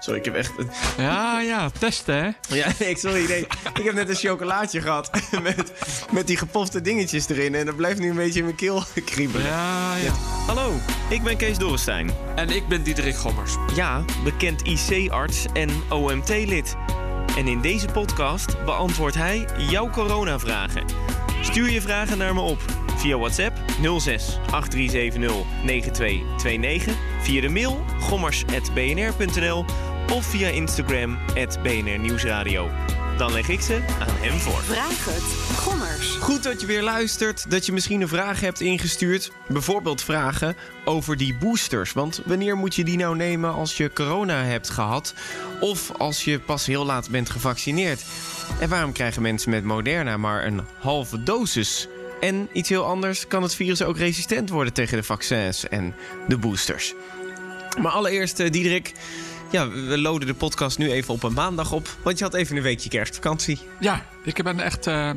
Sorry, 0.00 0.18
ik 0.18 0.24
heb 0.24 0.34
echt... 0.34 0.52
Ja, 0.98 1.40
ja, 1.40 1.70
testen 1.78 2.14
hè. 2.14 2.54
Ja, 2.56 2.68
nee, 2.78 2.98
sorry, 2.98 3.28
nee. 3.28 3.46
Ik 3.74 3.84
heb 3.84 3.94
net 3.94 4.08
een 4.08 4.14
chocolaatje 4.14 4.80
gehad 4.80 5.10
met, 5.42 5.72
met 6.10 6.26
die 6.26 6.36
gepofte 6.36 6.80
dingetjes 6.80 7.28
erin. 7.28 7.54
En 7.54 7.66
dat 7.66 7.76
blijft 7.76 8.00
nu 8.00 8.10
een 8.10 8.16
beetje 8.16 8.38
in 8.38 8.44
mijn 8.44 8.56
keel 8.56 8.84
kriebelen. 9.04 9.46
Ja, 9.46 9.96
ja. 9.96 10.12
Hallo, 10.46 10.72
ik 11.08 11.22
ben 11.22 11.36
Kees 11.36 11.58
Dorrestein. 11.58 12.10
En 12.34 12.50
ik 12.50 12.68
ben 12.68 12.82
Diederik 12.82 13.16
Gommers. 13.16 13.56
Ja, 13.74 14.04
bekend 14.24 14.62
IC-arts 14.62 15.46
en 15.52 15.70
OMT-lid. 15.88 16.76
En 17.36 17.46
in 17.46 17.60
deze 17.60 17.86
podcast 17.86 18.64
beantwoordt 18.64 19.16
hij 19.16 19.46
jouw 19.56 19.90
coronavragen. 19.90 20.84
Stuur 21.42 21.70
je 21.70 21.80
vragen 21.80 22.18
naar 22.18 22.34
me 22.34 22.40
op 22.40 22.58
via 22.96 23.18
WhatsApp 23.18 23.58
06 23.98 24.38
8370 24.50 25.44
9229, 25.64 26.94
via 27.22 27.40
de 27.40 27.48
mail 27.48 27.84
gommers.bnr.nl 28.00 29.64
of 30.10 30.26
via 30.26 30.48
Instagram 30.48 31.18
BNR 31.62 31.98
Nieuwsradio. 31.98 32.70
Dan 33.16 33.32
leg 33.32 33.48
ik 33.48 33.60
ze 33.60 33.74
aan 33.98 34.16
hem 34.16 34.38
voor. 34.38 34.62
Vraag 34.62 35.04
het. 35.04 35.56
Gommers. 35.58 36.06
Goed 36.06 36.42
dat 36.42 36.60
je 36.60 36.66
weer 36.66 36.82
luistert, 36.82 37.50
dat 37.50 37.66
je 37.66 37.72
misschien 37.72 38.00
een 38.00 38.08
vraag 38.08 38.40
hebt 38.40 38.60
ingestuurd. 38.60 39.32
Bijvoorbeeld 39.48 40.02
vragen 40.02 40.56
over 40.84 41.16
die 41.16 41.34
boosters. 41.34 41.92
Want 41.92 42.22
wanneer 42.24 42.56
moet 42.56 42.74
je 42.74 42.84
die 42.84 42.96
nou 42.96 43.16
nemen 43.16 43.52
als 43.52 43.76
je 43.76 43.92
corona 43.92 44.42
hebt 44.42 44.70
gehad? 44.70 45.14
Of 45.60 45.90
als 45.98 46.24
je 46.24 46.38
pas 46.38 46.66
heel 46.66 46.84
laat 46.84 47.10
bent 47.10 47.30
gevaccineerd? 47.30 48.04
En 48.60 48.68
waarom 48.68 48.92
krijgen 48.92 49.22
mensen 49.22 49.50
met 49.50 49.64
Moderna 49.64 50.16
maar 50.16 50.46
een 50.46 50.60
halve 50.78 51.22
dosis? 51.22 51.88
En 52.20 52.48
iets 52.52 52.68
heel 52.68 52.84
anders, 52.84 53.26
kan 53.26 53.42
het 53.42 53.54
virus 53.54 53.82
ook 53.82 53.96
resistent 53.96 54.50
worden 54.50 54.72
tegen 54.72 54.96
de 54.96 55.02
vaccins 55.02 55.68
en 55.68 55.94
de 56.28 56.36
boosters? 56.36 56.94
Maar 57.80 57.92
allereerst, 57.92 58.40
uh, 58.40 58.50
Diederik... 58.50 58.92
Ja, 59.50 59.68
we 59.68 59.98
loden 59.98 60.26
de 60.26 60.34
podcast 60.34 60.78
nu 60.78 60.90
even 60.90 61.14
op 61.14 61.22
een 61.22 61.32
maandag 61.32 61.72
op. 61.72 61.96
Want 62.02 62.18
je 62.18 62.24
had 62.24 62.34
even 62.34 62.56
een 62.56 62.62
weekje 62.62 62.88
kerstvakantie. 62.88 63.58
Ja, 63.80 64.06
ik 64.24 64.36
heb 64.36 64.46
een 64.46 64.60
echt 64.60 64.86
uh, 64.86 65.10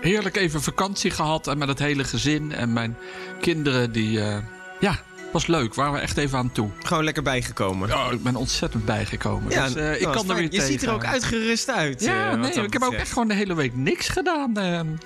heerlijk 0.00 0.36
even 0.36 0.62
vakantie 0.62 1.10
gehad. 1.10 1.46
En 1.46 1.58
met 1.58 1.68
het 1.68 1.78
hele 1.78 2.04
gezin 2.04 2.52
en 2.52 2.72
mijn 2.72 2.96
kinderen 3.40 3.92
die... 3.92 4.18
Uh, 4.18 4.36
ja, 4.80 5.02
was 5.32 5.46
leuk. 5.46 5.74
Waren 5.74 5.92
we 5.92 5.98
echt 5.98 6.16
even 6.16 6.38
aan 6.38 6.52
toe. 6.52 6.70
Gewoon 6.82 7.04
lekker 7.04 7.22
bijgekomen. 7.22 7.88
Ja, 7.88 8.10
ik 8.10 8.22
ben 8.22 8.36
ontzettend 8.36 8.84
bijgekomen. 8.84 9.50
Ja, 9.50 9.66
dus, 9.66 9.76
uh, 9.76 10.00
ik 10.00 10.06
kan 10.06 10.28
er 10.28 10.34
weer 10.34 10.42
Je 10.42 10.48
tegen. 10.48 10.66
ziet 10.66 10.82
er 10.82 10.92
ook 10.92 11.04
uitgerust 11.04 11.70
uit. 11.70 12.00
Ja, 12.00 12.34
nee, 12.34 12.52
ik 12.52 12.72
heb 12.72 12.82
ook 12.82 12.92
echt 12.92 13.12
gewoon 13.12 13.28
de 13.28 13.34
hele 13.34 13.54
week 13.54 13.76
niks 13.76 14.08
gedaan. 14.08 14.54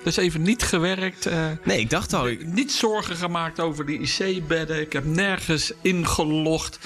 Dus 0.03 0.17
even 0.17 0.41
niet 0.41 0.63
gewerkt. 0.63 1.29
Nee, 1.63 1.79
ik 1.79 1.89
dacht 1.89 2.13
al. 2.13 2.29
Niet 2.45 2.71
zorgen 2.71 3.15
gemaakt 3.15 3.59
over 3.59 3.85
die 3.85 3.99
IC-bedden. 3.99 4.81
Ik 4.81 4.93
heb 4.93 5.05
nergens 5.05 5.71
ingelogd. 5.81 6.79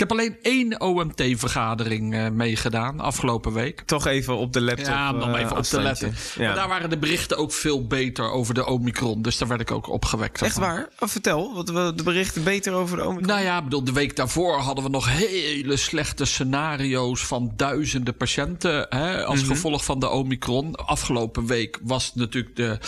Ik 0.00 0.08
heb 0.08 0.18
alleen 0.18 0.36
één 0.42 0.80
OMT-vergadering 0.80 2.14
uh, 2.14 2.28
meegedaan 2.28 3.00
afgelopen 3.00 3.52
week. 3.52 3.80
Toch 3.80 4.06
even 4.06 4.36
op 4.36 4.52
de 4.52 4.60
laptop. 4.60 4.86
Ja, 4.86 5.12
om 5.12 5.34
even 5.34 5.56
op 5.56 5.62
te 5.62 5.80
letten. 5.80 6.14
Ja. 6.36 6.46
Maar 6.46 6.54
daar 6.54 6.68
waren 6.68 6.90
de 6.90 6.98
berichten 6.98 7.36
ook 7.36 7.52
veel 7.52 7.86
beter 7.86 8.30
over 8.30 8.54
de 8.54 8.66
Omicron. 8.66 9.22
Dus 9.22 9.38
daar 9.38 9.48
werd 9.48 9.60
ik 9.60 9.70
ook 9.70 9.88
opgewekt. 9.88 10.42
Echt 10.42 10.58
waar? 10.58 10.88
Oh, 10.98 11.08
vertel, 11.08 11.54
wat 11.54 11.70
we 11.70 11.92
de 11.96 12.02
berichten 12.02 12.44
beter 12.44 12.72
over 12.72 12.96
de 12.96 13.04
Omicron? 13.04 13.26
Nou 13.26 13.40
ja, 13.40 13.62
bedoel, 13.62 13.84
de 13.84 13.92
week 13.92 14.16
daarvoor 14.16 14.58
hadden 14.58 14.84
we 14.84 14.90
nog 14.90 15.08
hele 15.08 15.76
slechte 15.76 16.24
scenario's 16.24 17.26
van 17.26 17.52
duizenden 17.56 18.16
patiënten. 18.16 18.86
Hè, 18.88 19.24
als 19.24 19.40
mm 19.40 19.46
-hmm. 19.46 19.54
gevolg 19.54 19.84
van 19.84 20.00
de 20.00 20.08
Omicron. 20.08 20.74
Afgelopen 20.74 21.46
week 21.46 21.78
was 21.82 22.14
natuurlijk 22.14 22.56
de 22.56 22.78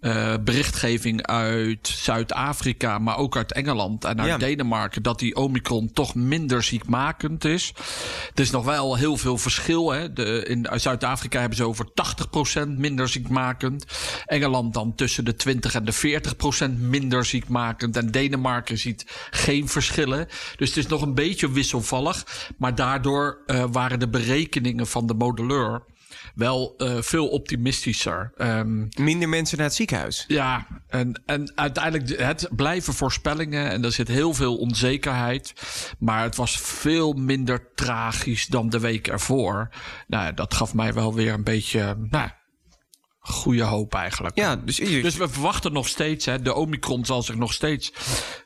uh, 0.00 0.34
berichtgeving 0.44 1.26
uit 1.26 1.88
Zuid-Afrika, 1.88 2.98
maar 2.98 3.16
ook 3.16 3.36
uit 3.36 3.52
Engeland 3.52 4.04
en 4.04 4.20
uit 4.20 4.28
ja. 4.28 4.38
Denemarken, 4.38 5.02
dat 5.02 5.18
die 5.18 5.36
Omicron 5.36 5.92
toch 5.92 6.14
minder 6.14 6.62
ziekmakend 6.62 7.44
is. 7.44 7.72
Er 8.34 8.40
is 8.40 8.50
nog 8.50 8.64
wel 8.64 8.96
heel 8.96 9.16
veel 9.16 9.38
verschil. 9.38 9.90
Hè. 9.90 10.12
De, 10.12 10.44
in 10.44 10.68
Zuid-Afrika 10.74 11.40
hebben 11.40 11.56
ze 11.56 11.64
over 11.64 11.88
80% 12.64 12.68
minder 12.68 13.08
ziekmakend. 13.08 13.84
Engeland 14.26 14.74
dan 14.74 14.94
tussen 14.94 15.24
de 15.24 15.36
20 15.36 15.74
en 15.74 15.84
de 15.84 16.20
40% 16.76 16.78
minder 16.78 17.24
ziekmakend. 17.24 17.96
En 17.96 18.10
Denemarken 18.10 18.78
ziet 18.78 19.04
geen 19.30 19.68
verschillen. 19.68 20.26
Dus 20.56 20.68
het 20.68 20.76
is 20.76 20.86
nog 20.86 21.02
een 21.02 21.14
beetje 21.14 21.52
wisselvallig. 21.52 22.48
Maar 22.56 22.74
daardoor 22.74 23.38
uh, 23.46 23.64
waren 23.72 23.98
de 23.98 24.08
berekeningen 24.08 24.86
van 24.86 25.06
de 25.06 25.14
modelleur 25.14 25.82
wel 26.40 26.74
uh, 26.78 26.96
veel 27.00 27.28
optimistischer. 27.28 28.32
Um, 28.38 28.88
Minder 28.98 29.28
mensen 29.28 29.56
naar 29.56 29.66
het 29.66 29.74
ziekenhuis. 29.74 30.24
Ja, 30.28 30.66
en, 30.88 31.22
en 31.26 31.52
uiteindelijk 31.54 32.20
het 32.20 32.48
blijven 32.50 32.94
voorspellingen 32.94 33.70
en 33.70 33.84
er 33.84 33.92
zit 33.92 34.08
heel 34.08 34.34
veel 34.34 34.56
onzekerheid. 34.56 35.52
Maar 35.98 36.22
het 36.22 36.36
was 36.36 36.60
veel 36.60 37.12
minder 37.12 37.74
tragisch 37.74 38.46
dan 38.46 38.68
de 38.68 38.80
week 38.80 39.08
ervoor. 39.08 39.68
Nou, 40.06 40.34
dat 40.34 40.54
gaf 40.54 40.74
mij 40.74 40.92
wel 40.92 41.14
weer 41.14 41.32
een 41.32 41.44
beetje. 41.44 41.96
Nou, 42.10 42.28
goede 43.20 43.62
hoop 43.62 43.94
eigenlijk. 43.94 44.36
Ja, 44.36 44.56
dus, 44.56 44.76
dus 44.76 45.16
we 45.16 45.28
verwachten 45.28 45.72
nog 45.72 45.88
steeds, 45.88 46.26
hè, 46.26 46.42
de 46.42 46.54
Omicron 46.54 47.04
zal 47.04 47.22
zich 47.22 47.34
nog 47.34 47.52
steeds 47.52 47.92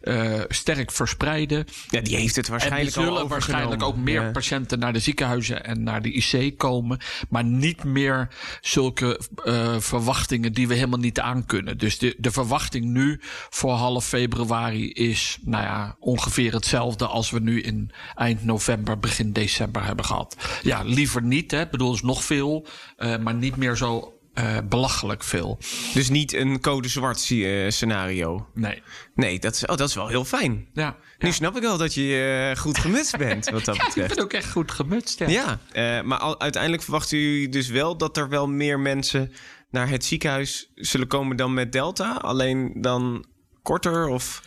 uh, 0.02 0.40
sterk 0.48 0.92
verspreiden. 0.92 1.66
Ja, 1.88 2.00
die 2.00 2.16
heeft 2.16 2.36
het 2.36 2.48
waarschijnlijk 2.48 2.96
en 2.96 3.02
er 3.02 3.08
zullen 3.08 3.28
waarschijnlijk 3.28 3.82
ook 3.82 3.96
meer 3.96 4.22
ja. 4.22 4.30
patiënten 4.30 4.78
naar 4.78 4.92
de 4.92 4.98
ziekenhuizen 4.98 5.64
en 5.64 5.82
naar 5.82 6.02
de 6.02 6.12
IC 6.12 6.58
komen. 6.58 6.98
Maar 7.28 7.44
niet 7.44 7.84
meer 7.84 8.28
zulke 8.60 9.20
uh, 9.44 9.78
verwachtingen 9.78 10.52
die 10.52 10.68
we 10.68 10.74
helemaal 10.74 10.98
niet 10.98 11.20
aankunnen. 11.20 11.78
Dus 11.78 11.98
de, 11.98 12.14
de 12.18 12.30
verwachting 12.30 12.84
nu 12.84 13.20
voor 13.50 13.72
half 13.72 14.06
februari 14.06 14.90
is, 14.90 15.38
nou 15.42 15.64
ja, 15.64 15.96
ongeveer 15.98 16.52
hetzelfde 16.52 17.06
als 17.06 17.30
we 17.30 17.40
nu 17.40 17.60
in 17.62 17.90
eind 18.14 18.44
november, 18.44 18.98
begin 18.98 19.32
december 19.32 19.84
hebben 19.84 20.04
gehad. 20.04 20.36
Ja, 20.62 20.82
liever 20.82 21.22
niet, 21.22 21.50
hè. 21.50 21.60
Ik 21.60 21.70
bedoel, 21.70 21.94
is 21.94 22.02
nog 22.02 22.24
veel, 22.24 22.66
uh, 22.98 23.16
maar 23.16 23.34
niet 23.34 23.56
meer 23.56 23.76
zo 23.76 24.14
uh, 24.34 24.58
belachelijk 24.68 25.22
veel. 25.22 25.58
Dus 25.94 26.08
niet 26.08 26.32
een 26.32 26.60
code 26.60 26.88
zwart 26.88 27.30
uh, 27.30 27.70
scenario? 27.70 28.48
Nee. 28.54 28.82
Nee, 29.14 29.38
dat 29.38 29.54
is, 29.54 29.66
oh, 29.66 29.76
dat 29.76 29.88
is 29.88 29.94
wel 29.94 30.08
heel 30.08 30.24
fijn. 30.24 30.66
Ja. 30.72 30.96
Nu 31.18 31.28
ja. 31.28 31.34
snap 31.34 31.56
ik 31.56 31.62
wel 31.62 31.76
dat 31.76 31.94
je 31.94 32.48
uh, 32.50 32.60
goed 32.60 32.78
gemutst 32.78 33.16
bent, 33.16 33.50
wat 33.50 33.64
dat 33.64 33.76
ja, 33.76 33.84
betreft. 33.84 34.10
ik 34.10 34.16
ben 34.16 34.24
ook 34.24 34.32
echt 34.32 34.50
goed 34.50 34.70
gemutst, 34.70 35.18
ja. 35.18 35.58
Ja, 35.72 36.02
maar 36.02 36.18
al, 36.18 36.40
uiteindelijk 36.40 36.82
verwacht 36.82 37.12
u 37.12 37.48
dus 37.48 37.68
wel 37.68 37.96
dat 37.96 38.16
er 38.16 38.28
wel 38.28 38.48
meer 38.48 38.80
mensen 38.80 39.32
naar 39.70 39.88
het 39.88 40.04
ziekenhuis 40.04 40.70
zullen 40.74 41.06
komen 41.06 41.36
dan 41.36 41.54
met 41.54 41.72
Delta? 41.72 42.14
Alleen 42.14 42.72
dan 42.76 43.24
korter 43.62 44.06
of... 44.06 44.42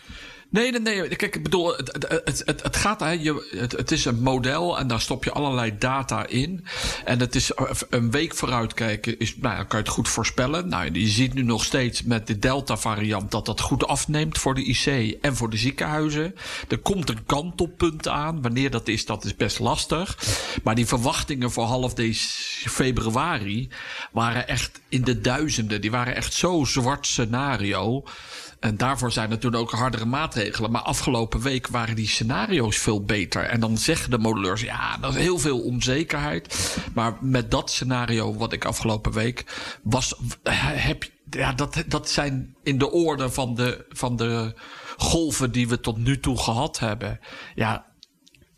Nee, 0.50 0.72
nee, 0.72 0.80
nee. 0.80 1.16
Kijk, 1.16 1.36
ik 1.36 1.44
bedoel, 1.44 1.78
het, 1.78 2.08
het, 2.10 2.42
het, 2.46 2.64
het 2.64 2.76
gaat, 2.76 3.00
hè, 3.00 3.10
je, 3.10 3.68
het, 3.76 3.92
is 3.92 4.06
een 4.06 4.22
model 4.22 4.80
en 4.80 4.88
daar 4.88 5.02
stop 5.02 5.24
je 5.24 5.32
allerlei 5.32 5.78
data 5.78 6.28
in. 6.28 6.66
En 7.06 7.20
het 7.20 7.36
is 7.36 7.52
een 7.90 8.12
week 8.12 8.36
vooruitkijken, 8.36 9.20
is, 9.20 9.38
nou, 9.38 9.56
dan 9.56 9.68
kan 9.68 9.80
je 9.80 9.86
het 9.86 9.94
goed 9.94 10.08
voorspellen. 10.08 10.68
Nou, 10.70 10.92
je 10.92 11.08
ziet 11.08 11.34
nu 11.34 11.44
nog 11.44 11.64
steeds 11.64 12.04
met 12.04 12.28
de 12.28 12.40
Delta-variant 12.40 13.32
dat 13.32 13.46
dat 13.46 13.62
goed 13.62 13.88
afneemt 13.88 14.38
voor 14.38 14.56
de 14.56 14.64
IC 14.64 15.18
en 15.22 15.36
voor 15.36 15.50
de 15.50 15.58
ziekenhuizen. 15.58 16.36
Er 16.68 16.78
komt 16.78 17.10
een 17.10 17.26
kantelpunt 17.26 18.08
aan. 18.08 18.42
Wanneer 18.42 18.72
dat 18.72 18.88
is, 18.88 19.06
dat 19.06 19.26
is 19.26 19.36
best 19.36 19.60
lastig. 19.60 20.18
Maar 20.64 20.76
die 20.76 20.88
verwachtingen 20.88 21.52
voor 21.52 21.66
half 21.66 21.94
deze 21.94 22.70
februari 22.70 23.70
waren 24.12 24.48
echt 24.48 24.82
in 24.90 25.04
de 25.04 25.22
duizenden. 25.22 25.82
Die 25.82 25.92
waren 25.92 26.16
echt 26.16 26.34
zo 26.34 26.64
zwart 26.64 27.08
scenario. 27.08 28.04
En 28.60 28.78
daarvoor 28.78 29.12
zijn 29.12 29.40
toen 29.40 29.56
ook 29.56 29.72
hardere 29.72 30.06
maatregelen. 30.06 30.72
Maar 30.72 30.82
afgelopen 30.82 31.42
week 31.42 31.68
waren 31.68 31.96
die 31.96 32.08
scenario's 32.08 32.78
veel 32.78 33.04
beter. 33.04 33.44
En 33.44 33.60
dan 33.60 33.78
zeggen 33.78 34.12
de 34.12 34.18
modelleurs, 34.18 34.62
ja, 34.62 34.98
dat 34.98 35.16
is 35.16 35.22
heel 35.22 35.40
veel 35.40 35.60
onzekerheid. 35.60 36.78
Maar 36.94 37.18
met 37.22 37.52
dat 37.52 37.72
scenario 37.72 38.36
wat 38.36 38.54
ik 38.54 38.66
afgelopen 38.66 39.12
week 39.12 39.46
was, 39.84 40.16
heb 40.44 41.04
ja, 41.30 41.54
dat, 41.54 41.84
dat 41.88 42.10
zijn 42.10 42.56
in 42.64 42.78
de 42.78 42.92
orde 42.92 43.30
van 43.30 43.56
de, 43.56 43.86
van 43.90 44.16
de 44.16 44.54
golven 44.98 45.52
die 45.52 45.68
we 45.68 45.80
tot 45.80 45.98
nu 45.98 46.20
toe 46.20 46.38
gehad 46.38 46.80
hebben. 46.80 47.20
Ja, 47.56 47.86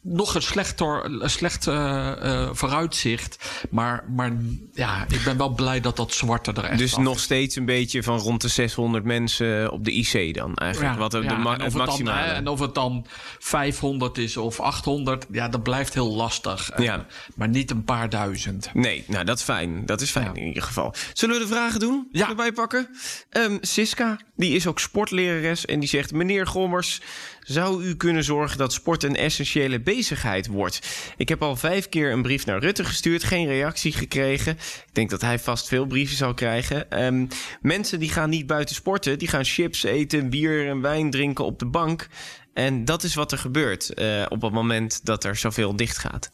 nog 0.01 0.35
een 0.35 0.41
slechter, 0.41 1.05
een 1.05 1.29
slecht 1.29 1.67
uh, 1.67 2.49
vooruitzicht. 2.51 3.63
Maar, 3.69 4.03
maar 4.15 4.31
ja, 4.73 5.05
ik 5.09 5.23
ben 5.23 5.37
wel 5.37 5.49
blij 5.49 5.79
dat 5.79 5.95
dat 5.95 6.13
zwarte 6.13 6.51
er 6.51 6.63
echt 6.63 6.77
Dus 6.77 6.97
nog 6.97 7.19
steeds 7.19 7.55
een 7.55 7.65
beetje 7.65 8.03
van 8.03 8.17
rond 8.17 8.41
de 8.41 8.47
600 8.47 9.03
mensen 9.03 9.71
op 9.71 9.85
de 9.85 9.91
IC 9.91 10.33
dan 10.33 10.55
eigenlijk. 10.55 10.93
Ja, 10.93 10.99
wat 10.99 11.11
de, 11.11 11.21
ma 11.21 11.57
en, 11.57 11.61
het 11.61 11.73
dan, 11.73 12.07
hè, 12.07 12.33
en 12.33 12.47
of 12.47 12.59
het 12.59 12.75
dan 12.75 13.05
500 13.39 14.17
is 14.17 14.37
of 14.37 14.59
800, 14.59 15.25
ja, 15.31 15.47
dat 15.47 15.63
blijft 15.63 15.93
heel 15.93 16.15
lastig. 16.15 16.69
Eh, 16.69 16.85
Ja. 16.85 17.05
Maar 17.35 17.49
niet 17.49 17.71
een 17.71 17.83
paar 17.83 18.09
duizend. 18.09 18.69
Nee, 18.73 19.03
nou 19.07 19.25
dat 19.25 19.37
is 19.37 19.43
fijn. 19.43 19.85
Dat 19.85 20.01
is 20.01 20.11
fijn 20.11 20.35
in 20.35 20.47
ieder 20.47 20.63
geval. 20.63 20.93
Zullen 21.13 21.35
we 21.35 21.41
de 21.41 21.47
vragen 21.47 21.79
doen? 21.79 22.07
Ja. 22.11 22.29
Erbij 22.29 22.51
pakken? 22.51 22.89
Ehm, 23.29 23.57
Siska, 23.61 24.19
die 24.35 24.55
is 24.55 24.67
ook 24.67 24.79
sportlerares 24.79 25.65
en 25.65 25.79
die 25.79 25.89
zegt... 25.89 26.11
Meneer 26.11 26.47
Gommers, 26.47 27.01
zou 27.41 27.83
u 27.83 27.95
kunnen 27.95 28.23
zorgen 28.23 28.57
dat 28.57 28.73
sport 28.73 29.03
een 29.03 29.15
essentiële 29.15 29.79
bezigheid 29.81 30.47
wordt? 30.47 30.79
Ik 31.17 31.29
heb 31.29 31.41
al 31.41 31.55
vijf 31.55 31.89
keer 31.89 32.11
een 32.11 32.21
brief 32.21 32.45
naar 32.45 32.59
Rutte 32.59 32.83
gestuurd, 32.83 33.23
geen 33.23 33.47
reactie 33.47 33.91
gekregen. 33.91 34.53
Ik 34.53 34.93
denk 34.93 35.09
dat 35.09 35.21
hij 35.21 35.39
vast 35.39 35.67
veel 35.67 35.85
brieven 35.85 36.17
zal 36.17 36.33
krijgen. 36.33 36.91
Ehm, 36.91 37.27
mensen 37.61 37.99
die 37.99 38.09
gaan 38.09 38.29
niet 38.29 38.47
buiten 38.47 38.75
sporten, 38.75 39.19
die 39.19 39.27
gaan 39.27 39.45
chips 39.45 39.83
eten, 39.83 40.29
bier 40.29 40.67
en 40.67 40.81
wijn 40.81 41.09
drinken 41.09 41.45
op 41.45 41.59
de 41.59 41.67
bank. 41.67 42.07
En 42.53 42.85
dat 42.85 43.03
is 43.03 43.15
wat 43.15 43.31
er 43.31 43.37
gebeurt 43.37 43.93
eh, 43.93 44.25
op 44.29 44.41
het 44.41 44.53
moment 44.53 45.05
dat 45.05 45.23
er 45.23 45.35
zoveel 45.35 45.75
dicht 45.75 45.97
gaat. 45.97 46.29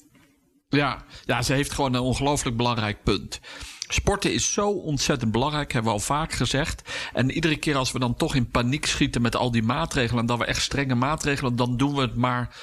Ja, 0.69 1.03
ja, 1.25 1.41
ze 1.41 1.53
heeft 1.53 1.71
gewoon 1.71 1.93
een 1.93 2.01
ongelooflijk 2.01 2.57
belangrijk 2.57 3.03
punt. 3.03 3.39
Sporten 3.87 4.33
is 4.33 4.53
zo 4.53 4.69
ontzettend 4.69 5.31
belangrijk, 5.31 5.73
hebben 5.73 5.91
we 5.91 5.97
al 5.97 6.03
vaak 6.03 6.33
gezegd. 6.33 6.81
En 7.13 7.31
iedere 7.31 7.55
keer 7.55 7.75
als 7.75 7.91
we 7.91 7.99
dan 7.99 8.15
toch 8.15 8.35
in 8.35 8.49
paniek 8.49 8.85
schieten 8.85 9.21
met 9.21 9.35
al 9.35 9.51
die 9.51 9.63
maatregelen... 9.63 10.21
en 10.21 10.25
dat 10.25 10.37
we 10.37 10.45
echt 10.45 10.61
strenge 10.61 10.95
maatregelen, 10.95 11.55
dan 11.55 11.77
doen 11.77 11.95
we 11.95 12.01
het 12.01 12.15
maar... 12.15 12.55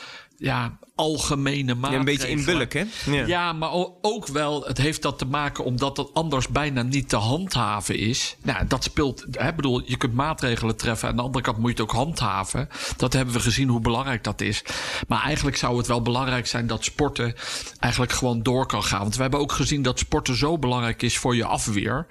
Ja, 0.43 0.79
algemene 0.95 1.67
Ja, 1.73 1.75
maatregelen. 1.75 1.99
een 1.99 2.05
beetje 2.05 2.29
in 2.29 2.45
bulk, 2.45 2.73
hè? 2.73 2.85
Ja. 3.27 3.53
maar 3.53 3.71
ook 4.03 4.27
wel, 4.27 4.63
het 4.65 4.79
heeft 4.79 5.03
dat 5.03 5.19
te 5.19 5.25
maken 5.25 5.65
omdat 5.65 5.97
het 5.97 6.15
anders 6.15 6.49
bijna 6.49 6.83
niet 6.83 7.09
te 7.09 7.17
handhaven 7.17 7.99
is. 7.99 8.37
Nou, 8.43 8.67
dat 8.67 8.85
speelt, 8.85 9.25
hè, 9.31 9.55
bedoel, 9.55 9.83
je 9.85 9.97
kunt 9.97 10.15
maatregelen 10.15 10.77
treffen. 10.77 11.09
Aan 11.09 11.17
de 11.17 11.23
andere 11.23 11.45
kant 11.45 11.57
moet 11.59 11.77
je 11.77 11.83
het 11.83 11.83
ook 11.83 11.97
handhaven. 11.97 12.69
Dat 12.97 13.13
hebben 13.13 13.35
we 13.35 13.41
gezien 13.41 13.69
hoe 13.69 13.81
belangrijk 13.81 14.25
dat 14.25 14.41
is. 14.41 14.65
Maar 15.09 15.23
eigenlijk 15.23 15.57
zou 15.57 15.77
het 15.77 15.87
wel 15.87 16.03
belangrijk 16.03 16.47
zijn 16.47 16.67
dat 16.67 16.85
sporten 16.85 17.35
eigenlijk 17.81 18.13
gewoon 18.13 18.43
door 18.43 18.67
kan 18.67 18.85
gaan. 18.85 19.01
Want 19.01 19.17
we 19.17 19.23
hebben 19.23 19.41
ook 19.41 19.53
gezien 19.53 19.83
dat 19.83 19.99
sporten 19.99 20.37
zo 20.37 20.59
belangrijk 20.59 21.03
is 21.03 21.19
voor 21.19 21.37
je 21.37 21.45
afweer. 21.45 22.07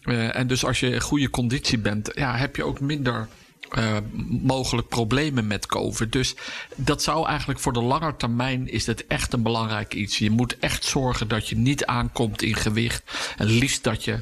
Eh, 0.00 0.36
en 0.36 0.46
dus 0.46 0.64
als 0.64 0.80
je 0.80 0.90
in 0.90 1.00
goede 1.00 1.30
conditie 1.30 1.78
bent, 1.78 2.10
ja, 2.14 2.36
heb 2.36 2.56
je 2.56 2.64
ook 2.64 2.80
minder 2.80 3.28
eh, 3.70 3.96
mogelijk 4.42 4.88
problemen 4.88 5.46
met 5.46 5.66
COVID. 5.66 6.12
Dus 6.12 6.34
dat 6.76 7.02
zou 7.02 7.26
eigenlijk 7.26 7.60
voor 7.60 7.72
de 7.72 7.82
lange 7.82 8.16
termijn 8.16 8.68
is 8.68 8.86
het 8.86 9.06
echt 9.06 9.32
een 9.32 9.42
belangrijk 9.42 9.94
iets. 9.94 10.18
Je 10.18 10.30
moet 10.30 10.58
echt 10.58 10.84
zorgen 10.84 11.28
dat 11.28 11.48
je 11.48 11.56
niet 11.56 11.84
aankomt 11.84 12.42
in 12.42 12.54
gewicht. 12.54 13.02
En 13.36 13.46
liefst 13.46 13.84
dat 13.84 14.04
je 14.04 14.20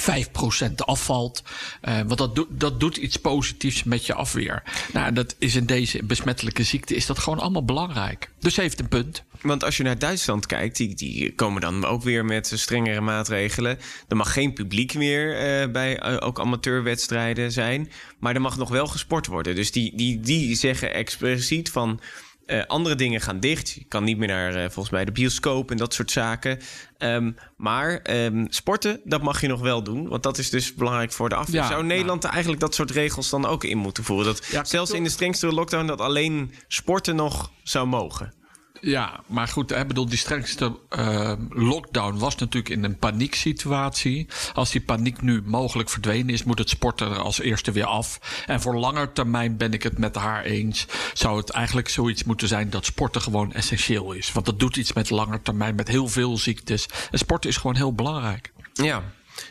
5% 0.00 0.74
afvalt. 0.76 1.42
Eh, 1.80 1.96
want 1.96 2.18
dat, 2.18 2.34
doet 2.34 2.48
dat 2.50 2.80
doet 2.80 2.96
iets 2.96 3.16
positiefs 3.16 3.84
met 3.84 4.06
je 4.06 4.14
afweer. 4.14 4.62
Nou, 4.92 5.12
dat 5.12 5.34
is 5.38 5.54
in 5.54 5.66
deze 5.66 6.04
besmettelijke 6.04 6.62
ziekte 6.62 6.94
is 6.94 7.06
dat 7.06 7.18
gewoon 7.18 7.38
allemaal 7.38 7.64
belangrijk. 7.64 8.30
Dus 8.38 8.56
heeft 8.56 8.80
een 8.80 8.88
punt. 8.88 9.22
Want 9.40 9.64
als 9.64 9.76
je 9.76 9.82
naar 9.82 9.98
Duitsland 9.98 10.46
kijkt, 10.46 10.76
die, 10.76 10.94
die 10.94 11.34
komen 11.34 11.60
dan 11.60 11.84
ook 11.84 12.02
weer 12.02 12.24
met 12.24 12.52
strengere 12.54 13.00
maatregelen. 13.00 13.78
Er 14.08 14.16
mag 14.16 14.32
geen 14.32 14.52
publiek 14.52 14.94
meer 14.94 15.36
eh, 15.36 15.70
bij 15.70 15.98
eh, 15.98 16.16
ook 16.26 16.40
amateurwedstrijden 16.40 17.52
zijn. 17.52 17.90
Maar 18.18 18.34
er 18.34 18.40
mag 18.40 18.56
nog 18.56 18.68
wel 18.68 18.86
gesport 18.86 19.26
worden. 19.26 19.54
Dus 19.54 19.72
die, 19.72 19.96
die, 19.96 20.20
die 20.20 20.54
zeggen 20.54 20.94
expliciet 20.94 21.70
van. 21.70 22.00
Eh, 22.48 22.64
andere 22.66 22.94
dingen 22.94 23.20
gaan 23.20 23.40
dicht. 23.40 23.70
Je 23.70 23.84
kan 23.88 24.04
niet 24.04 24.18
meer 24.18 24.28
naar 24.28 24.54
eh, 24.54 24.60
volgens 24.60 24.90
mij 24.90 25.04
de 25.04 25.12
bioscoop 25.12 25.70
en 25.70 25.76
dat 25.76 25.94
soort 25.94 26.10
zaken. 26.10 26.58
Ehm, 26.98 27.32
maar 27.56 27.96
ehm, 28.02 28.46
sporten, 28.48 29.00
dat 29.04 29.22
mag 29.22 29.40
je 29.40 29.48
nog 29.48 29.60
wel 29.60 29.82
doen. 29.82 30.08
Want 30.08 30.22
dat 30.22 30.38
is 30.38 30.50
dus 30.50 30.74
belangrijk 30.74 31.12
voor 31.12 31.28
de 31.28 31.34
afweer. 31.34 31.60
Ja, 31.60 31.68
Zou 31.68 31.84
Nederland 31.84 32.24
eigenlijk 32.24 32.60
dat 32.60 32.74
soort 32.74 32.90
regels 32.90 33.30
dan 33.30 33.46
ook 33.46 33.64
in 33.64 33.78
moeten 33.78 34.04
voeren? 34.04 34.26
Dat 34.26 34.46
Ja, 34.46 34.64
zelfs 34.64 34.90
in 34.90 35.04
de 35.04 35.10
strengste 35.10 35.46
lockdown 35.46 35.86
dat 35.86 36.00
alleen 36.00 36.54
sporten 36.68 37.16
nog 37.16 37.50
zou 37.62 37.86
mogen. 37.86 38.32
Ja, 38.80 39.20
maar 39.26 39.48
goed, 39.48 39.72
ik 39.72 39.88
bedoel, 39.88 40.08
die 40.08 40.18
strengste 40.18 40.78
eh, 40.88 41.32
lockdown 41.48 42.18
was 42.18 42.36
natuurlijk 42.36 42.74
in 42.74 42.84
een 42.84 42.98
panieksituatie. 42.98 44.26
Als 44.54 44.70
die 44.70 44.80
paniek 44.80 45.22
nu 45.22 45.42
mogelijk 45.44 45.90
verdwenen 45.90 46.28
is, 46.34 46.44
moet 46.44 46.58
het 46.58 46.68
sporten 46.68 47.10
er 47.10 47.18
als 47.18 47.40
eerste 47.40 47.72
weer 47.72 47.84
af. 47.84 48.20
En 48.46 48.60
voor 48.60 48.76
langer 48.76 49.12
termijn 49.12 49.56
ben 49.56 49.72
ik 49.72 49.82
het 49.82 49.98
met 49.98 50.14
haar 50.14 50.44
eens. 50.44 50.86
Zou 51.12 51.36
het 51.36 51.50
eigenlijk 51.50 51.88
zoiets 51.88 52.24
moeten 52.24 52.48
zijn 52.48 52.70
dat 52.70 52.84
sporten 52.84 53.20
gewoon 53.20 53.52
essentieel 53.52 54.12
is. 54.12 54.32
Want 54.32 54.46
dat 54.46 54.58
doet 54.58 54.76
iets 54.76 54.92
met 54.92 55.10
langer 55.10 55.42
termijn, 55.42 55.74
met 55.74 55.88
heel 55.88 56.08
veel 56.08 56.36
ziektes. 56.36 56.88
En 57.10 57.18
sporten 57.18 57.50
is 57.50 57.56
gewoon 57.56 57.76
heel 57.76 57.94
belangrijk. 57.94 58.52
Ja. 58.72 59.02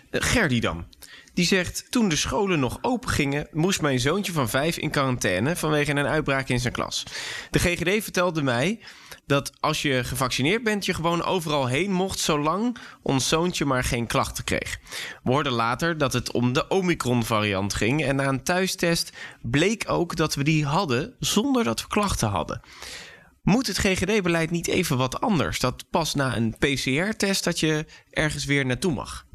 Eh, 0.09 0.21
Gerdy 0.21 0.59
dan. 0.59 0.85
Die 1.37 1.45
zegt, 1.45 1.85
toen 1.89 2.09
de 2.09 2.15
scholen 2.15 2.59
nog 2.59 2.77
open 2.81 3.09
gingen... 3.09 3.47
moest 3.51 3.81
mijn 3.81 3.99
zoontje 3.99 4.31
van 4.31 4.49
vijf 4.49 4.77
in 4.77 4.89
quarantaine... 4.89 5.55
vanwege 5.55 5.91
een 5.91 6.05
uitbraak 6.05 6.49
in 6.49 6.59
zijn 6.59 6.73
klas. 6.73 7.03
De 7.51 7.59
GGD 7.59 8.03
vertelde 8.03 8.41
mij 8.41 8.79
dat 9.25 9.51
als 9.59 9.81
je 9.81 10.03
gevaccineerd 10.03 10.63
bent... 10.63 10.85
je 10.85 10.93
gewoon 10.93 11.23
overal 11.23 11.67
heen 11.67 11.91
mocht... 11.91 12.19
zolang 12.19 12.77
ons 13.01 13.27
zoontje 13.27 13.65
maar 13.65 13.83
geen 13.83 14.07
klachten 14.07 14.43
kreeg. 14.43 14.77
We 15.23 15.31
hoorden 15.31 15.51
later 15.51 15.97
dat 15.97 16.13
het 16.13 16.31
om 16.31 16.53
de 16.53 16.67
Omicron-variant 16.67 17.73
ging... 17.73 18.03
en 18.03 18.15
na 18.15 18.27
een 18.27 18.43
thuistest 18.43 19.11
bleek 19.41 19.83
ook 19.87 20.15
dat 20.15 20.35
we 20.35 20.43
die 20.43 20.65
hadden... 20.65 21.15
zonder 21.19 21.63
dat 21.63 21.81
we 21.81 21.87
klachten 21.87 22.29
hadden. 22.29 22.61
Moet 23.43 23.67
het 23.67 23.77
GGD-beleid 23.77 24.51
niet 24.51 24.67
even 24.67 24.97
wat 24.97 25.21
anders? 25.21 25.59
Dat 25.59 25.89
pas 25.89 26.13
na 26.13 26.35
een 26.35 26.55
PCR-test 26.57 27.43
dat 27.43 27.59
je 27.59 27.85
ergens 28.09 28.45
weer 28.45 28.65
naartoe 28.65 28.93
mag. 28.93 29.26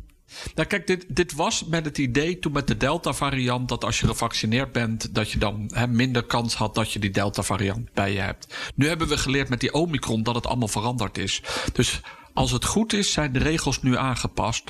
Nou, 0.54 0.68
kijk, 0.68 0.86
dit, 0.86 1.04
dit 1.08 1.32
was 1.32 1.64
met 1.64 1.84
het 1.84 1.98
idee 1.98 2.38
toen 2.38 2.52
met 2.52 2.66
de 2.66 2.76
Delta-variant 2.76 3.68
dat 3.68 3.84
als 3.84 4.00
je 4.00 4.06
gevaccineerd 4.06 4.72
bent, 4.72 5.14
dat 5.14 5.30
je 5.30 5.38
dan 5.38 5.70
hè, 5.74 5.86
minder 5.86 6.22
kans 6.22 6.54
had 6.54 6.74
dat 6.74 6.92
je 6.92 6.98
die 6.98 7.10
Delta-variant 7.10 7.92
bij 7.92 8.12
je 8.12 8.20
hebt. 8.20 8.54
Nu 8.74 8.88
hebben 8.88 9.08
we 9.08 9.18
geleerd 9.18 9.48
met 9.48 9.60
die 9.60 9.72
Omicron 9.72 10.22
dat 10.22 10.34
het 10.34 10.46
allemaal 10.46 10.68
veranderd 10.68 11.18
is. 11.18 11.42
Dus 11.72 12.00
als 12.32 12.50
het 12.50 12.64
goed 12.64 12.92
is, 12.92 13.12
zijn 13.12 13.32
de 13.32 13.38
regels 13.38 13.82
nu 13.82 13.96
aangepast. 13.96 14.64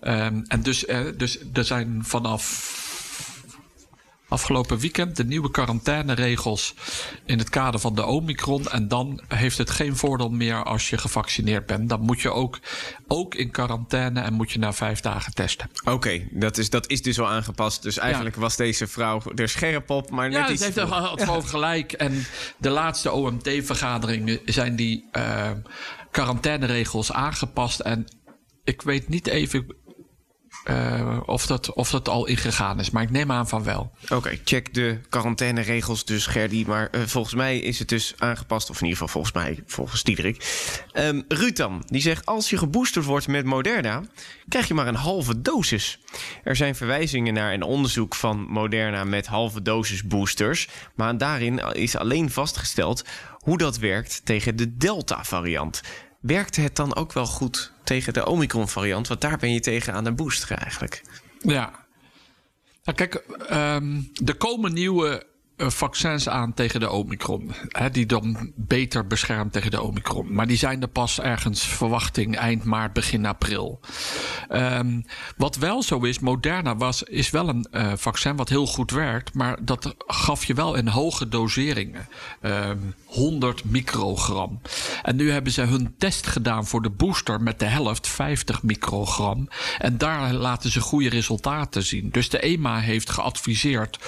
Ehm, 0.00 0.42
en 0.46 0.62
dus, 0.62 0.84
eh, 0.84 1.00
dus 1.16 1.38
er 1.52 1.64
zijn 1.64 2.04
vanaf 2.04 2.84
afgelopen 4.28 4.78
weekend 4.78 5.16
de 5.16 5.24
nieuwe 5.24 5.50
quarantaineregels 5.50 6.74
in 7.24 7.38
het 7.38 7.48
kader 7.48 7.80
van 7.80 7.94
de 7.94 8.04
Omicron. 8.04 8.68
En 8.68 8.88
dan 8.88 9.20
heeft 9.28 9.58
het 9.58 9.70
geen 9.70 9.96
voordeel 9.96 10.30
meer 10.30 10.64
als 10.64 10.90
je 10.90 10.98
gevaccineerd 10.98 11.66
bent. 11.66 11.88
Dan 11.88 12.00
moet 12.00 12.20
je 12.20 12.30
ook, 12.30 12.58
ook 13.06 13.34
in 13.34 13.50
quarantaine 13.50 14.20
en 14.20 14.32
moet 14.32 14.52
je 14.52 14.58
na 14.58 14.72
vijf 14.72 15.00
dagen 15.00 15.34
testen. 15.34 15.70
Oké, 15.84 16.28
dat, 16.30 16.58
is, 16.58 16.70
dat 16.70 16.90
is 16.90 17.02
dus 17.02 17.20
al 17.20 17.28
aangepast. 17.28 17.82
Dus 17.82 17.98
eigenlijk 17.98 18.36
was 18.36 18.56
deze 18.56 18.86
vrouw 18.86 19.22
er 19.34 19.48
scherp 19.48 19.90
op, 19.90 20.10
maar 20.10 20.28
net 20.28 20.38
Ja, 20.38 20.50
iets 20.50 20.62
dat 20.62 20.74
heeft 20.74 21.20
er 21.20 21.26
gewoon 21.26 21.46
gelijk. 21.46 21.92
En 21.92 22.26
de 22.58 22.70
laatste 22.70 23.12
OMT-vergaderingen 23.12 24.40
zijn 24.44 24.76
die 24.76 25.08
uh, 25.12 25.50
quarantaineregels 26.10 27.12
aangepast. 27.12 27.80
En 27.80 28.04
ik 28.64 28.82
weet 28.82 29.08
niet 29.08 29.26
even 29.26 29.66
uh, 30.70 31.20
of, 31.26 31.46
dat, 31.46 31.72
of 31.72 31.90
dat 31.90 32.08
al 32.08 32.26
ingegaan 32.26 32.80
is, 32.80 32.90
maar 32.90 33.02
ik 33.02 33.10
neem 33.10 33.32
aan 33.32 33.48
van 33.48 33.64
wel. 33.64 33.92
Oké, 34.08 34.38
check 34.44 34.74
de 34.74 34.98
quarantaineregels 35.08 36.04
dus, 36.04 36.26
Gerdy. 36.26 36.64
Maar 36.66 36.88
uh, 36.92 37.00
volgens 37.06 37.34
mij 37.34 37.58
is 37.58 37.78
het 37.78 37.88
dus 37.88 38.14
aangepast, 38.18 38.70
of 38.70 38.76
in 38.76 38.86
ieder 38.86 38.98
geval 38.98 39.22
volgens 39.22 39.34
mij, 39.34 39.62
volgens 39.66 40.02
Diederik. 40.02 40.64
Um, 40.94 41.24
die 41.86 42.00
zegt... 42.00 42.26
als 42.26 42.50
je 42.50 42.58
geboosterd 42.58 43.04
wordt 43.04 43.28
met 43.28 43.44
Moderna, 43.44 44.02
krijg 44.48 44.68
je 44.68 44.74
maar 44.74 44.86
een 44.86 44.94
halve 44.94 45.42
dosis. 45.42 45.98
Er 46.44 46.56
zijn 46.56 46.74
verwijzingen 46.74 47.34
naar 47.34 47.52
een 47.52 47.62
onderzoek 47.62 48.14
van 48.14 48.46
Moderna 48.48 49.04
met 49.04 49.26
halve 49.26 49.62
dosis 49.62 50.06
boosters... 50.06 50.68
maar 50.94 51.18
daarin 51.18 51.58
is 51.72 51.96
alleen 51.96 52.30
vastgesteld 52.30 53.04
hoe 53.32 53.58
dat 53.58 53.78
werkt 53.78 54.20
tegen 54.24 54.56
de 54.56 54.76
Delta-variant... 54.76 55.82
Werkt 56.20 56.56
het 56.56 56.76
dan 56.76 56.96
ook 56.96 57.12
wel 57.12 57.26
goed 57.26 57.72
tegen 57.84 58.12
de 58.12 58.26
Omicron-variant? 58.26 59.08
Want 59.08 59.20
daar 59.20 59.38
ben 59.38 59.52
je 59.52 59.60
tegen 59.60 59.92
aan 59.92 60.04
de 60.04 60.12
booster 60.12 60.50
eigenlijk. 60.50 61.02
Ja. 61.38 61.84
Nou, 62.84 62.98
kijk, 62.98 63.24
um, 63.50 64.12
er 64.24 64.36
komen 64.36 64.72
nieuwe 64.72 65.26
vaccins 65.56 66.28
aan 66.28 66.54
tegen 66.54 66.80
de 66.80 66.90
Omicron. 66.90 67.52
Hè, 67.68 67.90
die 67.90 68.06
dan 68.06 68.52
beter 68.54 69.06
beschermt 69.06 69.52
tegen 69.52 69.70
de 69.70 69.82
Omicron. 69.82 70.32
Maar 70.34 70.46
die 70.46 70.56
zijn 70.56 70.82
er 70.82 70.88
pas 70.88 71.20
ergens 71.20 71.66
verwachting 71.66 72.36
eind 72.36 72.64
maart, 72.64 72.92
begin 72.92 73.26
april. 73.26 73.80
Um, 74.50 75.04
wat 75.36 75.56
wel 75.56 75.82
zo 75.82 75.98
is, 75.98 76.18
Moderna 76.18 76.76
was, 76.76 77.02
is 77.02 77.30
wel 77.30 77.48
een 77.48 77.66
uh, 77.72 77.92
vaccin 77.94 78.36
wat 78.36 78.48
heel 78.48 78.66
goed 78.66 78.90
werkt. 78.90 79.34
Maar 79.34 79.64
dat 79.64 79.94
gaf 79.98 80.44
je 80.44 80.54
wel 80.54 80.74
in 80.74 80.88
hoge 80.88 81.28
doseringen. 81.28 82.08
Um, 82.42 82.94
100 83.04 83.64
microgram. 83.64 84.60
En 85.02 85.16
nu 85.16 85.30
hebben 85.30 85.52
ze 85.52 85.62
hun 85.62 85.94
test 85.98 86.26
gedaan 86.26 86.66
voor 86.66 86.82
de 86.82 86.90
booster 86.90 87.42
met 87.42 87.58
de 87.58 87.64
helft, 87.64 88.08
50 88.08 88.62
microgram. 88.62 89.48
En 89.78 89.98
daar 89.98 90.32
laten 90.32 90.70
ze 90.70 90.80
goede 90.80 91.08
resultaten 91.08 91.82
zien. 91.82 92.10
Dus 92.10 92.28
de 92.28 92.40
EMA 92.40 92.78
heeft 92.78 93.10
geadviseerd 93.10 93.98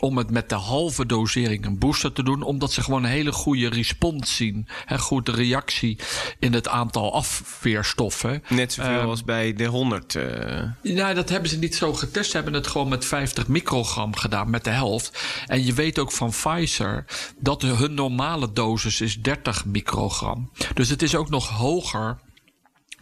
om 0.00 0.18
het 0.18 0.30
met 0.30 0.48
de 0.48 0.54
halve 0.54 1.06
dosering 1.06 1.64
een 1.64 1.78
booster 1.78 2.12
te 2.12 2.22
doen. 2.22 2.42
Omdat 2.42 2.72
ze 2.72 2.82
gewoon 2.82 3.04
een 3.04 3.10
hele 3.10 3.32
goede 3.32 3.68
respons 3.68 4.36
zien. 4.36 4.68
Een 4.86 4.98
goede 4.98 5.32
reactie 5.32 5.98
in 6.38 6.52
het 6.52 6.68
aantal 6.68 7.14
afweerstoffen. 7.14 8.42
Net 8.48 8.72
zoveel 8.72 9.00
als 9.00 9.24
bij 9.24 9.52
de 9.52 9.64
100. 9.64 10.14
Uh... 10.14 10.62
Nou, 10.82 11.14
dat 11.14 11.28
hebben 11.28 11.50
ze 11.50 11.58
niet 11.58 11.74
zo 11.74 11.92
getest. 11.92 12.30
Ze 12.30 12.36
hebben 12.36 12.54
het 12.54 12.66
gewoon 12.66 12.88
met 12.88 13.04
50 13.04 13.48
microgram 13.48 14.16
gedaan, 14.16 14.50
met 14.50 14.64
de 14.64 14.70
helft. 14.70 15.22
En 15.46 15.64
je 15.64 15.72
weet 15.72 15.98
ook 15.98 16.12
van 16.12 16.30
Pfizer 16.30 17.04
dat 17.38 17.62
hun 17.62 17.94
normale 17.94 18.52
dosis 18.52 19.00
is 19.00 19.22
30 19.22 19.64
microgram. 19.64 20.50
Dus 20.74 20.88
het 20.88 21.02
is 21.02 21.14
ook 21.14 21.30
nog 21.30 21.48
hoger 21.48 22.18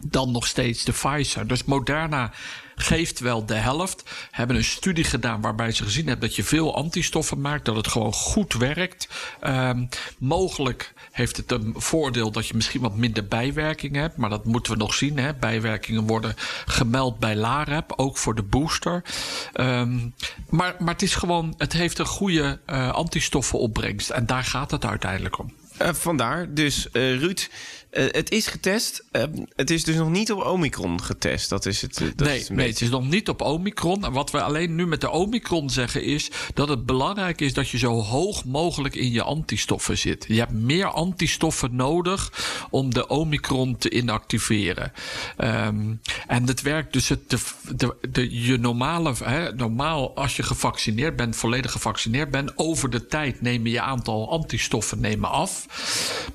dan 0.05 0.31
nog 0.31 0.47
steeds 0.47 0.83
de 0.83 0.91
Pfizer. 0.91 1.47
Dus 1.47 1.63
Moderna 1.63 2.31
geeft 2.81 3.19
wel 3.19 3.45
de 3.45 3.53
helft. 3.53 4.03
Hebben 4.31 4.55
een 4.55 4.63
studie 4.63 5.03
gedaan 5.03 5.41
waarbij 5.41 5.71
ze 5.71 5.83
gezien 5.83 6.07
hebben 6.07 6.27
dat 6.27 6.35
je 6.35 6.43
veel 6.43 6.75
antistoffen 6.75 7.41
maakt, 7.41 7.65
dat 7.65 7.75
het 7.75 7.87
gewoon 7.87 8.13
goed 8.13 8.53
werkt. 8.53 9.07
Um, 9.43 9.89
mogelijk 10.17 10.93
heeft 11.11 11.37
het 11.37 11.51
een 11.51 11.73
voordeel 11.77 12.31
dat 12.31 12.47
je 12.47 12.55
misschien 12.55 12.81
wat 12.81 12.95
minder 12.95 13.27
bijwerkingen 13.27 14.01
hebt, 14.01 14.17
maar 14.17 14.29
dat 14.29 14.45
moeten 14.45 14.71
we 14.71 14.77
nog 14.77 14.93
zien. 14.93 15.17
Hè. 15.17 15.33
Bijwerkingen 15.33 16.07
worden 16.07 16.33
gemeld 16.65 17.19
bij 17.19 17.35
LAREP, 17.35 17.93
ook 17.95 18.17
voor 18.17 18.35
de 18.35 18.43
booster. 18.43 19.03
Um, 19.53 20.13
maar, 20.49 20.75
maar 20.79 20.93
het 20.93 21.01
is 21.01 21.15
gewoon, 21.15 21.53
het 21.57 21.73
heeft 21.73 21.99
een 21.99 22.05
goede 22.05 22.59
uh, 22.69 22.91
antistoffenopbrengst 22.91 24.09
en 24.09 24.25
daar 24.25 24.43
gaat 24.43 24.71
het 24.71 24.85
uiteindelijk 24.85 25.39
om. 25.39 25.53
Uh, 25.81 25.93
vandaar. 25.93 26.53
Dus 26.53 26.87
uh, 26.93 27.19
Ruud, 27.19 27.49
uh, 27.91 28.05
het 28.11 28.31
is 28.31 28.47
getest. 28.47 29.03
Het 29.55 29.69
is 29.69 29.83
dus 29.83 29.95
nog 29.95 30.09
niet 30.09 30.31
op 30.31 30.45
Omicron 30.45 31.03
getest. 31.03 31.49
Dat 31.49 31.65
is 31.65 31.81
het. 31.81 31.97
Dat 32.15 32.27
nee, 32.27 32.39
is 32.39 32.49
nee, 32.49 32.67
het 32.67 32.81
is 32.81 32.89
nog 32.89 33.07
niet 33.07 33.29
op 33.29 33.41
Omicron. 33.41 34.05
En 34.05 34.11
wat 34.11 34.31
we 34.31 34.41
alleen 34.41 34.75
nu 34.75 34.87
met 34.87 35.01
de 35.01 35.09
Omicron 35.09 35.69
zeggen 35.69 36.03
is 36.03 36.31
dat 36.53 36.69
het 36.69 36.85
belangrijk 36.85 37.41
is 37.41 37.53
dat 37.53 37.69
je 37.69 37.77
zo 37.77 38.01
hoog 38.01 38.45
mogelijk 38.45 38.95
in 38.95 39.11
je 39.11 39.23
antistoffen 39.23 39.97
zit. 39.97 40.25
Je 40.27 40.39
hebt 40.39 40.51
meer 40.51 40.85
antistoffen 40.85 41.75
nodig 41.75 42.31
om 42.69 42.93
de 42.93 43.07
Omicron 43.07 43.77
te 43.77 43.89
inactiveren. 43.89 44.91
Um, 45.37 46.01
en 46.27 46.47
het 46.47 46.61
werkt 46.61 46.93
dus 46.93 47.09
het, 47.09 47.29
de, 47.29 47.37
de, 47.75 47.95
de, 48.11 48.43
je 48.45 48.57
normale, 48.57 49.13
hè, 49.23 49.53
normaal 49.53 50.15
als 50.15 50.35
je 50.35 50.43
gevaccineerd 50.43 51.15
bent, 51.15 51.35
volledig 51.35 51.71
gevaccineerd 51.71 52.31
bent, 52.31 52.51
over 52.55 52.89
de 52.89 53.07
tijd 53.07 53.41
nemen 53.41 53.71
je 53.71 53.81
aantal 53.81 54.31
antistoffen 54.31 54.99
nemen 54.99 55.29
af. 55.29 55.67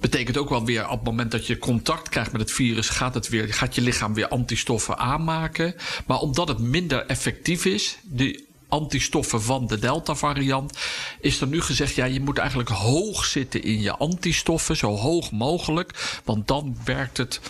Betekent 0.01 0.37
ook 0.37 0.49
wel 0.49 0.65
weer 0.65 0.85
op 0.85 0.99
het 0.99 1.05
moment 1.05 1.31
dat 1.31 1.47
je 1.47 1.59
contact 1.59 2.09
krijgt 2.09 2.33
met 2.33 2.41
het 2.41 2.53
virus, 2.53 2.89
gaat, 2.89 3.15
het 3.15 3.29
weer, 3.29 3.55
gaat 3.55 3.75
je 3.75 3.81
lichaam 3.81 4.15
weer 4.15 4.29
antistoffen 4.29 4.99
aanmaken. 4.99 5.75
Maar 6.07 6.19
omdat 6.19 6.49
het 6.49 6.59
minder 6.59 7.07
effectief 7.07 7.65
is, 7.65 7.99
die 8.03 8.53
antistoffen 8.69 9.43
van 9.43 9.67
de 9.67 9.79
Delta-variant, 9.79 10.79
is 11.21 11.41
er 11.41 11.47
nu 11.47 11.61
gezegd: 11.61 11.95
ja, 11.95 12.05
je 12.05 12.21
moet 12.21 12.39
eigenlijk 12.39 12.69
hoog 12.69 13.25
zitten 13.25 13.63
in 13.63 13.81
je 13.81 13.97
antistoffen, 13.97 14.77
zo 14.77 14.97
hoog 14.97 15.31
mogelijk. 15.31 16.21
Want 16.25 16.49
dan 16.49 16.77
werkt 16.85 17.17
het 17.17 17.41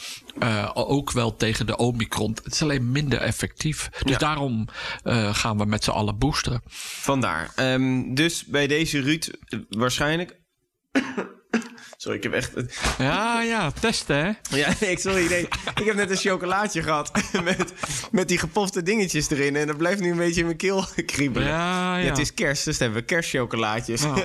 uh, 0.42 0.70
ook 0.74 1.12
wel 1.12 1.36
tegen 1.36 1.66
de 1.66 1.76
Omicron. 1.76 2.36
Het 2.44 2.52
is 2.52 2.62
alleen 2.62 2.92
minder 2.92 3.18
effectief. 3.18 3.88
Dus 4.02 4.12
ja. 4.12 4.18
daarom 4.18 4.68
uh, 5.04 5.34
gaan 5.34 5.58
we 5.58 5.64
met 5.64 5.84
z'n 5.84 5.90
allen 5.90 6.18
boosteren. 6.18 6.62
Vandaar. 6.66 7.52
Um, 7.56 8.14
dus 8.14 8.44
bij 8.44 8.66
deze 8.66 9.00
Ruud 9.00 9.28
waarschijnlijk. 9.68 10.36
Sorry, 12.04 12.18
ik 12.18 12.22
heb 12.22 12.32
echt... 12.32 12.52
Ja, 12.98 13.42
ja, 13.42 13.70
testen, 13.70 14.16
hè? 14.16 14.56
Ja, 14.56 14.80
ik, 14.80 14.98
sorry, 14.98 15.26
nee. 15.26 15.48
ik 15.74 15.84
heb 15.84 15.94
net 15.94 16.10
een 16.10 16.16
chocolaatje 16.16 16.82
gehad 16.82 17.10
met, 17.44 17.72
met 18.10 18.28
die 18.28 18.38
gepofte 18.38 18.82
dingetjes 18.82 19.30
erin. 19.30 19.56
En 19.56 19.66
dat 19.66 19.76
blijft 19.76 20.00
nu 20.00 20.10
een 20.10 20.16
beetje 20.16 20.40
in 20.40 20.46
mijn 20.46 20.58
keel 20.58 20.84
kriebelen. 21.06 21.48
Ja, 21.48 21.96
ja. 21.96 22.04
ja 22.04 22.08
het 22.08 22.18
is 22.18 22.34
kerst, 22.34 22.64
dus 22.64 22.78
hebben 22.78 22.98
we 22.98 23.04
kerstchocolaatjes. 23.04 24.02
Ja. 24.02 24.24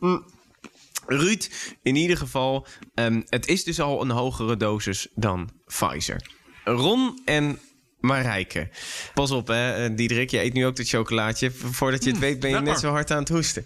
Ruud, 1.06 1.50
in 1.82 1.96
ieder 1.96 2.16
geval, 2.16 2.66
um, 2.94 3.24
het 3.28 3.46
is 3.46 3.64
dus 3.64 3.80
al 3.80 4.02
een 4.02 4.10
hogere 4.10 4.56
dosis 4.56 5.08
dan 5.14 5.50
Pfizer. 5.66 6.26
Ron 6.64 7.20
en 7.24 7.58
Marijke. 8.00 8.68
Pas 9.14 9.30
op, 9.30 9.46
hè, 9.46 9.94
Diederik, 9.94 10.30
je 10.30 10.42
eet 10.42 10.52
nu 10.52 10.66
ook 10.66 10.76
dat 10.76 10.88
chocolaatje. 10.88 11.50
Voordat 11.50 12.04
je 12.04 12.10
het 12.10 12.18
weet 12.18 12.40
ben 12.40 12.50
je 12.50 12.60
net 12.60 12.78
zo 12.78 12.90
hard 12.90 13.10
aan 13.10 13.18
het 13.18 13.28
hoesten. 13.28 13.64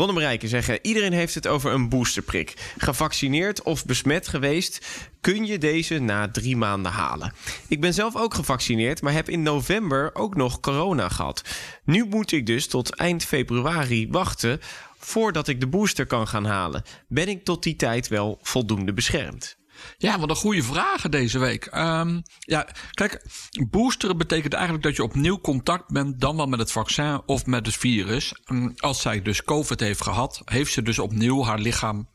Ron 0.00 0.08
en 0.08 0.14
Marijke 0.14 0.48
zeggen: 0.48 0.78
iedereen 0.82 1.12
heeft 1.12 1.34
het 1.34 1.46
over 1.46 1.72
een 1.72 1.88
boosterprik. 1.88 2.72
Gevaccineerd 2.78 3.62
of 3.62 3.84
besmet 3.84 4.28
geweest, 4.28 4.86
kun 5.20 5.46
je 5.46 5.58
deze 5.58 5.98
na 5.98 6.30
drie 6.30 6.56
maanden 6.56 6.92
halen. 6.92 7.32
Ik 7.68 7.80
ben 7.80 7.94
zelf 7.94 8.16
ook 8.16 8.34
gevaccineerd, 8.34 9.02
maar 9.02 9.12
heb 9.12 9.28
in 9.28 9.42
november 9.42 10.14
ook 10.14 10.36
nog 10.36 10.60
corona 10.60 11.08
gehad. 11.08 11.42
Nu 11.84 12.04
moet 12.04 12.32
ik 12.32 12.46
dus 12.46 12.66
tot 12.66 12.94
eind 12.94 13.24
februari 13.24 14.08
wachten 14.10 14.60
voordat 14.98 15.48
ik 15.48 15.60
de 15.60 15.68
booster 15.68 16.06
kan 16.06 16.28
gaan 16.28 16.44
halen. 16.44 16.82
Ben 17.08 17.28
ik 17.28 17.44
tot 17.44 17.62
die 17.62 17.76
tijd 17.76 18.08
wel 18.08 18.38
voldoende 18.42 18.92
beschermd? 18.92 19.59
Ja, 19.96 20.18
wat 20.18 20.30
een 20.30 20.36
goede 20.36 20.62
vragen 20.62 21.10
deze 21.10 21.38
week. 21.38 21.70
Um, 21.74 22.22
ja, 22.38 22.68
kijk, 22.90 23.26
boosteren 23.70 24.16
betekent 24.16 24.52
eigenlijk 24.52 24.84
dat 24.84 24.96
je 24.96 25.02
opnieuw 25.02 25.40
contact 25.40 25.92
bent, 25.92 26.20
dan 26.20 26.36
wel 26.36 26.46
met 26.46 26.58
het 26.58 26.72
vaccin 26.72 27.22
of 27.26 27.46
met 27.46 27.66
het 27.66 27.76
virus. 27.76 28.34
Um, 28.50 28.72
als 28.76 29.00
zij 29.00 29.22
dus 29.22 29.42
COVID 29.42 29.80
heeft 29.80 30.02
gehad, 30.02 30.42
heeft 30.44 30.72
ze 30.72 30.82
dus 30.82 30.98
opnieuw 30.98 31.44
haar 31.44 31.58
lichaam 31.58 32.08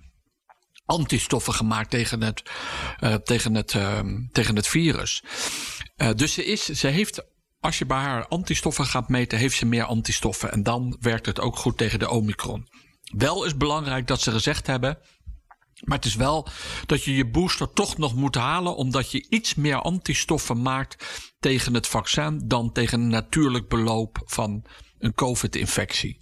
antistoffen 0.86 1.54
gemaakt 1.54 1.90
tegen 1.90 2.22
het, 2.22 2.44
uh, 3.00 3.14
tegen 3.14 3.56
het, 3.56 3.74
uh, 3.74 4.00
tegen 4.32 4.56
het 4.56 4.68
virus. 4.68 5.24
Uh, 5.98 6.10
dus 6.16 6.34
ze, 6.34 6.46
is, 6.46 6.66
ze 6.66 6.88
heeft 6.88 7.24
als 7.66 7.78
je 7.78 7.86
bij 7.86 7.98
haar 7.98 8.28
antistoffen 8.28 8.86
gaat 8.86 9.10
meten, 9.10 9.38
heeft 9.38 9.58
ze 9.58 9.66
meer 9.66 9.84
antistoffen. 9.84 10.52
En 10.52 10.64
dan 10.64 10.98
werkt 11.00 11.26
het 11.26 11.40
ook 11.40 11.58
goed 11.58 11.78
tegen 11.78 12.00
de 12.00 12.10
Omicron. 12.10 12.68
Wel 13.18 13.44
is 13.44 13.58
belangrijk 13.58 14.08
dat 14.08 14.22
ze 14.22 14.32
gezegd 14.32 14.68
hebben. 14.68 14.98
Maar 15.86 15.98
het 15.98 16.06
is 16.06 16.16
wel 16.16 16.48
dat 16.86 17.04
je 17.04 17.16
je 17.16 17.28
booster 17.28 17.74
toch 17.74 17.98
nog 17.98 18.16
moet 18.16 18.36
halen, 18.36 18.76
omdat 18.76 19.12
je 19.12 19.26
iets 19.30 19.56
meer 19.56 19.82
antistoffen 19.82 20.62
maakt 20.62 21.06
tegen 21.40 21.74
het 21.74 21.88
vaccin 21.88 22.42
dan 22.46 22.72
tegen 22.72 23.00
een 23.00 23.08
natuurlijk 23.08 23.68
beloop 23.68 24.22
van 24.26 24.66
een 25.00 25.14
COVID-infectie. 25.14 26.18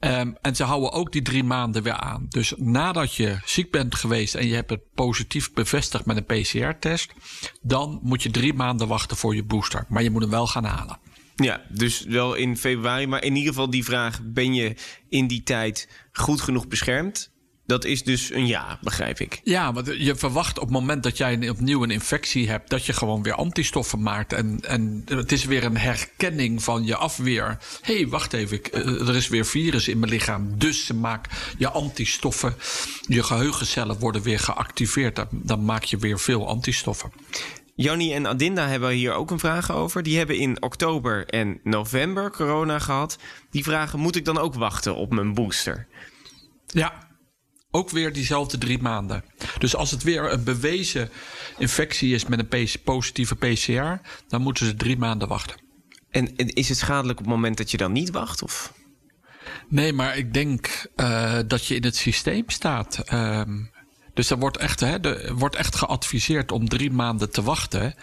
Um, 0.00 0.36
en 0.40 0.56
ze 0.56 0.64
houden 0.64 0.92
ook 0.92 1.12
die 1.12 1.22
drie 1.22 1.44
maanden 1.44 1.82
weer 1.82 1.92
aan. 1.92 2.26
Dus 2.28 2.54
nadat 2.56 3.14
je 3.14 3.38
ziek 3.44 3.70
bent 3.70 3.94
geweest 3.94 4.34
en 4.34 4.46
je 4.46 4.54
hebt 4.54 4.70
het 4.70 4.92
positief 4.94 5.52
bevestigd 5.52 6.06
met 6.06 6.16
een 6.16 6.42
PCR-test, 6.42 7.12
dan 7.62 7.98
moet 8.02 8.22
je 8.22 8.30
drie 8.30 8.54
maanden 8.54 8.88
wachten 8.88 9.16
voor 9.16 9.34
je 9.34 9.44
booster. 9.44 9.84
Maar 9.88 10.02
je 10.02 10.10
moet 10.10 10.22
hem 10.22 10.30
wel 10.30 10.46
gaan 10.46 10.64
halen. 10.64 10.98
Ja, 11.36 11.62
dus 11.68 12.04
wel 12.04 12.34
in 12.34 12.56
februari. 12.56 13.06
Maar 13.06 13.22
in 13.22 13.36
ieder 13.36 13.52
geval 13.52 13.70
die 13.70 13.84
vraag: 13.84 14.20
ben 14.22 14.54
je 14.54 14.76
in 15.08 15.26
die 15.26 15.42
tijd 15.42 15.88
goed 16.12 16.40
genoeg 16.40 16.68
beschermd? 16.68 17.32
Dat 17.68 17.84
is 17.84 18.04
dus 18.04 18.32
een 18.32 18.46
ja, 18.46 18.78
begrijp 18.80 19.20
ik. 19.20 19.40
Ja, 19.44 19.72
want 19.72 19.86
je 19.98 20.16
verwacht 20.16 20.56
op 20.58 20.62
het 20.62 20.72
moment 20.72 21.02
dat 21.02 21.16
jij 21.16 21.48
opnieuw 21.48 21.82
een 21.82 21.90
infectie 21.90 22.48
hebt, 22.48 22.70
dat 22.70 22.86
je 22.86 22.92
gewoon 22.92 23.22
weer 23.22 23.34
antistoffen 23.34 24.02
maakt. 24.02 24.32
En, 24.32 24.58
en 24.60 25.02
het 25.06 25.32
is 25.32 25.44
weer 25.44 25.64
een 25.64 25.76
herkenning 25.76 26.62
van 26.62 26.84
je 26.84 26.96
afweer. 26.96 27.58
Hé, 27.80 27.94
hey, 27.94 28.08
wacht 28.08 28.32
even, 28.32 28.72
er 29.08 29.16
is 29.16 29.28
weer 29.28 29.46
virus 29.46 29.88
in 29.88 29.98
mijn 29.98 30.12
lichaam. 30.12 30.58
Dus 30.58 30.86
ze 30.86 30.94
maak 30.94 31.26
je 31.58 31.68
antistoffen, 31.68 32.54
je 33.06 33.22
geheugencellen 33.22 33.98
worden 33.98 34.22
weer 34.22 34.38
geactiveerd. 34.38 35.24
Dan 35.30 35.64
maak 35.64 35.84
je 35.84 35.96
weer 35.96 36.18
veel 36.18 36.48
antistoffen. 36.48 37.12
Jannie 37.74 38.14
en 38.14 38.26
Adinda 38.26 38.66
hebben 38.66 38.90
hier 38.90 39.12
ook 39.12 39.30
een 39.30 39.38
vraag 39.38 39.72
over. 39.72 40.02
Die 40.02 40.16
hebben 40.16 40.38
in 40.38 40.62
oktober 40.62 41.26
en 41.26 41.60
november 41.62 42.30
corona 42.30 42.78
gehad. 42.78 43.18
Die 43.50 43.62
vragen: 43.64 43.98
moet 43.98 44.16
ik 44.16 44.24
dan 44.24 44.38
ook 44.38 44.54
wachten 44.54 44.94
op 44.94 45.12
mijn 45.12 45.34
booster? 45.34 45.86
Ja, 46.66 47.07
ook 47.70 47.90
weer 47.90 48.12
diezelfde 48.12 48.58
drie 48.58 48.78
maanden. 48.78 49.24
Dus 49.58 49.76
als 49.76 49.90
het 49.90 50.02
weer 50.02 50.32
een 50.32 50.44
bewezen 50.44 51.10
infectie 51.58 52.14
is 52.14 52.26
met 52.26 52.38
een 52.52 52.68
positieve 52.84 53.36
PCR, 53.36 54.08
dan 54.28 54.42
moeten 54.42 54.66
ze 54.66 54.74
drie 54.74 54.98
maanden 54.98 55.28
wachten. 55.28 55.56
En, 56.10 56.36
en 56.36 56.48
is 56.48 56.68
het 56.68 56.78
schadelijk 56.78 57.18
op 57.18 57.24
het 57.24 57.34
moment 57.34 57.56
dat 57.56 57.70
je 57.70 57.76
dan 57.76 57.92
niet 57.92 58.10
wacht? 58.10 58.42
Of? 58.42 58.72
Nee, 59.68 59.92
maar 59.92 60.16
ik 60.16 60.34
denk 60.34 60.86
uh, 60.96 61.38
dat 61.46 61.66
je 61.66 61.74
in 61.74 61.84
het 61.84 61.96
systeem 61.96 62.44
staat. 62.46 63.12
Um, 63.12 63.70
dus 64.14 64.30
er 64.30 64.38
wordt 64.38 64.56
echt, 64.56 64.80
hè, 64.80 65.00
er 65.00 65.34
wordt 65.34 65.56
echt 65.56 65.76
geadviseerd 65.76 66.52
om 66.52 66.68
drie 66.68 66.90
maanden 66.90 67.30
te 67.30 67.42
wachten. 67.42 67.94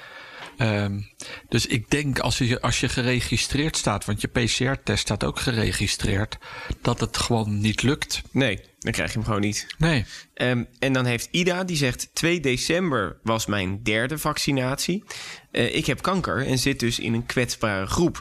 Um, 0.58 1.08
dus 1.50 1.66
ik 1.66 1.90
denk 1.90 2.20
als 2.20 2.38
je, 2.38 2.62
als 2.62 2.80
je 2.80 2.90
geregistreerd 2.90 3.78
staat, 3.78 4.06
want 4.06 4.22
je 4.22 4.28
PCR-test 4.28 5.02
staat 5.02 5.24
ook 5.24 5.40
geregistreerd, 5.40 6.38
dat 6.82 7.00
het 7.00 7.18
gewoon 7.18 7.60
niet 7.60 7.82
lukt. 7.82 8.22
Nee, 8.32 8.60
dan 8.80 8.92
krijg 8.92 9.10
je 9.10 9.18
hem 9.18 9.26
gewoon 9.26 9.42
niet. 9.42 9.68
Nee. 9.78 10.06
Um, 10.34 10.68
en 10.80 10.94
dan 10.94 11.06
heeft 11.06 11.28
Ida, 11.32 11.64
die 11.64 11.78
zegt 11.78 12.10
2 12.14 12.40
december 12.40 13.18
was 13.24 13.46
mijn 13.46 13.84
derde 13.84 14.18
vaccinatie. 14.18 15.04
Uh, 15.52 15.76
ik 15.76 15.86
heb 15.86 16.02
kanker 16.02 16.46
en 16.48 16.58
zit 16.58 16.80
dus 16.80 17.00
in 17.00 17.14
een 17.14 17.26
kwetsbare 17.26 17.86
groep. 17.86 18.20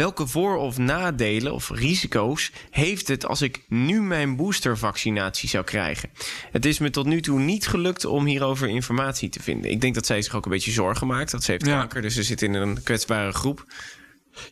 Welke 0.00 0.26
voor- 0.26 0.56
of 0.56 0.78
nadelen 0.78 1.52
of 1.52 1.70
risico's 1.70 2.52
heeft 2.70 3.08
het 3.08 3.26
als 3.26 3.42
ik 3.42 3.64
nu 3.68 4.02
mijn 4.02 4.36
boostervaccinatie 4.36 5.48
zou 5.48 5.64
krijgen? 5.64 6.10
Het 6.52 6.64
is 6.64 6.78
me 6.78 6.90
tot 6.90 7.06
nu 7.06 7.20
toe 7.20 7.38
niet 7.38 7.66
gelukt 7.66 8.04
om 8.04 8.24
hierover 8.24 8.68
informatie 8.68 9.28
te 9.28 9.42
vinden. 9.42 9.70
Ik 9.70 9.80
denk 9.80 9.94
dat 9.94 10.06
zij 10.06 10.22
zich 10.22 10.34
ook 10.34 10.44
een 10.44 10.50
beetje 10.50 10.70
zorgen 10.70 11.06
maakt. 11.06 11.30
Dat 11.30 11.44
ze 11.44 11.50
heeft 11.50 11.66
ja. 11.66 11.78
kanker, 11.78 12.02
dus 12.02 12.14
ze 12.14 12.22
zit 12.22 12.42
in 12.42 12.54
een 12.54 12.82
kwetsbare 12.82 13.32
groep. 13.32 13.64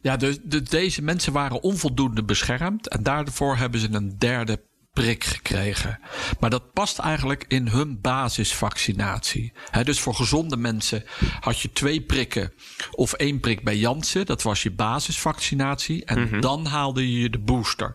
Ja, 0.00 0.16
dus 0.16 0.38
de, 0.42 0.62
deze 0.62 1.02
mensen 1.02 1.32
waren 1.32 1.62
onvoldoende 1.62 2.24
beschermd. 2.24 2.88
En 2.88 3.02
daarvoor 3.02 3.56
hebben 3.56 3.80
ze 3.80 3.88
een 3.90 4.18
derde 4.18 4.60
prik 5.02 5.24
gekregen. 5.24 5.98
Maar 6.40 6.50
dat 6.50 6.72
past 6.72 6.98
eigenlijk 6.98 7.44
in 7.48 7.68
hun 7.68 8.00
basisvaccinatie. 8.00 9.52
dus 9.82 10.00
voor 10.00 10.14
gezonde 10.14 10.56
mensen 10.56 11.04
had 11.40 11.60
je 11.60 11.72
twee 11.72 12.00
prikken 12.00 12.52
of 12.90 13.12
één 13.12 13.40
prik 13.40 13.64
bij 13.64 13.76
Janssen. 13.76 14.26
Dat 14.26 14.42
was 14.42 14.62
je 14.62 14.70
basisvaccinatie. 14.70 16.04
En 16.04 16.40
dan 16.40 16.66
haalde 16.66 17.20
je 17.20 17.30
de 17.30 17.38
booster. 17.38 17.94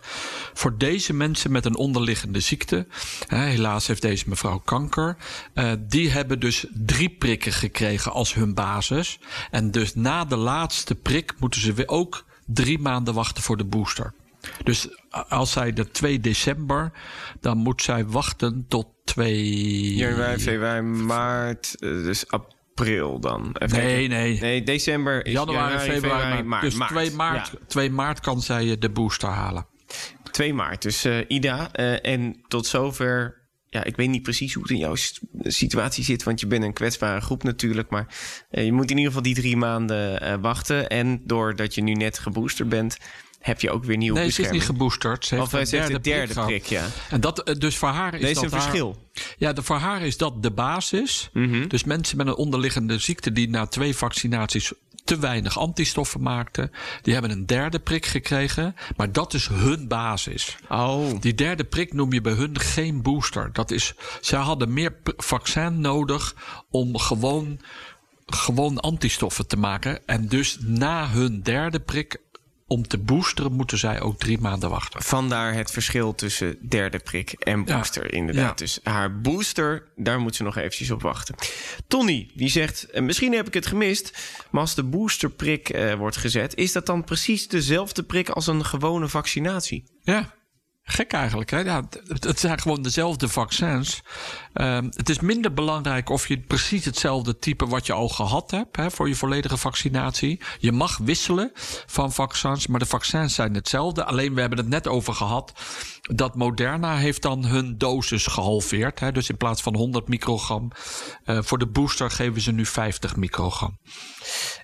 Voor 0.53 0.77
deze 0.77 1.13
mensen 1.13 1.51
met 1.51 1.65
een 1.65 1.75
onderliggende 1.75 2.39
ziekte, 2.39 2.87
helaas 3.27 3.87
heeft 3.87 4.01
deze 4.01 4.29
mevrouw 4.29 4.59
kanker, 4.59 5.17
uh, 5.53 5.71
die 5.79 6.09
hebben 6.09 6.39
dus 6.39 6.65
drie 6.73 7.09
prikken 7.09 7.53
gekregen 7.53 8.11
als 8.11 8.33
hun 8.33 8.53
basis. 8.53 9.19
En 9.51 9.71
dus 9.71 9.95
na 9.95 10.25
de 10.25 10.35
laatste 10.35 10.95
prik 10.95 11.33
moeten 11.39 11.61
ze 11.61 11.73
weer 11.73 11.87
ook 11.87 12.25
drie 12.45 12.79
maanden 12.79 13.13
wachten 13.13 13.43
voor 13.43 13.57
de 13.57 13.65
booster. 13.65 14.13
Dus 14.63 14.87
als 15.29 15.51
zij 15.51 15.73
de 15.73 15.91
2 15.91 16.19
december, 16.19 16.91
dan 17.39 17.57
moet 17.57 17.81
zij 17.81 18.05
wachten 18.05 18.65
tot 18.67 18.87
2... 19.03 19.93
Januari, 19.93 20.39
februari, 20.39 20.81
maart, 20.81 21.75
eh, 21.79 21.89
dus 21.89 22.27
april 22.27 23.19
dan. 23.19 23.55
Even 23.59 23.77
nee, 23.77 24.07
nee. 24.07 24.39
Nee, 24.39 24.63
december 24.63 25.25
is 25.25 25.31
Januari, 25.31 25.79
februari, 25.79 26.43
maart. 26.43 26.63
Dus 26.63 26.87
2 26.87 27.11
maart, 27.11 27.51
2 27.67 27.89
maart 27.89 28.19
kan 28.19 28.41
zij 28.41 28.77
de 28.77 28.89
booster 28.89 29.29
halen. 29.29 29.67
2 30.31 30.53
maart, 30.53 30.81
dus 30.81 31.05
uh, 31.05 31.17
Ida. 31.27 31.69
Uh, 31.79 32.05
en 32.05 32.43
tot 32.47 32.65
zover 32.65 33.41
ja, 33.69 33.83
ik 33.83 33.95
weet 33.95 34.09
niet 34.09 34.21
precies 34.21 34.53
hoe 34.53 34.63
het 34.63 34.71
in 34.71 34.77
jouw 34.77 34.95
situatie 35.41 36.03
zit, 36.03 36.23
want 36.23 36.39
je 36.39 36.47
bent 36.47 36.63
een 36.63 36.73
kwetsbare 36.73 37.21
groep 37.21 37.43
natuurlijk. 37.43 37.89
Maar 37.89 38.07
je 38.49 38.71
moet 38.71 38.91
in 38.91 38.97
ieder 38.97 39.05
geval 39.05 39.21
die 39.21 39.35
drie 39.35 39.57
maanden 39.57 40.41
wachten. 40.41 40.89
En 40.89 41.21
doordat 41.25 41.75
je 41.75 41.81
nu 41.81 41.93
net 41.93 42.19
geboosterd 42.19 42.69
bent, 42.69 42.97
heb 43.45 43.61
je 43.61 43.71
ook 43.71 43.83
weer 43.83 43.97
nieuwe 43.97 44.17
nee, 44.17 44.25
bescherming. 44.25 44.53
Nee, 44.53 44.61
ze 44.61 44.67
is 44.67 44.77
niet 44.77 44.79
geboosterd. 44.79 45.25
Ze 45.25 45.35
heeft, 45.35 45.47
of, 45.47 45.53
een 45.53 45.65
derde, 45.65 45.93
de 45.93 46.01
derde 46.01 46.33
prik, 46.33 46.45
prik, 46.45 46.65
ja. 46.65 46.85
En 47.09 47.21
dat, 47.21 47.43
eh, 47.43 47.55
dus 47.55 47.77
voor 47.77 47.89
haar 47.89 48.13
is 48.13 48.21
Deze 48.21 48.33
dat 48.33 48.43
een 48.43 48.49
verschil. 48.49 48.97
ja, 49.37 49.53
de, 49.53 49.61
voor 49.63 49.77
haar 49.77 50.01
is 50.01 50.17
dat 50.17 50.43
de 50.43 50.51
basis. 50.51 51.29
Mm 51.33 51.51
-hmm. 51.51 51.67
Dus 51.67 51.83
mensen 51.83 52.17
met 52.17 52.27
een 52.27 52.35
onderliggende 52.35 52.97
ziekte 52.97 53.31
die 53.31 53.49
na 53.49 53.65
twee 53.65 53.95
vaccinaties 53.95 54.71
te 55.03 55.19
weinig 55.19 55.57
antistoffen 55.59 56.21
maakten, 56.21 56.71
die 57.01 57.13
hebben 57.13 57.31
een 57.31 57.45
derde 57.45 57.79
prik 57.79 58.05
gekregen. 58.05 58.75
Maar 58.95 59.11
dat 59.11 59.33
is 59.33 59.47
hun 59.47 59.87
basis. 59.87 60.57
Oh. 60.69 61.21
Die 61.21 61.35
derde 61.35 61.63
prik 61.63 61.93
noem 61.93 62.13
je 62.13 62.21
bij 62.21 62.33
hun 62.33 62.59
geen 62.59 63.01
booster. 63.01 63.49
Dat 63.53 63.71
is, 63.71 63.93
zij 64.21 64.39
hadden 64.39 64.73
meer 64.73 64.95
vaccin 65.17 65.81
nodig 65.81 66.35
om 66.69 66.97
gewoon 66.97 67.59
gewoon 68.25 68.79
antistoffen 68.79 69.47
te 69.47 69.57
maken. 69.57 70.07
En 70.07 70.27
dus 70.27 70.57
na 70.61 71.09
hun 71.09 71.41
derde 71.41 71.79
prik 71.79 72.21
om 72.73 72.87
te 72.87 72.97
boosteren 72.97 73.51
moeten 73.51 73.77
zij 73.77 74.01
ook 74.01 74.19
drie 74.19 74.39
maanden 74.39 74.69
wachten. 74.69 75.03
Vandaar 75.03 75.53
het 75.53 75.71
verschil 75.71 76.15
tussen 76.15 76.57
derde 76.69 76.99
prik 76.99 77.31
en 77.31 77.65
booster, 77.65 78.03
ja. 78.03 78.09
inderdaad. 78.09 78.59
Ja. 78.59 78.65
Dus 78.65 78.79
haar 78.83 79.21
booster, 79.21 79.87
daar 79.95 80.19
moet 80.19 80.35
ze 80.35 80.43
nog 80.43 80.57
eventjes 80.57 80.91
op 80.91 81.01
wachten. 81.01 81.35
Tony, 81.87 82.29
die 82.33 82.49
zegt, 82.49 82.87
misschien 82.99 83.33
heb 83.33 83.47
ik 83.47 83.53
het 83.53 83.65
gemist... 83.65 84.17
maar 84.51 84.61
als 84.61 84.75
de 84.75 84.83
boosterprik 84.83 85.75
uh, 85.75 85.93
wordt 85.93 86.17
gezet... 86.17 86.55
is 86.55 86.71
dat 86.71 86.85
dan 86.85 87.03
precies 87.03 87.47
dezelfde 87.47 88.03
prik 88.03 88.29
als 88.29 88.47
een 88.47 88.65
gewone 88.65 89.07
vaccinatie? 89.07 89.83
Ja, 90.01 90.33
Gek 90.85 91.13
eigenlijk, 91.13 91.49
hè? 91.49 91.59
Ja, 91.59 91.83
het 92.19 92.39
zijn 92.39 92.59
gewoon 92.59 92.81
dezelfde 92.81 93.27
vaccins. 93.27 94.01
Um, 94.53 94.89
het 94.95 95.09
is 95.09 95.19
minder 95.19 95.53
belangrijk 95.53 96.09
of 96.09 96.27
je 96.27 96.39
precies 96.39 96.85
hetzelfde 96.85 97.39
type 97.39 97.67
wat 97.67 97.85
je 97.85 97.93
al 97.93 98.09
gehad 98.09 98.51
hebt 98.51 98.75
hè, 98.75 98.91
voor 98.91 99.07
je 99.07 99.15
volledige 99.15 99.57
vaccinatie. 99.57 100.39
Je 100.59 100.71
mag 100.71 100.97
wisselen 100.97 101.51
van 101.85 102.11
vaccins, 102.11 102.67
maar 102.67 102.79
de 102.79 102.85
vaccins 102.85 103.35
zijn 103.35 103.53
hetzelfde. 103.53 104.05
Alleen 104.05 104.33
we 104.33 104.39
hebben 104.39 104.59
het 104.59 104.67
net 104.67 104.87
over 104.87 105.13
gehad 105.13 105.53
dat 106.03 106.35
Moderna 106.35 106.97
heeft 106.97 107.21
dan 107.21 107.45
hun 107.45 107.77
dosis 107.77 108.27
gehalveerd. 108.27 108.99
Hè, 108.99 109.11
dus 109.11 109.29
in 109.29 109.37
plaats 109.37 109.61
van 109.61 109.75
100 109.75 110.07
microgram 110.07 110.71
uh, 111.25 111.39
voor 111.41 111.57
de 111.57 111.67
booster 111.67 112.11
geven 112.11 112.41
ze 112.41 112.51
nu 112.51 112.65
50 112.65 113.15
microgram. 113.15 113.79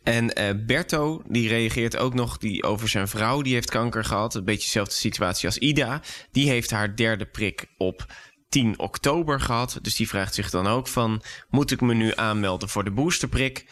En 0.03 0.39
uh, 0.39 0.65
Berto, 0.65 1.21
die 1.27 1.47
reageert 1.47 1.97
ook 1.97 2.13
nog 2.13 2.37
die 2.37 2.63
over 2.63 2.89
zijn 2.89 3.07
vrouw. 3.07 3.41
Die 3.41 3.53
heeft 3.53 3.69
kanker 3.69 4.05
gehad. 4.05 4.35
Een 4.35 4.45
beetje 4.45 4.65
dezelfde 4.65 4.93
situatie 4.95 5.47
als 5.47 5.57
Ida. 5.57 6.01
Die 6.31 6.49
heeft 6.49 6.71
haar 6.71 6.95
derde 6.95 7.25
prik 7.25 7.65
op 7.77 8.05
10 8.49 8.79
oktober 8.79 9.41
gehad. 9.41 9.79
Dus 9.81 9.95
die 9.95 10.07
vraagt 10.07 10.33
zich 10.33 10.49
dan 10.49 10.67
ook 10.67 10.87
van... 10.87 11.21
moet 11.49 11.71
ik 11.71 11.81
me 11.81 11.93
nu 11.93 12.11
aanmelden 12.15 12.69
voor 12.69 12.83
de 12.83 12.91
boosterprik? 12.91 13.65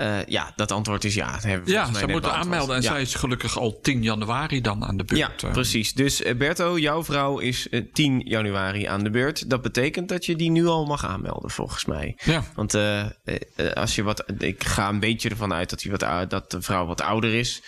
Uh, 0.00 0.24
ja, 0.24 0.52
dat 0.56 0.72
antwoord 0.72 1.04
is 1.04 1.14
ja. 1.14 1.38
Hebben 1.40 1.66
we 1.66 1.72
ja, 1.72 1.92
ze 1.92 2.06
moeten 2.06 2.32
aanmelden. 2.32 2.76
En 2.76 2.82
ja. 2.82 2.90
zij 2.90 3.00
is 3.00 3.14
gelukkig 3.14 3.58
al 3.58 3.80
10 3.80 4.02
januari 4.02 4.60
dan 4.60 4.84
aan 4.84 4.96
de 4.96 5.04
beurt. 5.04 5.40
Ja, 5.40 5.50
precies. 5.50 5.94
Dus 5.94 6.20
uh, 6.20 6.34
Berto, 6.34 6.78
jouw 6.78 7.04
vrouw 7.04 7.38
is 7.38 7.66
uh, 7.70 7.82
10 7.92 8.20
januari 8.24 8.84
aan 8.84 9.04
de 9.04 9.10
beurt. 9.10 9.50
Dat 9.50 9.62
betekent 9.62 10.08
dat 10.08 10.26
je 10.26 10.36
die 10.36 10.50
nu 10.50 10.66
al 10.66 10.86
mag 10.86 11.06
aanmelden, 11.06 11.50
volgens 11.50 11.84
mij. 11.84 12.16
Ja. 12.24 12.44
Want 12.54 12.74
uh, 12.74 13.04
als 13.74 13.94
je 13.94 14.02
wat... 14.02 14.24
Ik 14.38 14.64
ga 14.64 14.88
een 14.88 15.00
beetje 15.00 15.28
ervan 15.28 15.52
uit 15.52 15.70
dat, 15.70 15.80
die 15.80 15.90
wat, 15.90 16.30
dat 16.30 16.50
de 16.50 16.62
vrouw 16.62 16.86
wat 16.86 17.00
ouder 17.00 17.34
is. 17.34 17.62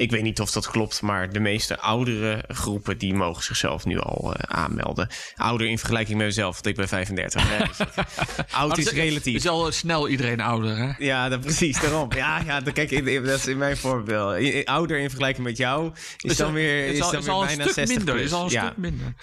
Ik 0.00 0.10
weet 0.10 0.22
niet 0.22 0.40
of 0.40 0.50
dat 0.50 0.66
klopt, 0.66 1.02
maar 1.02 1.32
de 1.32 1.40
meeste 1.40 1.78
oudere 1.78 2.44
groepen 2.48 2.98
die 2.98 3.14
mogen 3.14 3.42
zichzelf 3.42 3.84
nu 3.84 3.98
al 3.98 4.34
uh, 4.34 4.42
aanmelden. 4.46 5.08
Ouder 5.36 5.66
in 5.66 5.78
vergelijking 5.78 6.18
met 6.18 6.26
mezelf, 6.26 6.54
want 6.54 6.66
ik 6.66 6.76
ben 6.76 6.88
35. 6.88 7.48
Nee, 7.48 7.58
dus 7.58 7.78
oud 8.50 8.78
is, 8.78 8.84
is 8.86 8.92
relatief. 8.92 9.34
Is 9.34 9.48
al 9.48 9.72
snel 9.72 10.08
iedereen 10.08 10.40
ouder, 10.40 10.76
hè? 10.76 10.90
Ja, 10.98 11.28
dat, 11.28 11.40
precies, 11.40 11.80
daarom. 11.80 12.12
Ja, 12.12 12.42
ja 12.46 12.60
dat, 12.60 12.72
kijk, 12.72 13.24
dat 13.24 13.38
is 13.38 13.46
in 13.46 13.58
mijn 13.58 13.76
voorbeeld. 13.76 14.64
Ouder 14.64 14.98
in 14.98 15.08
vergelijking 15.08 15.46
met 15.46 15.56
jou 15.56 15.90
is, 15.92 16.30
is 16.30 16.36
dan 16.36 16.52
weer, 16.52 16.86
is, 16.86 16.92
is 16.92 17.02
al, 17.02 17.10
dan 17.10 17.22
weer 17.22 17.32
al 17.32 17.44
bijna 17.44 17.64
een 17.66 17.72
60 17.72 17.96
minder, 17.96 18.14
plus. 18.14 18.26
Is 18.26 18.32
al 18.32 18.44
een 18.44 18.50
ja. 18.50 18.64
stuk 18.64 18.76
minder. 18.76 19.14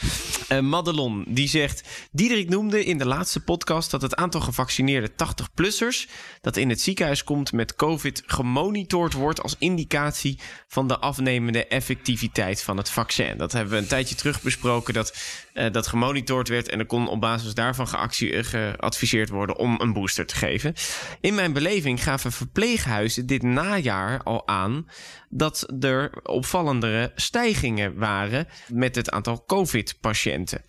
Uh, 0.51 0.59
Madelon, 0.59 1.25
die 1.27 1.47
zegt... 1.47 1.83
Diederik 2.11 2.49
noemde 2.49 2.85
in 2.85 2.97
de 2.97 3.05
laatste 3.05 3.39
podcast 3.39 3.91
dat 3.91 4.01
het 4.01 4.15
aantal 4.15 4.41
gevaccineerde 4.41 5.09
80-plussers... 5.09 6.11
dat 6.41 6.57
in 6.57 6.69
het 6.69 6.81
ziekenhuis 6.81 7.23
komt 7.23 7.51
met 7.51 7.75
COVID 7.75 8.23
gemonitord 8.25 9.13
wordt 9.13 9.43
als 9.43 9.55
indicatie 9.59 10.39
van 10.67 10.87
de 10.87 10.99
afnemende 10.99 11.67
effectiviteit 11.67 12.63
van 12.63 12.77
het 12.77 12.89
vaccin. 12.89 13.37
Dat 13.37 13.51
hebben 13.51 13.73
we 13.73 13.79
een 13.79 13.87
tijdje 13.87 14.15
terug 14.15 14.41
besproken, 14.41 14.93
dat 14.93 15.17
uh, 15.53 15.71
dat 15.71 15.87
gemonitord 15.87 16.47
werd 16.47 16.69
en 16.69 16.79
er 16.79 16.85
kon 16.85 17.07
op 17.07 17.21
basis 17.21 17.53
daarvan 17.53 17.87
geadviseerd 17.87 19.29
worden 19.29 19.57
om 19.57 19.81
een 19.81 19.93
booster 19.93 20.25
te 20.25 20.35
geven. 20.35 20.73
In 21.21 21.35
mijn 21.35 21.53
beleving 21.53 22.03
gaven 22.03 22.31
verpleeghuizen 22.31 23.25
dit 23.25 23.43
najaar 23.43 24.23
al 24.23 24.47
aan 24.47 24.87
dat 25.29 25.73
er 25.79 26.11
opvallendere 26.23 27.11
stijgingen 27.15 27.97
waren 27.97 28.47
met 28.67 28.95
het 28.95 29.09
aantal 29.09 29.43
COVID-patiënten. 29.45 30.63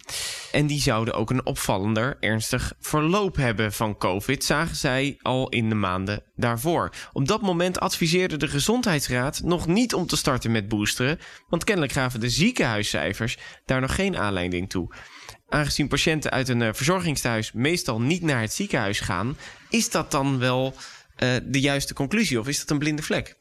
En 0.52 0.66
die 0.66 0.80
zouden 0.80 1.14
ook 1.14 1.30
een 1.30 1.46
opvallender 1.46 2.16
ernstig 2.20 2.72
verloop 2.80 3.36
hebben 3.36 3.72
van 3.72 3.96
COVID, 3.96 4.44
zagen 4.44 4.76
zij 4.76 5.18
al 5.22 5.48
in 5.48 5.68
de 5.68 5.74
maanden 5.74 6.22
daarvoor. 6.38 6.90
Op 7.12 7.28
dat 7.28 7.42
moment 7.42 7.80
adviseerde 7.80 8.36
de 8.36 8.48
Gezondheidsraad 8.48 9.40
nog 9.44 9.66
niet 9.66 9.94
om 9.94 10.06
te 10.06 10.16
starten 10.16 10.50
met 10.50 10.68
boosteren, 10.68 11.18
want 11.48 11.64
kennelijk 11.64 11.92
gaven 11.92 12.20
de 12.20 12.28
ziekenhuiscijfers 12.28 13.38
daar 13.64 13.80
nog 13.80 13.94
geen 13.94 14.16
aanleiding 14.16 14.70
toe. 14.70 14.94
Aangezien 15.48 15.88
patiënten 15.88 16.30
uit 16.30 16.48
een 16.48 16.60
uh, 16.60 16.68
verzorgingstehuis 16.72 17.52
meestal 17.52 18.00
niet 18.00 18.22
naar 18.22 18.40
het 18.40 18.52
ziekenhuis 18.52 19.00
gaan, 19.00 19.36
is 19.68 19.90
dat 19.90 20.10
dan 20.10 20.38
wel 20.38 20.74
uh, 21.18 21.36
de 21.44 21.60
juiste 21.60 21.94
conclusie 21.94 22.40
of 22.40 22.48
is 22.48 22.58
dat 22.58 22.70
een 22.70 22.78
blinde 22.78 23.02
vlek? 23.02 23.37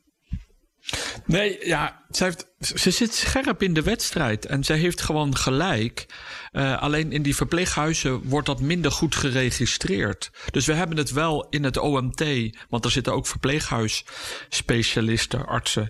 Nee, 1.25 1.65
ja, 1.65 2.01
ze, 2.11 2.23
heeft, 2.23 2.47
ze 2.59 2.91
zit 2.91 3.13
scherp 3.13 3.63
in 3.63 3.73
de 3.73 3.81
wedstrijd 3.81 4.45
en 4.45 4.63
ze 4.63 4.73
heeft 4.73 5.01
gewoon 5.01 5.35
gelijk. 5.35 6.05
Uh, 6.51 6.81
alleen 6.81 7.11
in 7.11 7.21
die 7.21 7.35
verpleeghuizen 7.35 8.23
wordt 8.23 8.47
dat 8.47 8.61
minder 8.61 8.91
goed 8.91 9.15
geregistreerd. 9.15 10.31
Dus 10.51 10.65
we 10.65 10.73
hebben 10.73 10.97
het 10.97 11.11
wel 11.11 11.47
in 11.49 11.63
het 11.63 11.77
OMT, 11.77 12.23
want 12.69 12.85
er 12.85 12.91
zitten 12.91 13.13
ook 13.13 13.27
verpleeghuisspecialisten, 13.27 15.45
artsen. 15.45 15.89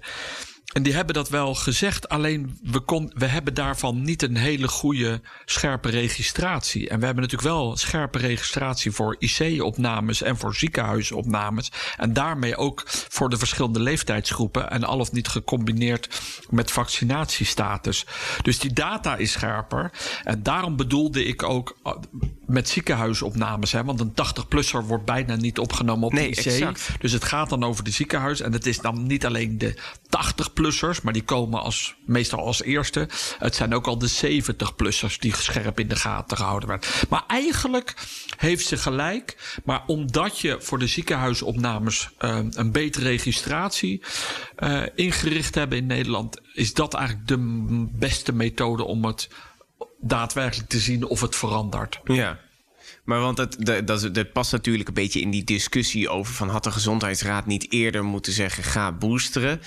En 0.73 0.83
die 0.83 0.93
hebben 0.93 1.13
dat 1.13 1.29
wel 1.29 1.55
gezegd, 1.55 2.09
alleen 2.09 2.59
we, 2.63 2.79
kon, 2.79 3.11
we 3.15 3.25
hebben 3.25 3.53
daarvan 3.53 4.01
niet 4.01 4.21
een 4.21 4.35
hele 4.37 4.67
goede 4.67 5.21
scherpe 5.45 5.89
registratie. 5.89 6.89
En 6.89 6.99
we 6.99 7.05
hebben 7.05 7.23
natuurlijk 7.23 7.53
wel 7.53 7.77
scherpe 7.77 8.17
registratie 8.17 8.91
voor 8.91 9.15
IC-opnames 9.19 10.21
en 10.21 10.37
voor 10.37 10.55
ziekenhuisopnames. 10.55 11.71
En 11.97 12.13
daarmee 12.13 12.55
ook 12.55 12.83
voor 12.87 13.29
de 13.29 13.37
verschillende 13.37 13.79
leeftijdsgroepen 13.79 14.69
en 14.69 14.83
al 14.83 14.99
of 14.99 15.11
niet 15.11 15.27
gecombineerd 15.27 16.21
met 16.49 16.71
vaccinatiestatus. 16.71 18.05
Dus 18.41 18.59
die 18.59 18.73
data 18.73 19.15
is 19.15 19.31
scherper. 19.31 19.91
En 20.23 20.43
daarom 20.43 20.75
bedoelde 20.75 21.25
ik 21.25 21.43
ook 21.43 21.77
met 22.45 22.69
ziekenhuisopnames. 22.69 23.71
Hè, 23.71 23.83
want 23.83 23.99
een 23.99 24.13
80-plusser 24.13 24.85
wordt 24.85 25.05
bijna 25.05 25.35
niet 25.35 25.59
opgenomen 25.59 26.07
op 26.07 26.13
nee, 26.13 26.31
de 26.31 26.39
IC. 26.39 26.45
Exact. 26.45 26.89
Dus 26.99 27.11
het 27.11 27.23
gaat 27.23 27.49
dan 27.49 27.63
over 27.63 27.83
de 27.83 27.91
ziekenhuis. 27.91 28.41
En 28.41 28.53
het 28.53 28.65
is 28.65 28.79
dan 28.79 29.07
niet 29.07 29.25
alleen 29.25 29.57
de 29.57 29.77
80 30.09 30.53
60-plussers, 30.57 31.01
maar 31.03 31.13
die 31.13 31.23
komen 31.23 31.61
als, 31.61 31.95
meestal 32.05 32.39
als 32.39 32.63
eerste. 32.63 33.07
Het 33.39 33.55
zijn 33.55 33.73
ook 33.73 33.87
al 33.87 33.97
de 33.97 34.41
70-plussers 34.43 35.19
die 35.19 35.35
scherp 35.35 35.79
in 35.79 35.87
de 35.87 35.95
gaten 35.95 36.37
gehouden 36.37 36.69
werden. 36.69 36.89
Maar 37.09 37.23
eigenlijk 37.27 37.93
heeft 38.37 38.65
ze 38.65 38.77
gelijk. 38.77 39.59
Maar 39.65 39.83
omdat 39.87 40.39
je 40.39 40.57
voor 40.59 40.79
de 40.79 40.87
ziekenhuisopnames 40.87 42.09
uh, 42.19 42.39
een 42.51 42.71
betere 42.71 43.05
registratie 43.05 44.01
uh, 44.59 44.83
ingericht 44.95 45.55
hebben 45.55 45.77
in 45.77 45.85
Nederland, 45.85 46.41
is 46.53 46.73
dat 46.73 46.93
eigenlijk 46.93 47.27
de 47.27 47.37
beste 47.91 48.33
methode 48.33 48.83
om 48.83 49.05
het 49.05 49.29
daadwerkelijk 49.99 50.69
te 50.69 50.79
zien 50.79 51.05
of 51.05 51.21
het 51.21 51.35
verandert. 51.35 51.99
Ja. 52.03 52.39
Maar 53.07 53.19
want 53.19 53.37
dat, 53.37 53.55
dat, 53.59 53.87
dat, 53.87 54.15
dat, 54.15 54.31
past 54.31 54.51
natuurlijk 54.51 54.87
een 54.87 54.93
beetje 54.93 55.21
in 55.21 55.29
die 55.29 55.43
discussie 55.43 56.09
over 56.09 56.33
van 56.33 56.49
had 56.49 56.63
de 56.63 56.71
gezondheidsraad 56.71 57.45
niet 57.45 57.71
eerder 57.71 58.03
moeten 58.03 58.33
zeggen 58.33 58.63
ga 58.63 58.91
boosteren. 58.91 59.61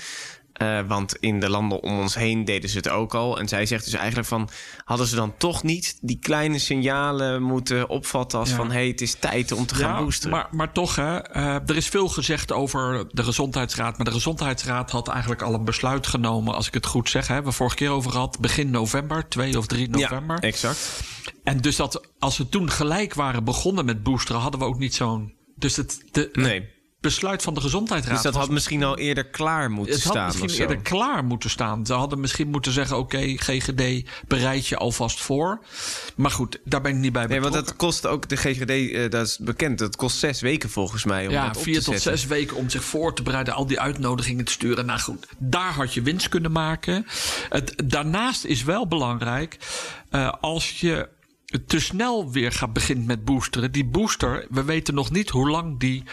Uh, 0.61 0.79
want 0.87 1.15
in 1.15 1.39
de 1.39 1.49
landen 1.49 1.83
om 1.83 1.99
ons 1.99 2.15
heen 2.15 2.45
deden 2.45 2.69
ze 2.69 2.77
het 2.77 2.89
ook 2.89 3.13
al. 3.13 3.39
En 3.39 3.47
zij 3.47 3.65
zegt 3.65 3.83
dus 3.83 3.93
eigenlijk 3.93 4.27
van... 4.27 4.49
hadden 4.83 5.07
ze 5.07 5.15
dan 5.15 5.33
toch 5.37 5.63
niet 5.63 5.97
die 6.01 6.19
kleine 6.19 6.59
signalen 6.59 7.43
moeten 7.43 7.89
opvatten... 7.89 8.39
als 8.39 8.49
ja. 8.49 8.55
van, 8.55 8.67
hé, 8.67 8.73
hey, 8.73 8.87
het 8.87 9.01
is 9.01 9.13
tijd 9.13 9.51
om 9.51 9.65
te 9.65 9.75
gaan 9.75 10.03
boosteren. 10.03 10.37
Maar, 10.37 10.47
maar 10.51 10.71
toch, 10.71 10.95
hè, 10.95 11.35
uh, 11.35 11.45
er 11.53 11.75
is 11.75 11.87
veel 11.87 12.07
gezegd 12.07 12.51
over 12.51 13.07
de 13.11 13.23
Gezondheidsraad... 13.23 13.97
maar 13.97 14.05
de 14.05 14.11
Gezondheidsraad 14.11 14.91
had 14.91 15.07
eigenlijk 15.07 15.41
al 15.41 15.53
een 15.53 15.65
besluit 15.65 16.07
genomen... 16.07 16.55
als 16.55 16.67
ik 16.67 16.73
het 16.73 16.85
goed 16.85 17.09
zeg, 17.09 17.27
hè, 17.27 17.33
hebben 17.33 17.51
we 17.51 17.57
vorige 17.57 17.75
keer 17.75 17.89
over 17.89 18.11
gehad... 18.11 18.39
begin 18.39 18.69
november, 18.69 19.29
2 19.29 19.57
of 19.57 19.67
3 19.67 19.89
november. 19.89 20.37
Ja, 20.41 20.47
exact. 20.47 21.01
En 21.43 21.57
dus 21.57 21.75
dat 21.75 22.07
als 22.19 22.37
we 22.37 22.49
toen 22.49 22.69
gelijk 22.69 23.13
waren 23.13 23.43
begonnen 23.43 23.85
met 23.85 24.03
boosteren... 24.03 24.41
hadden 24.41 24.59
we 24.59 24.65
ook 24.65 24.79
niet 24.79 24.95
zo'n... 24.95 25.33
Dus 25.55 25.75
het, 25.75 26.03
de, 26.11 26.29
nee 26.33 26.79
besluit 27.01 27.41
van 27.41 27.53
de 27.53 27.61
gezondheidsraad. 27.61 28.13
Dus 28.13 28.23
dat 28.23 28.41
had 28.41 28.49
misschien 28.49 28.83
al 28.83 28.97
eerder 28.97 29.25
klaar 29.25 29.71
moeten 29.71 29.93
het 29.93 30.03
staan. 30.03 30.25
Het 30.25 30.33
had 30.33 30.41
misschien 30.41 30.61
eerder 30.61 30.81
klaar 30.81 31.23
moeten 31.23 31.49
staan. 31.49 31.85
Ze 31.85 31.93
hadden 31.93 32.19
misschien 32.19 32.47
moeten 32.47 32.71
zeggen: 32.71 32.97
oké, 32.97 33.15
okay, 33.15 33.37
GGD, 33.37 34.09
bereid 34.27 34.67
je 34.67 34.77
alvast 34.77 35.19
voor. 35.19 35.61
Maar 36.15 36.31
goed, 36.31 36.59
daar 36.63 36.81
ben 36.81 36.91
ik 36.91 36.97
niet 36.97 37.11
bij 37.13 37.21
betrokken. 37.27 37.51
Nee, 37.51 37.61
want 37.61 37.67
dat 37.67 37.75
kost 37.75 38.07
ook 38.07 38.29
de 38.29 38.35
GGD, 38.35 38.69
uh, 38.69 39.09
dat 39.09 39.27
is 39.27 39.37
bekend. 39.37 39.79
Dat 39.79 39.95
kost 39.95 40.17
zes 40.17 40.41
weken 40.41 40.69
volgens 40.69 41.03
mij. 41.03 41.27
Om 41.27 41.33
ja, 41.33 41.47
dat 41.47 41.55
op 41.55 41.63
vier 41.63 41.79
te 41.79 41.83
tot 41.83 41.93
zetten. 41.93 42.19
zes 42.19 42.27
weken 42.27 42.55
om 42.55 42.69
zich 42.69 42.83
voor 42.83 43.15
te 43.15 43.23
bereiden, 43.23 43.53
al 43.53 43.67
die 43.67 43.79
uitnodigingen 43.79 44.45
te 44.45 44.51
sturen. 44.51 44.85
Nou 44.85 44.99
goed, 44.99 45.27
daar 45.37 45.73
had 45.73 45.93
je 45.93 46.01
winst 46.01 46.29
kunnen 46.29 46.51
maken. 46.51 47.05
Het, 47.49 47.73
daarnaast 47.85 48.45
is 48.45 48.63
wel 48.63 48.87
belangrijk 48.87 49.57
uh, 50.11 50.33
als 50.41 50.79
je 50.79 51.07
te 51.67 51.79
snel 51.79 52.31
weer 52.31 52.51
gaat 52.51 52.73
beginnen 52.73 53.05
met 53.05 53.25
boosteren. 53.25 53.71
Die 53.71 53.85
booster, 53.85 54.45
we 54.49 54.63
weten 54.63 54.93
nog 54.93 55.11
niet 55.11 55.29
hoe 55.29 55.49
lang 55.49 55.79
die, 55.79 56.03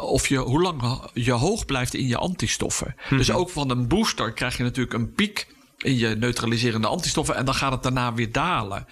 of 0.00 0.26
je, 0.26 0.38
hoe 0.38 0.62
lang 0.62 1.00
je 1.14 1.32
hoog 1.32 1.64
blijft 1.64 1.94
in 1.94 2.06
je 2.06 2.16
antistoffen. 2.16 2.94
-hmm. 2.96 3.18
Dus 3.18 3.30
ook 3.30 3.50
van 3.50 3.70
een 3.70 3.88
booster 3.88 4.32
krijg 4.32 4.56
je 4.56 4.62
natuurlijk 4.62 4.94
een 4.94 5.12
piek 5.12 5.46
in 5.78 5.98
je 5.98 6.08
neutraliserende 6.08 6.86
antistoffen 6.86 7.36
en 7.36 7.44
dan 7.44 7.54
gaat 7.54 7.72
het 7.72 7.82
daarna 7.82 8.14
weer 8.14 8.32
dalen. 8.32 8.86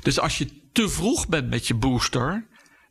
Dus 0.00 0.20
als 0.20 0.38
je 0.38 0.48
te 0.72 0.88
vroeg 0.88 1.28
bent 1.28 1.50
met 1.50 1.66
je 1.66 1.74
booster, 1.74 2.46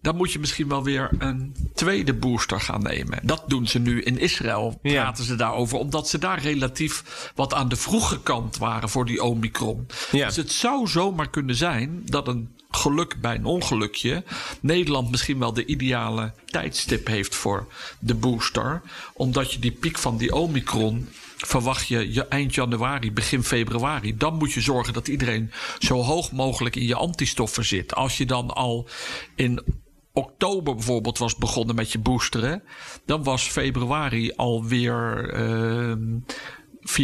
dan 0.05 0.15
moet 0.15 0.31
je 0.31 0.39
misschien 0.39 0.67
wel 0.67 0.83
weer 0.83 1.09
een 1.17 1.55
tweede 1.73 2.13
booster 2.13 2.61
gaan 2.61 2.81
nemen. 2.81 3.19
Dat 3.23 3.43
doen 3.47 3.67
ze 3.67 3.79
nu 3.79 4.01
in 4.01 4.19
Israël, 4.19 4.79
praten 4.81 5.23
ja. 5.23 5.29
ze 5.29 5.35
daarover. 5.35 5.77
Omdat 5.77 6.09
ze 6.09 6.17
daar 6.17 6.41
relatief 6.41 7.03
wat 7.35 7.53
aan 7.53 7.69
de 7.69 7.75
vroege 7.75 8.21
kant 8.21 8.57
waren 8.57 8.89
voor 8.89 9.05
die 9.05 9.23
Omicron. 9.23 9.87
Ja. 10.11 10.25
Dus 10.25 10.35
het 10.35 10.51
zou 10.51 10.87
zomaar 10.87 11.29
kunnen 11.29 11.55
zijn 11.55 12.01
dat 12.05 12.27
een 12.27 12.49
geluk 12.69 13.21
bij 13.21 13.35
een 13.35 13.45
ongelukje... 13.45 14.23
Nederland 14.61 15.11
misschien 15.11 15.39
wel 15.39 15.53
de 15.53 15.65
ideale 15.65 16.33
tijdstip 16.45 17.07
heeft 17.07 17.35
voor 17.35 17.67
de 17.99 18.15
booster. 18.15 18.81
Omdat 19.13 19.53
je 19.53 19.59
die 19.59 19.71
piek 19.71 19.97
van 19.97 20.17
die 20.17 20.35
Omicron 20.35 21.09
verwacht 21.37 21.87
je, 21.87 22.13
je 22.13 22.27
eind 22.27 22.55
januari, 22.55 23.11
begin 23.11 23.43
februari. 23.43 24.17
Dan 24.17 24.37
moet 24.37 24.53
je 24.53 24.61
zorgen 24.61 24.93
dat 24.93 25.07
iedereen 25.07 25.51
zo 25.79 26.01
hoog 26.01 26.31
mogelijk 26.31 26.75
in 26.75 26.85
je 26.85 26.95
antistoffen 26.95 27.65
zit. 27.65 27.95
Als 27.95 28.17
je 28.17 28.25
dan 28.25 28.53
al 28.53 28.87
in 29.35 29.83
oktober 30.15 30.75
bijvoorbeeld 30.75 31.17
was 31.17 31.35
begonnen 31.35 31.75
met 31.75 31.91
je 31.91 31.99
boosteren, 31.99 32.63
dan 33.05 33.23
was 33.23 33.43
februari 33.43 34.31
alweer 34.35 35.33
uh, 35.39 35.93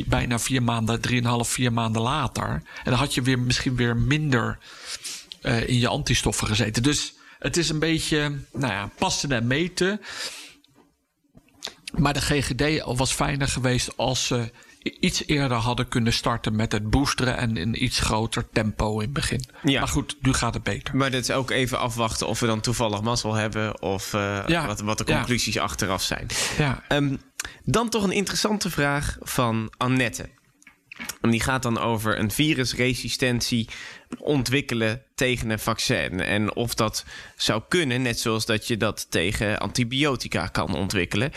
bijna 0.07 0.39
vier 0.39 0.63
maanden, 0.63 1.01
drieënhalf, 1.01 1.49
vier 1.49 1.73
maanden 1.73 2.01
later. 2.01 2.49
En 2.49 2.63
dan 2.83 2.93
had 2.93 3.13
je 3.13 3.21
weer 3.21 3.39
misschien 3.39 3.75
weer 3.75 3.97
minder 3.97 4.57
uh, 5.41 5.67
in 5.67 5.79
je 5.79 5.87
antistoffen 5.87 6.47
gezeten. 6.47 6.83
Dus 6.83 7.13
het 7.39 7.57
is 7.57 7.69
een 7.69 7.79
beetje, 7.79 8.39
nou 8.51 8.73
ja, 8.73 8.89
passen 8.97 9.31
en 9.31 9.47
meten. 9.47 10.01
Maar 11.97 12.13
de 12.13 12.21
GGD 12.21 12.83
was 12.83 13.13
fijner 13.13 13.47
geweest 13.47 13.97
als 13.97 14.27
ze 14.27 14.51
iets 14.83 15.25
eerder 15.25 15.57
hadden 15.57 15.87
kunnen 15.87 16.13
starten 16.13 16.55
met 16.55 16.71
het 16.71 16.89
boosteren 16.89 17.37
en 17.37 17.57
in 17.57 17.83
iets 17.83 17.99
groter 17.99 18.49
tempo 18.51 18.93
in 18.93 19.01
het 19.01 19.13
begin. 19.13 19.43
Ja. 19.63 19.79
Maar 19.79 19.89
goed, 19.89 20.15
nu 20.21 20.33
gaat 20.33 20.53
het 20.53 20.63
beter. 20.63 20.95
Maar 20.95 21.11
dat 21.11 21.21
is 21.21 21.31
ook 21.31 21.51
even 21.51 21.79
afwachten 21.79 22.27
of 22.27 22.39
we 22.39 22.45
dan 22.45 22.61
toevallig 22.61 23.01
mazzel 23.01 23.33
hebben 23.33 23.81
of 23.81 24.13
uh, 24.13 24.43
Ja. 24.47 24.65
wat, 24.67 24.81
wat 24.81 24.97
de 24.97 25.03
conclusies 25.03 25.57
achteraf 25.57 26.01
zijn. 26.01 26.27
Ja. 26.57 26.83
Ehm, 26.87 27.15
dan 27.63 27.89
toch 27.89 28.03
een 28.03 28.11
interessante 28.11 28.69
vraag 28.69 29.17
van 29.19 29.73
Annette. 29.77 30.29
En 31.21 31.29
die 31.29 31.41
gaat 31.41 31.63
dan 31.63 31.79
over 31.79 32.19
een 32.19 32.31
virusresistentie 32.31 33.67
ontwikkelen 34.17 35.03
tegen 35.15 35.49
een 35.49 35.59
vaccin. 35.59 36.19
En 36.19 36.55
of 36.55 36.73
dat 36.73 37.05
zou 37.35 37.61
kunnen, 37.67 38.01
net 38.01 38.19
zoals 38.19 38.45
dat 38.45 38.67
je 38.67 38.77
dat 38.77 39.11
tegen 39.11 39.59
antibiotica 39.59 40.47
kan 40.47 40.75
ontwikkelen. 40.75 41.31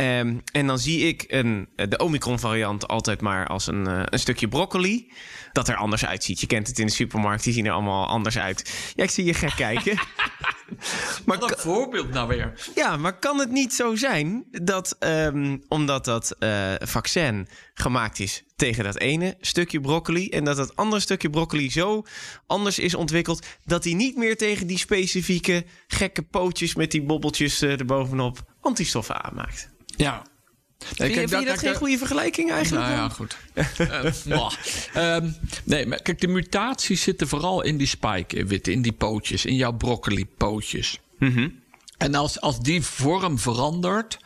Um, 0.00 0.42
en 0.52 0.66
dan 0.66 0.78
zie 0.78 1.06
ik 1.08 1.24
een, 1.28 1.68
de 1.74 1.98
Omicron-variant 1.98 2.88
altijd 2.88 3.20
maar 3.20 3.46
als 3.46 3.66
een, 3.66 3.88
uh, 3.88 4.02
een 4.04 4.18
stukje 4.18 4.48
broccoli. 4.48 5.12
Dat 5.52 5.68
er 5.68 5.76
anders 5.76 6.04
uitziet. 6.04 6.40
Je 6.40 6.46
kent 6.46 6.66
het 6.66 6.78
in 6.78 6.86
de 6.86 6.92
supermarkt, 6.92 7.44
die 7.44 7.52
zien 7.52 7.66
er 7.66 7.72
allemaal 7.72 8.06
anders 8.06 8.38
uit. 8.38 8.92
Ja, 8.94 9.02
ik 9.02 9.10
zie 9.10 9.24
je 9.24 9.34
gek 9.34 9.52
kijken. 9.56 9.94
maar 11.26 11.38
Wat 11.38 11.50
een 11.50 11.58
voorbeeld 11.58 12.10
nou 12.10 12.28
weer. 12.28 12.70
Ja, 12.74 12.96
maar 12.96 13.18
kan 13.18 13.38
het 13.38 13.50
niet 13.50 13.74
zo 13.74 13.94
zijn 13.94 14.44
dat 14.50 14.96
um, 15.00 15.62
omdat 15.68 16.04
dat 16.04 16.36
uh, 16.38 16.74
vaccin 16.78 17.48
gemaakt 17.74 18.18
is 18.18 18.44
tegen 18.56 18.84
dat 18.84 18.98
ene 18.98 19.36
stukje 19.40 19.80
broccoli... 19.80 20.28
en 20.28 20.44
dat 20.44 20.56
dat 20.56 20.76
andere 20.76 21.02
stukje 21.02 21.30
broccoli 21.30 21.70
zo 21.70 22.04
anders 22.46 22.78
is 22.78 22.94
ontwikkeld... 22.94 23.46
dat 23.64 23.84
hij 23.84 23.94
niet 23.94 24.16
meer 24.16 24.36
tegen 24.36 24.66
die 24.66 24.78
specifieke 24.78 25.64
gekke 25.86 26.22
pootjes 26.22 26.74
met 26.74 26.90
die 26.90 27.02
bobbeltjes 27.02 27.62
uh, 27.62 27.70
erbovenop 27.70 28.38
antistoffen 28.60 29.24
aanmaakt? 29.24 29.76
Ja. 29.98 30.22
Nee, 30.78 31.12
vind 31.12 31.20
je, 31.20 31.28
vind 31.28 31.42
je 31.42 31.48
dat 31.48 31.58
geen 31.58 31.74
goede 31.74 31.98
vergelijking 31.98 32.50
eigenlijk? 32.50 32.86
Nou 32.86 32.96
ja, 32.96 33.08
goed. 33.08 33.36
uh, 34.96 35.16
um, 35.16 35.36
nee, 35.64 35.86
maar 35.86 36.02
kijk, 36.02 36.20
de 36.20 36.28
mutaties 36.28 37.02
zitten 37.02 37.28
vooral 37.28 37.62
in 37.62 37.76
die 37.76 37.86
spike-witten, 37.86 38.72
in 38.72 38.82
die 38.82 38.92
pootjes, 38.92 39.44
in 39.44 39.56
jouw 39.56 39.72
broccoli-pootjes. 39.72 41.00
Mm 41.18 41.32
-hmm. 41.34 41.62
En 41.98 42.14
als, 42.14 42.40
als 42.40 42.60
die 42.60 42.82
vorm 42.82 43.38
verandert, 43.38 44.18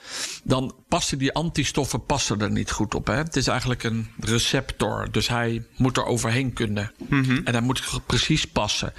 dan 0.44 0.74
passen 0.88 1.18
die 1.18 1.32
antistoffen 1.32 2.06
passen 2.06 2.40
er 2.40 2.50
niet 2.50 2.70
goed 2.70 2.94
op. 2.94 3.06
Hè? 3.06 3.14
Het 3.14 3.36
is 3.36 3.46
eigenlijk 3.46 3.82
een 3.82 4.08
receptor, 4.20 5.08
dus 5.10 5.28
hij 5.28 5.64
moet 5.76 5.96
er 5.96 6.04
overheen 6.04 6.52
kunnen. 6.52 6.92
Mm 7.08 7.24
-hmm. 7.24 7.40
En 7.44 7.52
hij 7.52 7.62
moet 7.62 8.00
precies 8.06 8.46
passen. 8.46 8.92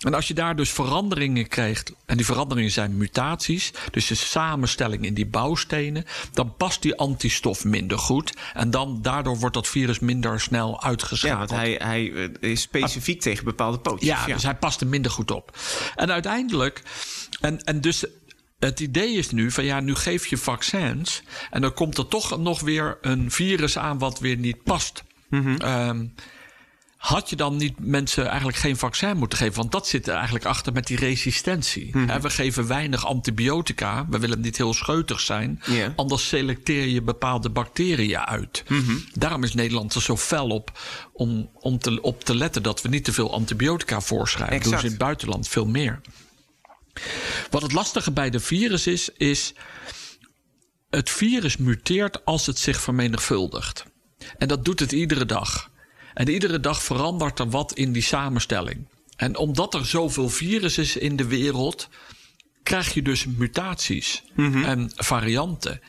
En 0.00 0.14
als 0.14 0.28
je 0.28 0.34
daar 0.34 0.56
dus 0.56 0.70
veranderingen 0.70 1.48
krijgt, 1.48 1.92
en 2.06 2.16
die 2.16 2.26
veranderingen 2.26 2.70
zijn 2.70 2.96
mutaties, 2.96 3.72
dus 3.90 4.06
de 4.06 4.14
samenstelling 4.14 5.04
in 5.04 5.14
die 5.14 5.26
bouwstenen, 5.26 6.04
dan 6.32 6.56
past 6.56 6.82
die 6.82 6.96
antistof 6.96 7.64
minder 7.64 7.98
goed. 7.98 8.32
En 8.54 8.70
dan, 8.70 8.98
daardoor 9.02 9.38
wordt 9.38 9.54
dat 9.54 9.68
virus 9.68 9.98
minder 9.98 10.40
snel 10.40 10.82
uitgeschakeld. 10.82 11.50
Ja, 11.50 11.56
want 11.56 11.60
hij, 11.60 11.80
hij 11.82 12.04
is 12.40 12.60
specifiek 12.60 13.16
ah. 13.16 13.22
tegen 13.22 13.44
bepaalde 13.44 13.78
pootjes. 13.78 14.08
Ja, 14.08 14.26
ja, 14.26 14.34
dus 14.34 14.42
hij 14.42 14.54
past 14.54 14.80
er 14.80 14.86
minder 14.86 15.10
goed 15.10 15.30
op. 15.30 15.58
En 15.94 16.12
uiteindelijk, 16.12 16.82
en, 17.40 17.64
en 17.64 17.80
dus 17.80 18.04
het 18.58 18.80
idee 18.80 19.12
is 19.12 19.30
nu 19.30 19.50
van 19.50 19.64
ja, 19.64 19.80
nu 19.80 19.94
geef 19.94 20.26
je 20.26 20.36
vaccins 20.36 21.22
en 21.50 21.60
dan 21.60 21.74
komt 21.74 21.98
er 21.98 22.08
toch 22.08 22.38
nog 22.38 22.60
weer 22.60 22.98
een 23.00 23.30
virus 23.30 23.78
aan 23.78 23.98
wat 23.98 24.18
weer 24.18 24.36
niet 24.36 24.62
past. 24.62 25.04
-hmm. 25.28 25.56
um, 25.64 26.14
had 26.98 27.30
je 27.30 27.36
dan 27.36 27.56
niet 27.56 27.74
mensen 27.78 28.26
eigenlijk 28.26 28.58
geen 28.58 28.76
vaccin 28.76 29.16
moeten 29.16 29.38
geven? 29.38 29.54
Want 29.54 29.72
dat 29.72 29.86
zit 29.86 30.08
er 30.08 30.14
eigenlijk 30.14 30.44
achter 30.44 30.72
met 30.72 30.86
die 30.86 30.96
resistentie. 30.96 31.96
Mhm. 31.96 32.20
We 32.20 32.30
geven 32.30 32.66
weinig 32.66 33.06
antibiotica. 33.06 34.06
We 34.10 34.18
willen 34.18 34.40
niet 34.40 34.56
heel 34.56 34.74
scheutig 34.74 35.20
zijn. 35.20 35.62
Yeah. 35.66 35.90
Anders 35.96 36.28
selecteer 36.28 36.86
je 36.86 37.02
bepaalde 37.02 37.50
bacteriën 37.50 38.18
uit. 38.18 38.62
-hmm. 38.66 39.04
Daarom 39.12 39.42
is 39.42 39.54
Nederland 39.54 39.94
er 39.94 40.02
zo 40.02 40.16
fel 40.16 40.48
op 40.48 40.80
om, 41.12 41.50
om 41.54 41.78
te, 41.78 42.00
op 42.00 42.24
te 42.24 42.34
letten 42.34 42.62
dat 42.62 42.82
we 42.82 42.88
niet 42.88 43.04
te 43.04 43.12
veel 43.12 43.32
antibiotica 43.32 44.00
voorschrijven. 44.00 44.56
Exact. 44.56 44.70
Doen 44.70 44.80
ze 44.80 44.86
in 44.86 44.92
het 44.92 45.00
buitenland 45.00 45.48
veel 45.48 45.66
meer. 45.66 46.00
Wat 47.50 47.62
het 47.62 47.72
lastige 47.72 48.12
bij 48.12 48.30
de 48.30 48.40
virus 48.40 48.86
is, 48.86 49.08
is 49.08 49.54
het 50.90 51.10
virus 51.10 51.56
muteert 51.56 52.24
als 52.24 52.46
het 52.46 52.58
zich 52.58 52.80
vermenigvuldigt. 52.80 53.84
En 54.38 54.48
dat 54.48 54.64
doet 54.64 54.80
het 54.80 54.92
iedere 54.92 55.26
dag. 55.26 55.70
En 56.14 56.28
iedere 56.28 56.60
dag 56.60 56.82
verandert 56.82 57.38
er 57.38 57.50
wat 57.50 57.72
in 57.72 57.92
die 57.92 58.02
samenstelling. 58.02 58.88
En 59.16 59.36
omdat 59.36 59.74
er 59.74 59.86
zoveel 59.86 60.28
virus 60.28 60.78
is 60.78 60.96
in 60.96 61.16
de 61.16 61.26
wereld, 61.26 61.88
krijg 62.62 62.94
je 62.94 63.02
dus 63.02 63.24
mutaties 63.26 64.22
Mhm. 64.34 64.64
en 64.64 64.92
varianten. 64.96 65.80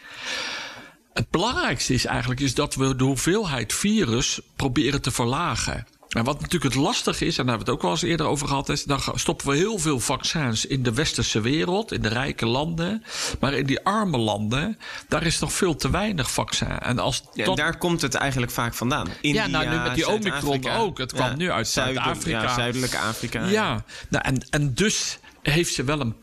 het 1.14 1.30
belangrijkste 1.30 1.94
is 1.94 2.06
eigenlijk 2.06 2.40
is 2.40 2.54
dat 2.54 2.76
we 2.76 2.96
de 2.96 3.04
hoeveelheid 3.04 3.74
virus 3.74 4.40
proberen 4.56 5.02
te 5.02 5.12
verlagen. 5.12 5.88
En 6.10 6.24
wat 6.24 6.42
natuurlijk 6.42 6.74
het 6.74 6.84
lastige 6.84 7.26
is, 7.26 7.38
en 7.38 7.46
daar 7.46 7.56
hebben 7.56 7.66
we 7.66 7.72
het 7.72 7.82
ook 7.82 7.82
wel 7.82 7.92
eens 7.92 8.02
eerder 8.12 8.26
over 8.26 8.48
gehad, 8.48 8.70
is 8.70 8.84
dan 8.84 9.02
stoppen 9.14 9.48
we 9.48 9.56
heel 9.56 9.78
veel 9.78 10.00
vaccins 10.00 10.66
in 10.66 10.84
de 10.84 10.94
westerse 10.94 11.42
wereld, 11.42 11.92
in 11.92 12.02
de 12.02 12.08
rijke 12.08 12.46
landen. 12.46 13.04
Maar 13.40 13.54
in 13.54 13.66
die 13.66 13.86
arme 13.86 14.18
landen, 14.18 14.78
daar 15.08 15.26
is 15.26 15.40
nog 15.40 15.54
veel 15.54 15.76
te 15.76 15.90
weinig 15.90 16.32
vaccin. 16.32 16.80
En 16.80 17.00
als 17.00 17.24
Ja, 17.34 17.46
dat, 17.46 17.58
daar 17.58 17.78
komt 17.78 18.02
het 18.02 18.14
eigenlijk 18.16 18.52
vaak 18.52 18.74
vandaan. 18.74 19.08
ja, 19.22 19.48
nou, 19.48 19.70
nu 19.70 19.76
met 19.78 19.96
die 19.96 20.10
Omicron 20.10 20.70
ook. 20.70 20.98
Het 20.98 21.14
kwam 21.14 21.30
Ja, 21.30 21.36
nu 21.36 21.52
uit 21.52 21.68
Zuid-Afrika. 21.68 22.42
Ja, 22.42 22.54
Zuidelijke 22.54 22.98
Afrika. 22.98 23.46
Ja, 23.46 23.84
nou, 24.10 24.24
en, 24.26 24.46
en 24.50 24.74
dus 24.74 25.20
heeft 25.42 25.74
ze 25.74 25.84
wel 25.84 26.00
een. 26.00 26.16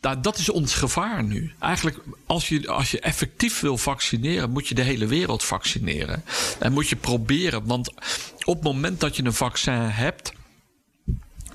Nou, 0.00 0.20
dat 0.20 0.38
is 0.38 0.48
ons 0.48 0.74
gevaar 0.74 1.24
nu. 1.24 1.52
Eigenlijk, 1.58 1.98
als 2.26 2.48
je, 2.48 2.68
als 2.68 2.90
je 2.90 3.00
effectief 3.00 3.60
wil 3.60 3.78
vaccineren, 3.78 4.50
moet 4.50 4.68
je 4.68 4.74
de 4.74 4.82
hele 4.82 5.06
wereld 5.06 5.44
vaccineren. 5.44 6.24
En 6.58 6.72
moet 6.72 6.88
je 6.88 6.96
proberen, 6.96 7.66
want 7.66 7.92
op 8.44 8.54
het 8.54 8.64
moment 8.64 9.00
dat 9.00 9.16
je 9.16 9.24
een 9.24 9.32
vaccin 9.32 9.72
hebt, 9.74 10.32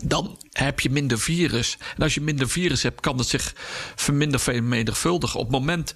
dan 0.03 0.37
heb 0.51 0.79
je 0.79 0.89
minder 0.89 1.19
virus. 1.19 1.77
En 1.95 2.03
als 2.03 2.13
je 2.13 2.21
minder 2.21 2.49
virus 2.49 2.83
hebt, 2.83 3.01
kan 3.01 3.17
het 3.17 3.27
zich 3.27 3.53
verminder 3.95 4.39
vermenigvuldigen. 4.39 5.39
Op 5.39 5.45
het 5.45 5.55
moment. 5.55 5.93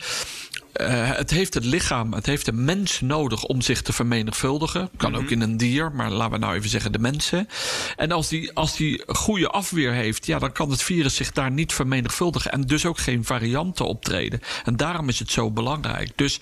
Eh, 0.73 1.11
het 1.11 1.31
heeft 1.31 1.53
het 1.53 1.65
lichaam, 1.65 2.13
het 2.13 2.25
heeft 2.25 2.45
de 2.45 2.51
mens 2.51 3.01
nodig 3.01 3.43
om 3.43 3.61
zich 3.61 3.81
te 3.81 3.93
vermenigvuldigen. 3.93 4.89
Kan 4.97 5.15
ook 5.15 5.29
in 5.29 5.41
een 5.41 5.57
dier, 5.57 5.91
maar 5.91 6.11
laten 6.11 6.33
we 6.33 6.37
nou 6.37 6.55
even 6.55 6.69
zeggen 6.69 6.91
de 6.91 6.99
mensen. 6.99 7.47
En 7.95 8.11
als 8.11 8.27
die, 8.27 8.53
als 8.53 8.75
die 8.75 9.03
goede 9.07 9.47
afweer 9.47 9.91
heeft, 9.91 10.25
ja, 10.25 10.39
dan 10.39 10.51
kan 10.51 10.69
het 10.69 10.83
virus 10.83 11.15
zich 11.15 11.31
daar 11.31 11.51
niet 11.51 11.73
vermenigvuldigen. 11.73 12.51
En 12.51 12.61
dus 12.61 12.85
ook 12.85 12.97
geen 12.97 13.25
varianten 13.25 13.85
optreden. 13.85 14.39
En 14.63 14.75
daarom 14.77 15.09
is 15.09 15.19
het 15.19 15.31
zo 15.31 15.51
belangrijk. 15.51 16.11
Dus 16.15 16.39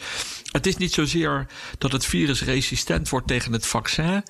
het 0.52 0.68
is 0.68 0.78
niet 0.78 0.94
zozeer 0.94 1.48
dat 1.78 1.92
het 1.92 2.06
virus 2.06 2.44
resistent 2.44 3.10
wordt 3.10 3.28
tegen 3.28 3.54
het 3.54 3.65
vaccin. 3.65 4.24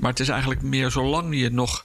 Maar 0.00 0.10
het 0.10 0.20
is 0.20 0.28
eigenlijk 0.28 0.62
meer 0.62 0.90
zolang 0.90 1.38
je 1.38 1.50
nog 1.50 1.84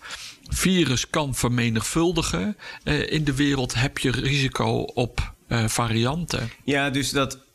virus 0.49 1.09
kan 1.09 1.35
vermenigvuldigen 1.35 2.57
eh, 2.83 3.11
in 3.11 3.23
de 3.23 3.35
wereld, 3.35 3.73
heb 3.73 3.97
je 3.97 4.11
risico 4.11 4.81
op 4.81 5.33
eh, 5.47 5.67
varianten. 5.67 6.51
Ja, 6.63 6.89
dus 6.89 7.09
dat. 7.09 7.47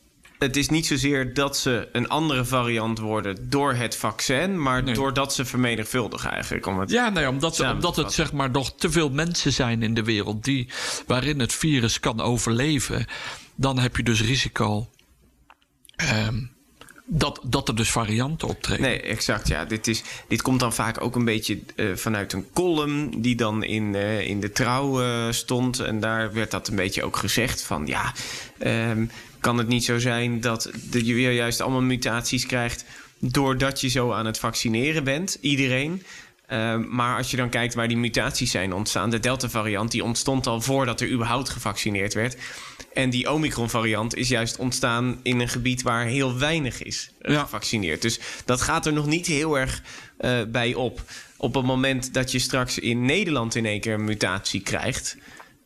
Het 0.44 0.56
is 0.56 0.68
niet 0.68 0.86
zozeer 0.86 1.34
dat 1.34 1.56
ze 1.56 1.88
een 1.92 2.08
andere 2.08 2.44
variant 2.44 2.98
worden 2.98 3.50
door 3.50 3.74
het 3.74 3.96
vaccin, 3.96 4.62
maar 4.62 4.82
Nee. 4.82 4.94
doordat 4.94 5.34
ze 5.34 5.44
vermenigvuldigen 5.44 6.30
eigenlijk. 6.30 6.66
Om 6.66 6.78
het... 6.78 6.90
Ja, 6.90 7.10
ja, 7.14 7.28
omdat, 7.28 7.54
Samen 7.54 7.74
omdat 7.74 7.96
het 7.96 8.12
zeg 8.12 8.32
maar 8.32 8.50
nog 8.50 8.74
te 8.76 8.90
veel 8.90 9.10
mensen 9.10 9.52
zijn 9.52 9.82
in 9.82 9.94
de 9.94 10.02
wereld 10.02 10.44
die, 10.44 10.68
waarin 11.06 11.40
het 11.40 11.52
virus 11.52 12.00
kan 12.00 12.20
overleven, 12.20 13.06
dan 13.54 13.78
heb 13.78 13.96
je 13.96 14.02
dus 14.02 14.22
risico 14.22 14.88
ehm, 15.96 16.38
dat, 17.06 17.40
dat 17.42 17.68
er 17.68 17.76
dus 17.76 17.90
varianten 17.90 18.48
optreden. 18.48 18.82
Nee, 18.82 19.00
exact. 19.00 19.48
Ja, 19.48 19.64
dit, 19.64 19.86
is, 19.86 20.02
dit 20.28 20.42
komt 20.42 20.60
dan 20.60 20.72
vaak 20.72 21.00
ook 21.00 21.16
een 21.16 21.24
beetje 21.24 21.58
eh, 21.76 21.86
vanuit 21.94 22.32
een 22.32 22.46
column 22.52 23.20
die 23.20 23.36
dan 23.36 23.62
in, 23.62 23.94
eh, 23.94 24.26
in 24.28 24.40
de 24.40 24.52
trouw 24.52 25.02
eh, 25.02 25.30
stond. 25.30 25.78
En 25.80 26.00
daar 26.00 26.32
werd 26.32 26.50
dat 26.50 26.68
een 26.68 26.76
beetje 26.76 27.02
ook 27.02 27.16
gezegd 27.16 27.62
van 27.62 27.86
ja, 27.86 28.12
ehm, 28.58 29.06
kan 29.44 29.58
het 29.58 29.68
niet 29.68 29.84
zo 29.84 29.98
zijn 29.98 30.40
dat 30.40 30.70
de, 30.90 31.04
je 31.04 31.14
weer 31.14 31.32
juist 31.32 31.60
allemaal 31.60 31.82
mutaties 31.82 32.46
krijgt 32.46 32.84
doordat 33.18 33.80
je 33.80 33.88
zo 33.88 34.12
aan 34.12 34.26
het 34.26 34.38
vaccineren 34.38 35.04
bent, 35.04 35.38
iedereen. 35.40 36.02
Ehm, 36.46 36.84
maar 36.88 37.16
als 37.16 37.30
je 37.30 37.36
dan 37.36 37.48
kijkt 37.48 37.74
waar 37.74 37.88
die 37.88 37.96
mutaties 37.96 38.50
zijn 38.50 38.72
ontstaan, 38.72 39.10
de 39.10 39.20
Delta-variant 39.20 39.90
die 39.90 40.04
ontstond 40.04 40.46
al 40.46 40.60
voordat 40.60 41.00
er 41.00 41.10
überhaupt 41.10 41.48
gevaccineerd 41.48 42.14
werd. 42.14 42.36
En 42.92 43.10
die 43.10 43.30
Omicron-variant 43.30 44.14
is 44.16 44.28
juist 44.28 44.56
ontstaan 44.56 45.20
in 45.22 45.40
een 45.40 45.48
gebied 45.48 45.82
waar 45.82 46.04
heel 46.04 46.38
weinig 46.38 46.82
is 46.82 47.10
eh, 47.20 47.32
Ja. 47.32 47.40
gevaccineerd. 47.40 48.02
Dus 48.02 48.20
dat 48.44 48.60
gaat 48.60 48.86
er 48.86 48.92
nog 48.92 49.06
niet 49.06 49.26
heel 49.26 49.58
erg 49.58 49.82
eh, 50.16 50.42
bij 50.48 50.74
op. 50.74 51.02
Op 51.36 51.54
het 51.54 51.64
moment 51.64 52.14
dat 52.14 52.32
je 52.32 52.38
straks 52.38 52.78
in 52.78 53.04
Nederland 53.04 53.54
in 53.54 53.66
één 53.66 53.80
keer 53.80 53.94
een 53.94 54.04
mutatie 54.04 54.60
krijgt. 54.60 55.16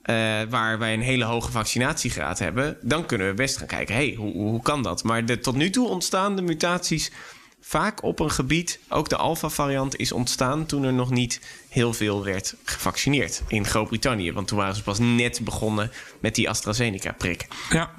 Eh, 0.09 0.41
waar 0.49 0.79
wij 0.79 0.95
een 0.95 1.01
hele 1.01 1.25
hoge 1.25 1.51
vaccinatiegraad 1.51 2.39
hebben, 2.39 2.77
dan 2.81 3.07
kunnen 3.07 3.29
we 3.29 3.35
best 3.35 3.57
gaan 3.57 3.67
kijken: 3.67 3.95
hey, 3.95 4.15
hoe, 4.17 4.33
hoe 4.33 4.63
kan 4.63 4.83
dat? 4.83 5.05
Maar 5.05 5.25
de 5.25 5.41
tot 5.41 5.57
nu 5.57 5.71
toe 5.71 5.89
ontstaande 5.89 6.43
mutaties 6.43 7.13
vaak 7.61 8.03
op 8.03 8.21
een 8.21 8.31
gebied, 8.31 8.81
ook 8.89 9.09
de 9.09 9.17
Alpha-variant 9.17 9.97
is 9.97 10.13
ontstaan 10.13 10.67
toen 10.67 10.85
er 10.85 10.93
nog 10.93 11.11
niet 11.11 11.41
heel 11.69 11.93
veel 11.93 12.25
werd 12.25 12.55
gevaccineerd 12.65 13.43
in 13.49 13.67
Groot-Brittannië. 13.67 14.33
Want 14.33 14.49
toen 14.49 14.59
waren 14.59 14.75
ze 14.75 14.83
pas 14.83 14.99
net 14.99 15.41
begonnen 15.45 15.91
met 16.21 16.35
die 16.35 16.49
AstraZeneca-prik. 16.49 17.47
Ja. 17.71 17.91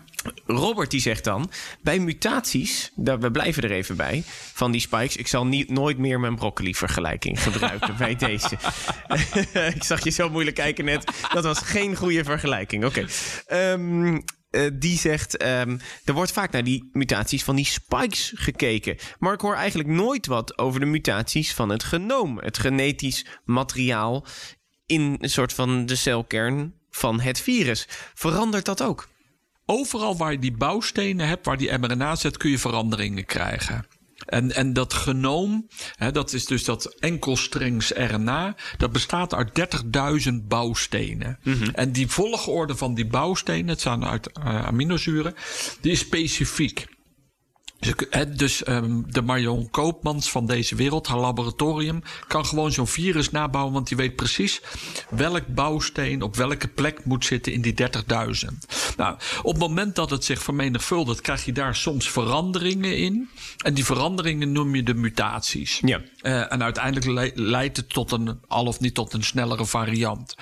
Robert 0.46 0.92
die 0.92 1.00
zegt 1.00 1.24
dan, 1.24 1.52
bij 1.82 2.00
mutaties, 2.00 2.92
daar, 2.96 3.20
we 3.20 3.32
blijven 3.32 3.64
er 3.64 3.72
even 3.72 3.96
bij, 3.96 4.24
van 4.54 4.72
die 4.72 4.82
spikes. 4.82 5.16
Ik 5.16 5.28
zal 5.28 5.46
niet, 5.46 5.70
nooit 5.70 5.98
meer 5.98 6.20
mijn 6.20 6.36
broccoli-vergelijking 6.36 7.44
gebruiken 7.44 7.98
bij 7.98 8.16
deze. 8.28 8.58
ik 9.76 9.84
zag 9.84 10.04
je 10.04 10.10
zo 10.10 10.30
moeilijk 10.30 10.56
kijken 10.56 10.86
net. 10.86 11.12
Dat 11.34 11.44
was 11.44 11.60
geen 11.60 11.96
goede 11.96 12.24
vergelijking. 12.24 12.86
Oké. 12.86 13.06
Ehm, 13.46 14.20
eh, 14.50 14.70
die 14.74 14.98
zegt, 14.98 15.38
ehm, 15.38 15.78
er 16.04 16.14
wordt 16.14 16.32
vaak 16.32 16.52
naar 16.52 16.64
die 16.64 16.90
mutaties 16.92 17.44
van 17.44 17.56
die 17.56 17.66
spikes 17.66 18.34
gekeken. 18.36 18.98
Maar 19.20 19.34
ik 19.34 19.42
hoor 19.42 19.56
eigenlijk 19.56 19.90
nooit 19.90 20.26
wat 20.26 20.58
over 20.58 20.80
de 20.80 20.86
mutaties 20.86 21.54
van 21.54 21.70
het 21.70 21.84
genoom. 21.84 22.38
Het 22.38 22.58
genetisch 22.58 23.26
materiaal 23.46 24.26
in 24.86 25.16
een 25.20 25.30
soort 25.30 25.54
van 25.54 25.86
de 25.86 25.96
celkern 25.96 26.74
van 26.90 27.20
het 27.20 27.42
virus. 27.42 27.88
Verandert 28.14 28.66
dat 28.66 28.84
ook? 28.84 29.08
Overal 29.72 30.18
waar 30.18 30.32
je 30.32 30.40
die 30.40 30.58
bouwstenen 30.58 31.28
hebt, 31.28 31.46
waar 31.46 31.58
die 31.58 31.78
mRNA 31.78 32.16
zit, 32.16 32.38
kun 32.38 32.50
je 32.50 32.60
veranderingen 32.60 33.26
krijgen. 33.26 33.86
En, 34.26 34.56
en 34.56 34.74
dat 34.74 34.94
genoom, 34.94 35.68
hè, 35.96 36.12
dat 36.12 36.34
is 36.34 36.46
dus 36.46 36.64
dat 36.64 36.86
enkelstrengs 36.86 37.92
RNA, 37.92 38.56
dat 38.78 38.92
bestaat 38.92 39.34
uit 39.34 39.82
30.000 40.30 40.34
bouwstenen. 40.48 41.40
En 41.74 41.92
die 41.92 42.08
volgorde 42.08 42.76
van 42.76 42.94
die 42.94 43.08
bouwstenen, 43.08 43.68
het 43.68 43.82
zijn 43.82 44.06
uit 44.06 44.32
eh, 44.32 44.66
aminozuren, 44.66 45.36
die 45.82 45.92
is 45.92 46.00
specifiek. 46.00 46.88
Dus, 47.80 47.94
dus 48.36 48.64
ehm, 48.64 49.02
de 49.06 49.22
Marion 49.22 49.70
Koopmans 49.70 50.32
van 50.32 50.46
deze 50.46 50.76
wereld, 50.76 51.08
haar 51.08 51.20
laboratorium, 51.20 52.02
kan 52.28 52.46
gewoon 52.46 52.72
zo'n 52.72 52.88
virus 52.88 53.32
nabouwen, 53.32 53.74
want 53.74 53.88
die 53.88 53.98
weet 53.98 54.16
precies 54.16 54.62
welk 55.10 55.48
bouwsteen 55.48 56.22
op 56.22 56.36
welke 56.36 56.68
plek 56.68 57.06
moet 57.06 57.26
zitten 57.26 57.54
in 57.54 57.62
die 57.62 57.74
30.000. 57.74 58.48
Nou, 59.00 59.18
op 59.42 59.52
het 59.52 59.62
moment 59.62 59.96
dat 59.96 60.10
het 60.10 60.26
zich 60.26 60.42
vermenigvuldigt, 60.44 61.22
krijg 61.22 61.46
je 61.46 61.52
daar 61.52 61.76
soms 61.76 62.10
veranderingen 62.10 62.98
in. 62.98 63.30
En 63.58 63.74
die 63.74 63.86
veranderingen 63.86 64.52
noem 64.52 64.76
je 64.76 64.84
de 64.84 64.94
mutaties. 64.94 65.80
Ja. 65.86 66.02
Eh, 66.22 66.52
en 66.52 66.64
uiteindelijk 66.64 67.06
le- 67.06 67.44
leidt 67.44 67.78
het 67.78 67.90
tot 67.90 68.12
een, 68.12 68.40
al 68.48 68.66
of 68.66 68.80
niet 68.80 68.94
tot 68.94 69.14
een 69.14 69.24
snellere 69.24 69.66
variant. 69.66 70.36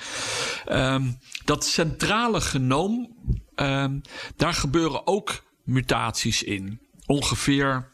Ehm, 0.65 1.04
dat 1.46 1.65
centrale 1.65 2.41
genoom, 2.41 3.15
ehm, 3.56 4.00
daar 4.36 4.54
gebeuren 4.54 5.08
ook 5.08 5.43
mutaties 5.63 6.43
in. 6.43 6.80
Ongeveer 7.06 7.91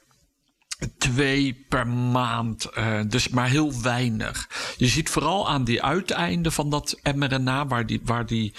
twee 0.98 1.66
per 1.70 1.88
maand, 1.88 2.66
eh, 2.66 3.00
dus 3.08 3.30
maar 3.30 3.50
heel 3.50 3.82
weinig. 3.82 4.50
Je 4.78 4.88
ziet 4.88 5.10
vooral 5.10 5.50
aan 5.50 5.64
die 5.64 5.84
uiteinden 5.84 6.52
van 6.52 6.70
dat 6.70 7.00
mRNA, 7.16 7.68
waar 7.68 7.86
die, 7.86 8.02
waar 8.04 8.26
die, 8.26 8.54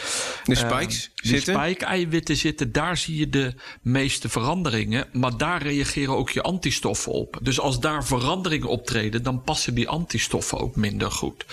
De 0.45 0.55
eh, 0.55 0.71
spikes 0.71 1.11
die 1.15 1.31
zitten? 1.31 1.55
spike-eiwitten 1.55 2.37
zitten, 2.37 2.73
daar 2.73 2.97
zie 2.97 3.17
je 3.17 3.29
de 3.31 3.55
meeste 3.83 4.29
veranderingen. 4.29 5.07
Maar 5.13 5.37
daar 5.37 5.63
reageren 5.63 6.17
ook 6.17 6.31
je 6.31 6.43
antistoffen 6.43 7.13
op. 7.13 7.39
Dus 7.43 7.61
als 7.61 7.81
daar 7.81 8.05
veranderingen 8.05 8.69
optreden, 8.69 9.23
dan 9.23 9.43
passen 9.43 9.75
die 9.75 9.89
antistoffen 9.89 10.59
ook 10.59 10.77
minder 10.77 11.11
goed. 11.11 11.45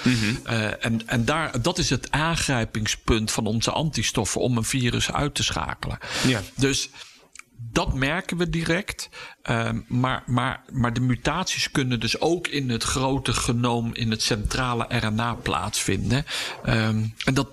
Eh, 0.43 0.85
en 0.85 1.07
en 1.07 1.25
daar, 1.25 1.61
dat 1.61 1.77
is 1.77 1.89
het 1.89 2.11
aangrijpingspunt 2.11 3.31
van 3.31 3.45
onze 3.45 3.71
antistoffen 3.71 4.41
om 4.41 4.57
een 4.57 4.63
virus 4.63 5.11
uit 5.11 5.35
te 5.35 5.43
schakelen. 5.43 5.97
Ja. 6.27 6.41
Dus 6.55 6.89
dat 7.69 7.93
merken 7.93 8.37
we 8.37 8.49
direct. 8.49 9.09
Ehm, 9.41 9.79
maar, 9.87 10.23
maar, 10.25 10.63
maar 10.71 10.93
de 10.93 11.01
mutaties 11.01 11.71
kunnen 11.71 11.99
dus 11.99 12.19
ook 12.19 12.47
in 12.47 12.69
het 12.69 12.83
grote 12.83 13.33
genoom, 13.33 13.93
in 13.93 14.11
het 14.11 14.21
centrale 14.21 14.85
RNA 14.89 15.33
plaatsvinden. 15.33 16.25
Ehm, 16.63 17.05
en 17.25 17.33
dat, 17.33 17.47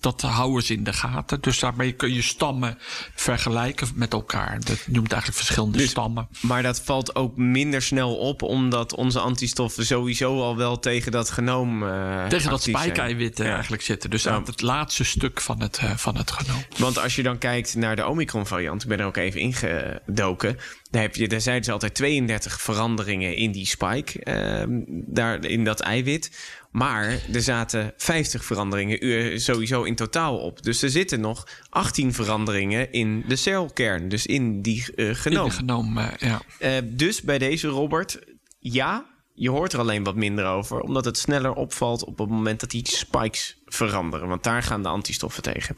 dat, 0.00 0.20
houden 0.20 0.62
ze 0.62 0.74
in 0.74 0.84
de 0.84 0.92
gaten. 0.92 1.40
Dus 1.40 1.58
daarmee 1.58 1.92
kun 1.92 2.14
je 2.14 2.22
stammen 2.22 2.78
vergelijken 3.14 3.88
met 3.94 4.12
elkaar. 4.12 4.60
Dat 4.64 4.84
noemt 4.86 5.12
eigenlijk 5.12 5.42
verschillende 5.42 5.78
Dus- 5.78 5.90
stammen. 5.90 6.28
Maar 6.40 6.62
dat 6.62 6.80
valt 6.80 7.14
ook 7.14 7.36
minder 7.36 7.82
snel 7.82 8.16
op, 8.16 8.42
omdat 8.42 8.94
onze 8.94 9.20
antistoffen 9.20 9.86
sowieso 9.86 10.40
al 10.42 10.56
wel 10.56 10.78
tegen 10.78 11.12
dat 11.12 11.30
genoom. 11.30 11.82
eh, 11.82 12.26
Tegen 12.26 12.50
dat 12.50 12.62
spijkeiwitten 12.62 13.44
Ja. 13.46 13.52
eigenlijk 13.52 13.82
zitten. 13.82 14.10
Dus 14.10 14.22
Ja. 14.22 14.30
aan 14.30 14.44
het 14.44 14.62
laatste 14.62 15.04
stuk 15.04 15.40
van 15.40 15.60
het, 15.60 15.78
eh, 15.78 15.96
van 15.96 16.16
het 16.16 16.30
genoom. 16.30 16.62
Want 16.78 16.98
als 16.98 17.16
je 17.16 17.22
dan 17.22 17.38
kijkt 17.38 17.74
naar 17.74 17.96
de 17.96 18.06
Omicron-variant, 18.06 18.82
ik 18.82 18.88
ben 18.88 18.98
er 19.00 19.06
ook 19.06 19.16
even 19.16 19.40
ingedoken. 19.40 20.56
Daar, 20.90 21.02
heb 21.02 21.14
je, 21.16 21.28
daar 21.28 21.40
zijn 21.40 21.58
dus 21.58 21.70
altijd 21.70 21.94
32 21.94 22.60
veranderingen 22.60 23.36
in 23.36 23.52
die 23.52 23.66
spike, 23.66 24.22
ehm, 24.22 24.68
daar, 24.88 25.44
in 25.44 25.64
dat 25.64 25.80
eiwit. 25.80 26.30
Maar 26.78 27.20
er 27.32 27.42
zaten 27.42 27.92
50 27.96 28.44
veranderingen 28.44 29.40
sowieso 29.40 29.82
in 29.82 29.94
totaal 29.94 30.38
op. 30.38 30.62
Dus 30.62 30.82
er 30.82 30.90
zitten 30.90 31.20
nog 31.20 31.48
18 31.68 32.12
veranderingen 32.12 32.92
in 32.92 33.24
de 33.28 33.36
celkern. 33.36 34.08
Dus 34.08 34.26
in 34.26 34.62
die 34.62 34.84
uh, 34.96 35.14
genoom. 35.14 35.44
In 35.44 35.50
de 35.50 35.56
genoom, 35.56 35.98
uh, 35.98 36.08
ja. 36.18 36.40
dus 36.84 37.22
bij 37.22 37.38
deze 37.38 37.68
Robert, 37.68 38.18
ja, 38.58 39.06
je 39.38 39.50
hoort 39.50 39.72
er 39.72 39.78
alleen 39.78 40.04
wat 40.04 40.14
minder 40.14 40.46
over, 40.46 40.80
omdat 40.80 41.04
het 41.04 41.18
sneller 41.18 41.52
opvalt 41.52 42.04
op 42.04 42.18
het 42.18 42.28
moment 42.28 42.60
dat 42.60 42.70
die 42.70 42.88
spikes 42.88 43.56
veranderen. 43.66 44.28
Want 44.28 44.42
daar 44.42 44.62
gaan 44.62 44.82
de 44.82 44.88
antistoffen 44.88 45.42
tegen. 45.42 45.76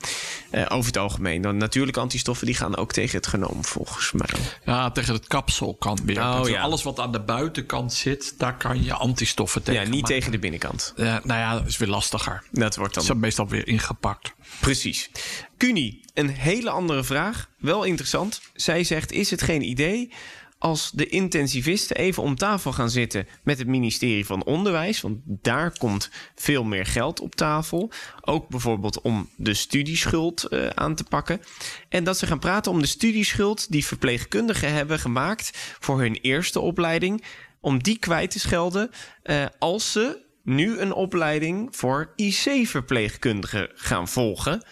Uh, 0.50 0.66
over 0.68 0.86
het 0.86 0.96
algemeen. 0.96 1.42
De 1.42 1.52
natuurlijke 1.52 2.00
antistoffen 2.00 2.46
die 2.46 2.54
gaan 2.54 2.76
ook 2.76 2.92
tegen 2.92 3.16
het 3.16 3.26
genoom, 3.26 3.64
volgens 3.64 4.12
mij. 4.12 4.40
Ja, 4.64 4.90
tegen 4.90 5.14
het 5.14 5.26
kapsel 5.26 5.74
kan 5.74 5.98
weer. 6.04 6.20
Oh, 6.20 6.48
ja. 6.48 6.60
Alles 6.60 6.82
wat 6.82 7.00
aan 7.00 7.12
de 7.12 7.20
buitenkant 7.20 7.92
zit, 7.92 8.34
daar 8.38 8.56
kan 8.56 8.84
je 8.84 8.92
antistoffen 8.92 9.62
tegen. 9.62 9.82
Ja, 9.82 9.88
niet 9.88 10.06
tegen 10.06 10.30
de 10.30 10.38
binnenkant. 10.38 10.92
Uh, 10.96 11.04
nou 11.06 11.40
ja, 11.40 11.52
dat 11.52 11.66
is 11.66 11.76
weer 11.76 11.88
lastiger. 11.88 12.42
Dat 12.50 12.76
wordt 12.76 12.94
dan. 12.94 13.06
Dat 13.06 13.14
is 13.14 13.20
meestal 13.20 13.48
weer 13.48 13.66
ingepakt. 13.66 14.32
Precies. 14.60 15.10
Cuny, 15.58 16.00
een 16.14 16.28
hele 16.28 16.70
andere 16.70 17.04
vraag. 17.04 17.48
Wel 17.58 17.84
interessant. 17.84 18.40
Zij 18.54 18.84
zegt: 18.84 19.12
Is 19.12 19.30
het 19.30 19.42
geen 19.42 19.62
idee 19.62 20.12
als 20.60 20.90
de 20.90 21.06
intensivisten 21.06 21.96
even 21.96 22.22
om 22.22 22.36
tafel 22.36 22.72
gaan 22.72 22.90
zitten 22.90 23.26
met 23.42 23.58
het 23.58 23.66
ministerie 23.66 24.26
van 24.26 24.44
Onderwijs. 24.44 25.00
Want 25.00 25.18
daar 25.24 25.78
komt 25.78 26.10
veel 26.34 26.64
meer 26.64 26.86
geld 26.86 27.20
op 27.20 27.34
tafel. 27.34 27.90
Ook 28.20 28.48
bijvoorbeeld 28.48 29.00
om 29.00 29.28
de 29.36 29.54
studieschuld 29.54 30.46
uh, 30.50 30.66
aan 30.66 30.94
te 30.94 31.04
pakken. 31.04 31.40
En 31.88 32.04
dat 32.04 32.18
ze 32.18 32.26
gaan 32.26 32.38
praten 32.38 32.72
om 32.72 32.80
de 32.80 32.86
studieschuld 32.86 33.72
die 33.72 33.86
verpleegkundigen 33.86 34.72
hebben 34.72 34.98
gemaakt 34.98 35.50
voor 35.80 36.00
hun 36.00 36.14
eerste 36.14 36.60
opleiding. 36.60 37.24
Om 37.60 37.82
die 37.82 37.98
kwijt 37.98 38.30
te 38.30 38.38
schelden 38.38 38.90
uh, 39.24 39.44
als 39.58 39.92
ze 39.92 40.24
nu 40.42 40.78
een 40.78 40.92
opleiding 40.92 41.76
voor 41.76 42.12
IC-verpleegkundigen 42.16 43.70
gaan 43.74 44.08
volgen. 44.08 44.62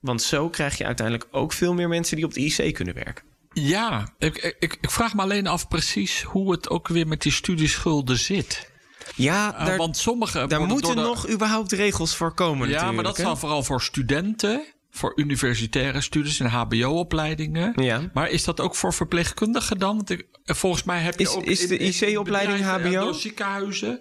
Want 0.00 0.22
zo 0.22 0.48
krijg 0.48 0.78
je 0.78 0.84
uiteindelijk 0.86 1.28
ook 1.30 1.52
veel 1.52 1.74
meer 1.74 1.88
mensen 1.88 2.16
die 2.16 2.24
op 2.24 2.34
de 2.34 2.40
IC 2.40 2.74
kunnen 2.74 2.94
werken. 2.94 3.29
Ja, 3.52 4.14
ik, 4.18 4.56
ik, 4.58 4.78
ik 4.80 4.90
vraag 4.90 5.14
me 5.14 5.22
alleen 5.22 5.46
af 5.46 5.68
precies 5.68 6.22
hoe 6.22 6.50
het 6.50 6.70
ook 6.70 6.88
weer 6.88 7.06
met 7.06 7.22
die 7.22 7.32
studieschulden 7.32 8.18
zit. 8.18 8.70
Ja, 9.14 9.68
uh, 9.68 9.76
want 9.76 9.96
sommige. 9.96 10.46
Daar 10.46 10.66
moeten 10.66 10.96
de... 10.96 11.02
nog 11.02 11.28
überhaupt 11.28 11.72
regels 11.72 12.16
voor 12.16 12.34
komen. 12.34 12.68
Ja, 12.68 12.92
maar 12.92 13.04
dat 13.04 13.16
zal 13.16 13.36
vooral 13.36 13.62
voor 13.62 13.82
studenten. 13.82 14.64
Voor 14.90 15.12
universitaire 15.16 16.00
studies 16.00 16.40
en 16.40 16.46
HBO-opleidingen. 16.46 17.82
Ja. 17.82 18.10
Maar 18.12 18.30
is 18.30 18.44
dat 18.44 18.60
ook 18.60 18.74
voor 18.74 18.94
verpleegkundigen 18.94 19.78
dan? 19.78 19.96
Want 19.96 20.10
ik, 20.10 20.26
volgens 20.44 20.82
mij 20.82 21.00
heb 21.00 21.18
je 21.18 21.24
is, 21.24 21.34
ook. 21.34 21.44
Is 21.44 21.66
de 21.66 21.78
IC-opleiding 21.78 22.64
HBO? 22.64 23.12
ziekenhuizen. 23.12 24.00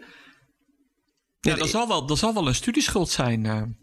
Ja, 1.40 1.52
ja 1.52 1.56
dat, 1.56 1.70
zal 1.70 1.88
wel, 1.88 2.06
dat 2.06 2.18
zal 2.18 2.34
wel 2.34 2.48
een 2.48 2.56
studieschuld 2.56 3.10
zijn. 3.10 3.78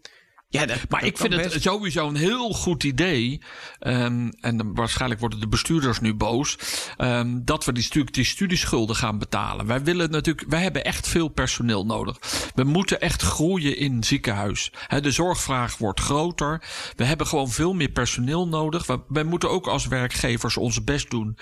Ja, 0.49 0.67
dat, 0.67 0.77
maar 0.89 1.01
dat 1.01 1.09
ik 1.09 1.17
vind 1.17 1.37
best. 1.37 1.53
het 1.53 1.63
sowieso 1.63 2.09
een 2.09 2.17
heel 2.17 2.53
goed 2.53 2.85
idee. 2.85 3.41
Um, 3.81 4.31
en 4.41 4.75
waarschijnlijk 4.75 5.21
worden 5.21 5.41
de 5.41 5.49
bestuurders 5.49 6.01
nu 6.01 6.15
boos. 6.15 6.59
Um, 6.99 7.45
dat 7.45 7.65
we 7.65 7.73
die, 7.73 8.05
die 8.05 8.25
studieschulden 8.25 8.97
gaan 8.97 9.19
betalen. 9.19 9.67
Wij 9.67 9.83
willen 9.83 10.11
natuurlijk, 10.11 10.51
wij 10.51 10.63
hebben 10.63 10.85
echt 10.85 11.09
veel 11.09 11.29
personeel 11.29 11.87
nodig. 11.87 12.19
We 12.55 12.65
moeten 12.65 13.01
echt 13.01 13.23
groeien 13.23 13.77
in 13.77 14.05
ziekenhuis. 14.05 14.73
He, 14.87 15.01
de 15.01 15.11
zorgvraag 15.11 15.79
wordt 15.79 16.01
groter. 16.01 16.63
We 16.97 17.05
hebben 17.05 17.27
gewoon 17.27 17.51
veel 17.51 17.75
meer 17.75 17.91
personeel 17.91 18.49
nodig. 18.49 18.87
We, 18.87 19.01
wij 19.09 19.25
moeten 19.25 19.51
ook 19.51 19.67
als 19.67 19.87
werkgevers 19.87 20.57
ons 20.57 20.85
best 20.85 21.11
doen. 21.11 21.39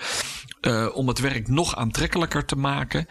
Uh, 0.61 0.87
om 0.93 1.07
het 1.07 1.19
werk 1.19 1.47
nog 1.47 1.75
aantrekkelijker 1.75 2.45
te 2.45 2.55
maken. 2.55 3.07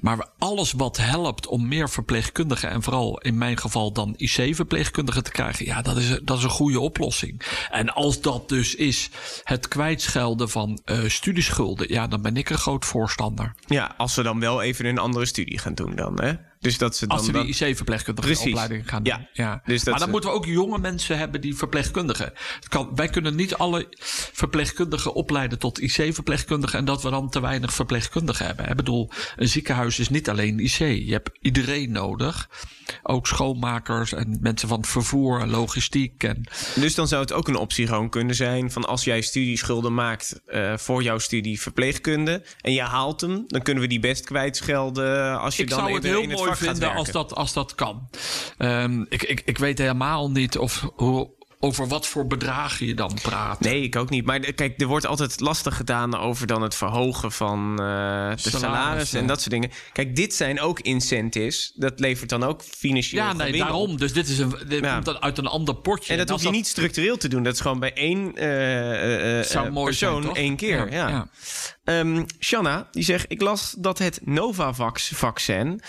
Maar 0.00 0.28
alles 0.38 0.72
wat 0.72 0.96
helpt 0.96 1.46
om 1.46 1.68
meer 1.68 1.90
verpleegkundigen. 1.90 2.70
En 2.70 2.82
vooral 2.82 3.18
in 3.18 3.38
mijn 3.38 3.58
geval 3.58 3.92
dan 3.92 4.14
IC-verpleegkundigen 4.16 5.22
te 5.22 5.30
Ja, 5.58 5.82
dat 5.82 5.96
is, 5.96 6.18
dat 6.22 6.38
is 6.38 6.44
een 6.44 6.50
goede 6.50 6.80
oplossing. 6.80 7.42
En 7.70 7.94
als 7.94 8.20
dat 8.20 8.48
dus 8.48 8.74
is 8.74 9.10
het 9.44 9.68
kwijtschelden 9.68 10.50
van 10.50 10.80
uh, 10.84 11.08
studieschulden. 11.08 11.92
Ja, 11.92 12.06
dan 12.06 12.22
ben 12.22 12.36
ik 12.36 12.50
een 12.50 12.58
groot 12.58 12.84
voorstander. 12.84 13.54
Ja, 13.66 13.94
als 13.96 14.14
we 14.14 14.22
dan 14.22 14.40
wel 14.40 14.62
even 14.62 14.86
een 14.86 14.98
andere 14.98 15.26
studie 15.26 15.58
gaan 15.58 15.74
doen 15.74 15.96
dan, 15.96 16.20
hè? 16.20 16.32
Dus 16.60 16.78
dat 16.78 16.96
ze 16.96 17.06
dan 17.06 17.16
Als 17.16 17.26
ze 17.26 17.32
die. 17.32 17.68
IC-verpleegkundige 17.68 18.48
opleiding 18.48 18.88
gaan 18.88 19.02
doen. 19.02 19.12
Ja. 19.12 19.28
ja. 19.32 19.62
Dus 19.64 19.76
dat 19.76 19.84
maar 19.84 19.98
dan 19.98 20.02
ze... 20.06 20.10
moeten 20.10 20.30
we 20.30 20.36
ook 20.36 20.46
jonge 20.46 20.78
mensen 20.78 21.18
hebben 21.18 21.40
die 21.40 21.56
verpleegkundigen. 21.56 22.32
Kan, 22.68 22.90
wij 22.94 23.08
kunnen 23.08 23.34
niet 23.34 23.54
alle 23.54 23.86
verpleegkundigen 24.32 25.14
opleiden 25.14 25.58
tot 25.58 25.80
IC-verpleegkundigen... 25.80 26.78
en 26.78 26.84
dat 26.84 27.02
we 27.02 27.10
dan 27.10 27.30
te 27.30 27.40
weinig 27.40 27.72
verpleegkundigen 27.72 28.46
hebben. 28.46 28.68
Ik 28.68 28.76
bedoel, 28.76 29.10
een 29.36 29.48
ziekenhuis 29.48 29.98
is 29.98 30.08
niet 30.08 30.28
alleen 30.28 30.58
IC. 30.58 30.78
Je 30.78 31.12
hebt 31.12 31.30
iedereen 31.40 31.92
nodig. 31.92 32.48
Ook 33.02 33.26
schoonmakers 33.26 34.12
en 34.12 34.38
mensen 34.40 34.68
van 34.68 34.78
het 34.78 34.88
vervoer 34.88 35.40
en 35.40 35.50
logistiek. 35.50 36.24
En... 36.24 36.44
Dus 36.74 36.94
dan 36.94 37.08
zou 37.08 37.20
het 37.20 37.32
ook 37.32 37.48
een 37.48 37.56
optie 37.56 37.86
gewoon 37.86 38.10
kunnen 38.10 38.34
zijn... 38.34 38.70
van 38.70 38.84
als 38.84 39.04
jij 39.04 39.20
studieschulden 39.20 39.94
maakt 39.94 40.40
uh, 40.46 40.76
voor 40.76 41.02
jouw 41.02 41.18
studie 41.18 41.60
verpleegkunde... 41.60 42.44
en 42.60 42.72
je 42.72 42.82
haalt 42.82 43.20
hem, 43.20 43.44
dan 43.46 43.62
kunnen 43.62 43.82
we 43.82 43.88
die 43.88 44.00
best 44.00 44.24
kwijtschelden... 44.24 45.38
als 45.40 45.56
je 45.56 45.62
Ik 45.62 45.68
dan 45.68 45.78
zou 45.78 46.00
heel 46.00 46.28
het 46.28 46.47
mooi 46.48 46.70
vinden 46.72 46.94
als 46.94 47.10
dat, 47.10 47.34
als 47.34 47.52
dat 47.52 47.74
kan. 47.74 48.08
Um, 48.58 49.06
ik, 49.08 49.22
ik, 49.22 49.42
ik 49.44 49.58
weet 49.58 49.78
helemaal 49.78 50.30
niet 50.30 50.58
of, 50.58 50.90
hoe, 50.94 51.30
over 51.60 51.88
wat 51.88 52.06
voor 52.06 52.26
bedragen 52.26 52.86
je 52.86 52.94
dan 52.94 53.18
praat. 53.22 53.60
Nee, 53.60 53.82
ik 53.82 53.96
ook 53.96 54.10
niet. 54.10 54.24
Maar 54.24 54.40
kijk, 54.40 54.80
er 54.80 54.86
wordt 54.86 55.06
altijd 55.06 55.40
lastig 55.40 55.76
gedaan 55.76 56.18
over 56.18 56.46
dan 56.46 56.62
het 56.62 56.74
verhogen 56.74 57.32
van 57.32 57.70
uh, 57.70 57.76
de 57.76 57.82
Salaris, 57.84 58.50
salaris 58.50 59.12
en 59.12 59.20
ja. 59.20 59.26
dat 59.26 59.38
soort 59.38 59.50
dingen. 59.50 59.70
Kijk, 59.92 60.16
dit 60.16 60.34
zijn 60.34 60.60
ook 60.60 60.80
incentives. 60.80 61.72
Dat 61.74 62.00
levert 62.00 62.28
dan 62.28 62.44
ook 62.44 62.62
financieel 62.62 63.24
Ja, 63.24 63.32
nee, 63.32 63.52
op. 63.52 63.58
daarom. 63.58 63.96
Dus 63.96 64.12
dit, 64.12 64.28
is 64.28 64.38
een, 64.38 64.54
dit 64.68 64.84
Ja. 64.84 64.92
komt 64.92 65.04
dan 65.04 65.22
uit 65.22 65.38
een 65.38 65.46
ander 65.46 65.74
potje. 65.74 66.12
En 66.12 66.18
dat 66.18 66.28
hoef 66.28 66.42
je 66.42 66.50
niet 66.50 66.66
structureel 66.66 67.16
te 67.16 67.28
doen. 67.28 67.42
Dat 67.42 67.54
is 67.54 67.60
gewoon 67.60 67.80
bij 67.80 67.92
één 67.92 68.36
eh, 68.36 69.40
eh, 69.40 69.54
eh, 69.54 69.70
mooi 69.70 69.86
persoon 69.86 70.22
zijn, 70.22 70.34
één 70.34 70.56
keer. 70.56 70.92
Ja. 70.92 71.08
ja. 71.08 71.28
Ehm, 71.88 72.24
Shanna, 72.40 72.88
die 72.90 73.02
zegt... 73.02 73.24
Ik 73.28 73.40
las 73.40 73.74
dat 73.78 73.98
het 73.98 74.20
Novavax-vaccin 74.24 75.80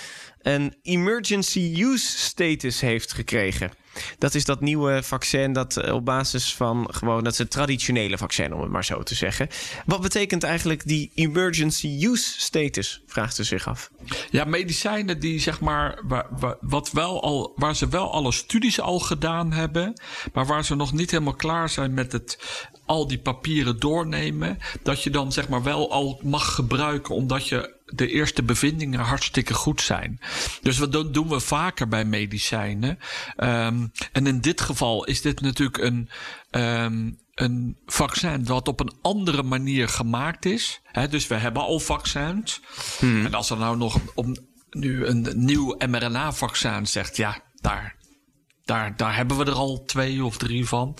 een 0.42 0.76
emergency 0.82 1.74
use 1.78 2.18
status 2.18 2.82
heeft 2.82 3.14
gekregen. 3.14 3.72
Dat 4.18 4.36
is 4.36 4.46
dat 4.46 4.62
nieuwe 4.62 5.04
vaccin 5.04 5.54
dat 5.54 5.78
eh, 5.78 5.94
op 5.94 6.06
basis 6.06 6.56
van 6.56 6.88
gewoon... 6.92 7.24
dat 7.24 7.34
is 7.34 7.38
het 7.38 7.52
traditionele 7.52 8.18
vaccin, 8.18 8.54
om 8.54 8.62
het 8.62 8.72
maar 8.72 8.86
zo 8.86 9.04
te 9.04 9.16
zeggen. 9.16 9.48
Wat 9.86 10.02
betekent 10.02 10.44
eigenlijk 10.44 10.88
die 10.88 11.12
emergency 11.16 11.98
use 12.02 12.40
status? 12.40 13.04
Vraagt 13.08 13.36
ze 13.36 13.44
zich 13.44 13.68
af. 13.68 13.92
Ja, 14.30 14.44
medicijnen 14.44 15.20
die 15.20 15.40
zeg 15.40 15.60
maar, 15.60 16.00
wat 16.60 16.92
wel 16.92 17.24
al, 17.24 17.54
waar 17.56 17.76
ze 17.76 17.88
wel 17.88 18.14
alle 18.14 18.32
studies 18.32 18.80
al 18.80 19.00
gedaan 19.00 19.52
hebben, 19.52 20.02
maar 20.34 20.46
waar 20.46 20.66
ze 20.66 20.76
nog 20.76 20.94
niet 20.94 21.12
helemaal 21.12 21.34
klaar 21.34 21.70
zijn 21.70 21.94
met 21.94 22.12
het 22.12 22.38
al 22.86 23.08
die 23.08 23.20
papieren 23.20 23.80
doornemen, 23.80 24.58
dat 24.84 25.04
je 25.04 25.10
dan 25.10 25.32
zeg 25.32 25.50
maar 25.50 25.64
wel 25.64 25.92
al 25.92 26.20
mag 26.24 26.56
gebruiken 26.56 27.16
omdat 27.16 27.48
je 27.48 27.78
de 27.90 28.08
eerste 28.08 28.44
bevindingen 28.44 29.00
hartstikke 29.00 29.54
goed 29.54 29.82
zijn. 29.82 30.20
Dus 30.62 30.78
wat 30.78 30.92
doen 30.92 31.12
doen 31.12 31.30
we 31.30 31.40
vaker 31.40 31.88
bij 31.88 32.06
medicijnen. 32.06 33.00
Um, 33.38 33.92
en 34.12 34.28
in 34.28 34.42
dit 34.42 34.62
geval 34.62 35.06
is 35.06 35.22
dit 35.22 35.42
natuurlijk 35.42 35.78
een, 35.78 36.10
um, 36.52 37.20
een 37.34 37.78
vaccin 37.86 38.46
wat 38.46 38.68
op 38.68 38.80
een 38.80 38.94
andere 39.02 39.44
manier 39.44 39.90
gemaakt 39.90 40.46
is. 40.46 40.82
He, 40.84 41.08
dus 41.08 41.28
we 41.28 41.36
hebben 41.36 41.62
al 41.62 41.80
vaccins. 41.80 42.62
Hmm. 43.00 43.26
En 43.26 43.34
als 43.34 43.50
er 43.50 43.58
nou 43.58 43.78
nog 43.78 44.00
om, 44.16 44.36
nu 44.70 45.06
een 45.06 45.28
nieuw 45.36 45.76
mRNA-vaccin 45.88 46.88
zegt, 46.88 47.18
ja, 47.18 47.42
daar, 47.56 47.96
daar, 48.66 48.96
daar 48.96 49.16
hebben 49.16 49.38
we 49.38 49.46
er 49.46 49.52
al 49.52 49.84
twee 49.86 50.24
of 50.24 50.38
drie 50.38 50.68
van. 50.68 50.98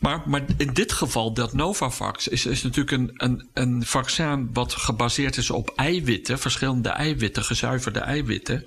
Maar, 0.00 0.22
maar 0.26 0.42
in 0.56 0.72
dit 0.72 0.92
geval, 0.92 1.32
dat 1.32 1.52
Novavax, 1.52 2.28
is, 2.28 2.46
is 2.46 2.62
natuurlijk 2.62 2.90
een, 2.90 3.10
een, 3.14 3.48
een 3.52 3.84
vaccin 3.86 4.50
wat 4.52 4.72
gebaseerd 4.72 5.36
is 5.36 5.50
op 5.50 5.72
eiwitten, 5.76 6.38
verschillende 6.38 6.88
eiwitten, 6.88 7.44
gezuiverde 7.44 8.00
eiwitten. 8.00 8.66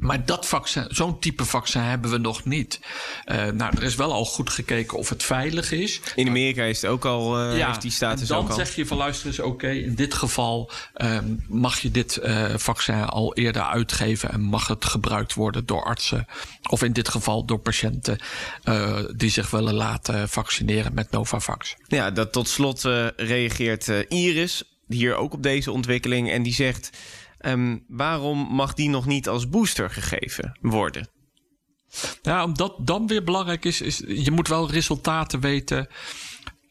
Maar 0.00 0.24
dat 0.24 0.46
vaccin, 0.46 0.86
zo'n 0.88 1.18
type 1.18 1.44
vaccin 1.44 1.80
hebben 1.80 2.10
we 2.10 2.18
nog 2.18 2.44
niet. 2.44 2.80
Uh, 3.26 3.46
nou, 3.46 3.76
er 3.76 3.82
is 3.82 3.94
wel 3.94 4.12
al 4.12 4.24
goed 4.24 4.50
gekeken 4.50 4.98
of 4.98 5.08
het 5.08 5.22
veilig 5.22 5.72
is. 5.72 6.00
In 6.14 6.28
Amerika 6.28 6.62
is 6.62 6.82
het 6.82 6.90
ook 6.90 7.04
al, 7.04 7.50
uh, 7.50 7.58
ja, 7.58 7.66
heeft 7.66 7.82
die 7.82 7.90
status 7.90 8.28
dan 8.28 8.38
ook 8.38 8.48
al. 8.48 8.56
zeg 8.56 8.74
je 8.74 8.86
van 8.86 8.96
luister 8.96 9.26
eens, 9.26 9.38
oké, 9.38 9.48
okay, 9.48 9.76
in 9.76 9.94
dit 9.94 10.14
geval 10.14 10.70
um, 10.96 11.44
mag 11.48 11.78
je 11.78 11.90
dit 11.90 12.20
uh, 12.22 12.44
vaccin 12.56 13.04
al 13.04 13.34
eerder 13.34 13.62
uitgeven 13.62 14.30
en 14.30 14.40
mag 14.40 14.66
het 14.66 14.84
gebruikt 14.84 15.34
worden 15.34 15.66
door 15.66 15.84
artsen. 15.84 16.26
Of 16.70 16.82
in 16.82 16.92
dit 16.92 17.08
geval 17.08 17.44
door 17.44 17.58
patiënten 17.58 18.18
die 19.16 19.30
zich 19.30 19.50
willen 19.50 19.74
laten 19.74 20.28
vaccineren 20.28 20.94
met 20.94 21.10
Novavax. 21.10 21.76
Ja, 21.88 22.10
dat 22.10 22.32
tot 22.32 22.48
slot 22.48 22.82
reageert 23.16 23.88
Iris 24.08 24.62
hier 24.88 25.14
ook 25.14 25.32
op 25.32 25.42
deze 25.42 25.72
ontwikkeling 25.72 26.30
en 26.30 26.42
die 26.42 26.54
zegt... 26.54 26.90
Um, 27.46 27.84
waarom 27.88 28.38
mag 28.38 28.74
die 28.74 28.88
nog 28.88 29.06
niet 29.06 29.28
als 29.28 29.48
booster 29.48 29.90
gegeven 29.90 30.58
worden? 30.60 31.08
Ja, 32.22 32.44
omdat 32.44 32.76
dan 32.78 33.06
weer 33.06 33.24
belangrijk 33.24 33.64
is, 33.64 33.80
is 33.80 34.02
je 34.06 34.30
moet 34.30 34.48
wel 34.48 34.70
resultaten 34.70 35.40
weten 35.40 35.88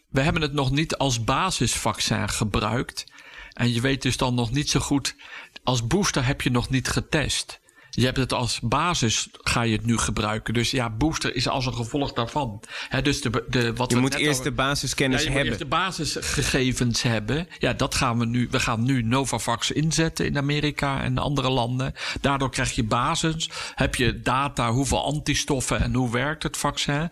we 0.10 0.22
hebben 0.22 0.42
het 0.42 0.54
nog 0.54 0.72
niet 0.72 0.98
als 0.98 1.24
basisvaccin 1.24 2.30
gebruikt. 2.30 3.06
En 3.54 3.74
je 3.74 3.82
weet 3.82 4.02
dus 4.02 4.18
dan 4.18 4.36
nog 4.36 4.52
niet 4.52 4.70
zo 4.70 4.80
goed. 4.80 5.16
Als 5.64 5.88
booster 5.88 6.26
heb 6.26 6.42
je 6.42 6.52
nog 6.52 6.70
niet 6.70 6.88
getest. 6.88 7.60
Je 8.00 8.06
hebt 8.06 8.18
het 8.18 8.34
als 8.34 8.60
basis, 8.60 9.28
ga 9.42 9.62
je 9.62 9.76
het 9.76 9.86
nu 9.86 9.98
gebruiken. 9.98 10.54
Dus 10.54 10.72
ja, 10.72 10.90
booster 10.90 11.36
is 11.36 11.48
als 11.48 11.66
een 11.66 11.74
gevolg 11.74 12.14
daarvan. 12.14 12.62
He, 12.90 13.02
dus 13.02 13.22
de, 13.22 13.46
de, 13.50 13.74
wat 13.74 13.92
je 13.92 13.98
moet 13.98 14.14
eerst 14.14 14.40
over- 14.40 14.44
de 14.44 14.52
basiskennis 14.52 15.24
ja, 15.24 15.24
je 15.24 15.30
moet 15.30 15.38
hebben. 15.38 15.60
eerst 15.60 15.72
de 15.72 15.78
basisgegevens 15.78 17.02
hebben. 17.02 17.48
Ja, 17.58 17.74
dat 17.74 17.96
gaan 17.96 18.20
we 18.20 18.26
nu. 18.26 18.48
We 18.52 18.60
gaan 18.60 18.84
nu 18.84 19.02
Novavax 19.02 19.72
inzetten 19.72 20.26
in 20.26 20.38
Amerika 20.38 21.02
en 21.02 21.18
andere 21.18 21.50
landen. 21.50 21.94
Daardoor 22.22 22.50
krijg 22.52 22.72
je 22.72 22.84
basis. 22.84 23.50
Heb 23.76 23.96
je 23.96 24.22
data, 24.22 24.72
hoeveel 24.72 25.04
antistoffen 25.06 25.82
en 25.82 25.94
hoe 25.94 26.12
werkt 26.12 26.44
het 26.44 26.58
vaccin. 26.58 27.10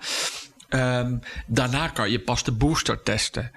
Ehm, 0.69 1.17
daarna 1.47 1.87
kan 1.87 2.11
je 2.11 2.19
pas 2.19 2.43
de 2.43 2.51
booster 2.51 3.03
testen. 3.03 3.51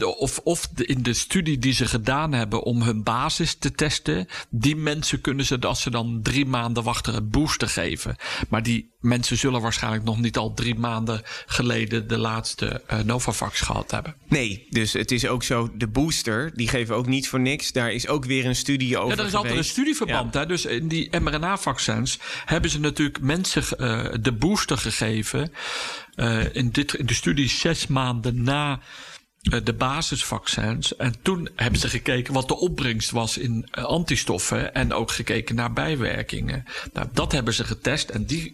Of 0.00 0.40
of 0.44 0.68
in 0.76 1.02
de 1.02 1.14
studie 1.14 1.58
die 1.58 1.72
ze 1.72 1.86
gedaan 1.86 2.32
hebben 2.32 2.62
om 2.62 2.82
hun 2.82 3.02
basis 3.02 3.54
te 3.54 3.72
testen, 3.72 4.28
die 4.50 4.76
mensen 4.76 5.20
kunnen 5.20 5.44
ze, 5.44 5.58
als 5.60 5.82
ze 5.82 5.90
dan 5.90 6.20
drie 6.22 6.46
maanden 6.46 6.82
wachten, 6.82 7.14
het 7.14 7.30
booster 7.30 7.68
geven. 7.68 8.16
Maar 8.48 8.62
die 8.62 8.92
mensen 9.00 9.38
zullen 9.38 9.60
waarschijnlijk 9.60 10.04
nog 10.04 10.20
niet 10.20 10.36
al 10.36 10.54
drie 10.54 10.74
maanden 10.74 11.22
geleden 11.46 12.08
de 12.08 12.18
laatste 12.18 12.82
eh, 12.86 12.98
Novavax 13.00 13.60
gehad 13.60 13.90
hebben. 13.90 14.14
Nee, 14.28 14.66
dus 14.70 14.92
het 14.92 15.10
is 15.10 15.26
ook 15.26 15.42
zo, 15.42 15.70
de 15.74 15.88
booster, 15.88 16.50
die 16.54 16.68
geven 16.68 16.96
ook 16.96 17.06
niet 17.06 17.28
voor 17.28 17.40
niks. 17.40 17.72
Daar 17.72 17.92
is 17.92 18.08
ook 18.08 18.24
weer 18.24 18.46
een 18.46 18.56
studie 18.56 18.98
over 18.98 19.16
Ja, 19.16 19.22
er 19.22 19.28
is 19.28 19.34
altijd 19.34 19.56
een 19.56 19.64
studieverband. 19.64 20.34
Hè? 20.34 20.46
Dus 20.46 20.64
in 20.64 20.88
die 20.88 21.20
mRNA-vaccins 21.20 22.18
hebben 22.44 22.70
ze 22.70 22.80
natuurlijk 22.80 23.20
mensen 23.20 23.78
eh, 23.78 24.14
de 24.20 24.32
booster 24.32 24.78
gegeven. 24.78 25.52
eh, 26.14 26.54
in, 26.54 26.70
dit, 26.70 26.94
in 26.94 27.06
de 27.06 27.14
studie 27.14 27.48
zes 27.48 27.86
maanden 27.86 28.42
na 28.42 28.80
de 29.44 29.74
basisvaccins. 29.74 30.96
En 30.96 31.14
toen 31.22 31.48
hebben 31.56 31.80
ze 31.80 31.88
gekeken 31.88 32.34
wat 32.34 32.48
de 32.48 32.56
opbrengst 32.56 33.10
was 33.10 33.38
in 33.38 33.68
eh, 33.70 33.84
antistoffen. 33.84 34.74
En 34.74 34.92
ook 34.92 35.10
gekeken 35.10 35.54
naar 35.54 35.72
bijwerkingen. 35.72 36.64
Nou, 36.92 37.08
dat 37.12 37.32
hebben 37.32 37.54
ze 37.54 37.64
getest. 37.64 38.10
En 38.10 38.24
die 38.24 38.52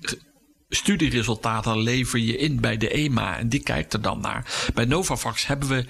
studieresultaten 0.68 1.78
lever 1.78 2.18
je 2.18 2.36
in 2.36 2.60
bij 2.60 2.76
de 2.76 2.88
EMA. 2.88 3.38
En 3.38 3.48
die 3.48 3.62
kijkt 3.62 3.92
er 3.92 4.02
dan 4.02 4.20
naar. 4.20 4.70
Bij 4.74 4.84
Novavax 4.84 5.46
hebben 5.46 5.68
we 5.68 5.84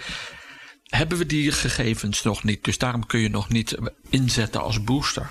hebben 0.85 1.19
we 1.19 1.27
die 1.27 1.53
gegevens 1.53 2.23
nog 2.23 2.45
niet. 2.45 2.65
Dus 2.65 2.79
daarom 2.79 3.07
kun 3.07 3.21
je 3.21 3.31
nog 3.31 3.49
niet 3.49 3.77
inzetten 4.09 4.63
als 4.63 4.85
booster. 4.85 5.31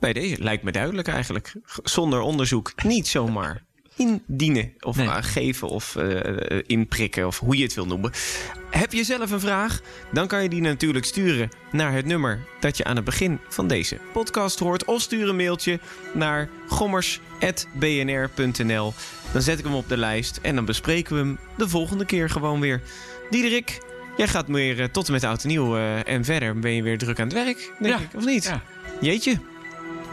Bij 0.00 0.12
deze 0.12 0.42
lijkt 0.42 0.62
me 0.62 0.72
duidelijk 0.72 1.08
eigenlijk. 1.08 1.52
Zonder 1.82 2.20
onderzoek 2.20 2.72
niet 2.82 3.08
zomaar 3.08 3.64
indienen 4.00 4.72
of 4.80 4.96
Nee. 4.96 5.06
eh, 5.08 5.16
geven 5.20 5.68
of 5.68 5.96
eh, 5.96 6.56
eh, 6.58 6.62
inprikken 6.66 7.26
of 7.26 7.38
hoe 7.38 7.56
je 7.56 7.62
het 7.62 7.74
wil 7.74 7.86
noemen. 7.86 8.10
Heb 8.70 8.92
je 8.92 9.04
zelf 9.04 9.30
een 9.30 9.40
vraag? 9.40 9.80
Dan 10.12 10.26
kan 10.26 10.42
je 10.42 10.48
die 10.48 10.60
natuurlijk 10.60 11.04
sturen 11.04 11.48
naar 11.72 11.92
het 11.92 12.06
nummer 12.06 12.44
dat 12.60 12.76
je 12.76 12.84
aan 12.84 12.96
het 12.96 13.04
begin 13.04 13.38
van 13.48 13.66
deze 13.68 13.98
podcast 14.12 14.58
hoort. 14.58 14.84
Of 14.84 15.00
stuur 15.00 15.28
een 15.28 15.36
mailtje 15.36 15.80
naar 16.14 16.48
gommers.bnr.nl. 16.68 18.94
Dan 19.32 19.42
zet 19.42 19.58
ik 19.58 19.64
hem 19.64 19.74
op 19.74 19.88
de 19.88 19.96
lijst 19.96 20.38
en 20.42 20.54
dan 20.54 20.64
bespreken 20.64 21.14
we 21.14 21.20
hem 21.20 21.38
de 21.56 21.68
volgende 21.68 22.04
keer 22.04 22.30
gewoon 22.30 22.60
weer. 22.60 22.80
Diederik, 23.30 23.78
jij 24.16 24.28
gaat 24.28 24.46
weer 24.48 24.90
tot 24.90 25.06
en 25.06 25.12
met 25.12 25.24
oud 25.24 25.42
en 25.42 25.48
nieuw 25.48 25.76
en 26.04 26.24
verder 26.24 26.58
ben 26.58 26.72
je 26.72 26.82
weer 26.82 26.98
druk 26.98 27.18
aan 27.20 27.24
het 27.24 27.34
werk, 27.34 27.72
denk 27.78 27.94
Ja. 27.94 28.00
ik, 28.00 28.08
of 28.16 28.24
niet? 28.24 28.44
Ja. 28.44 28.62
Jeetje. 29.00 29.38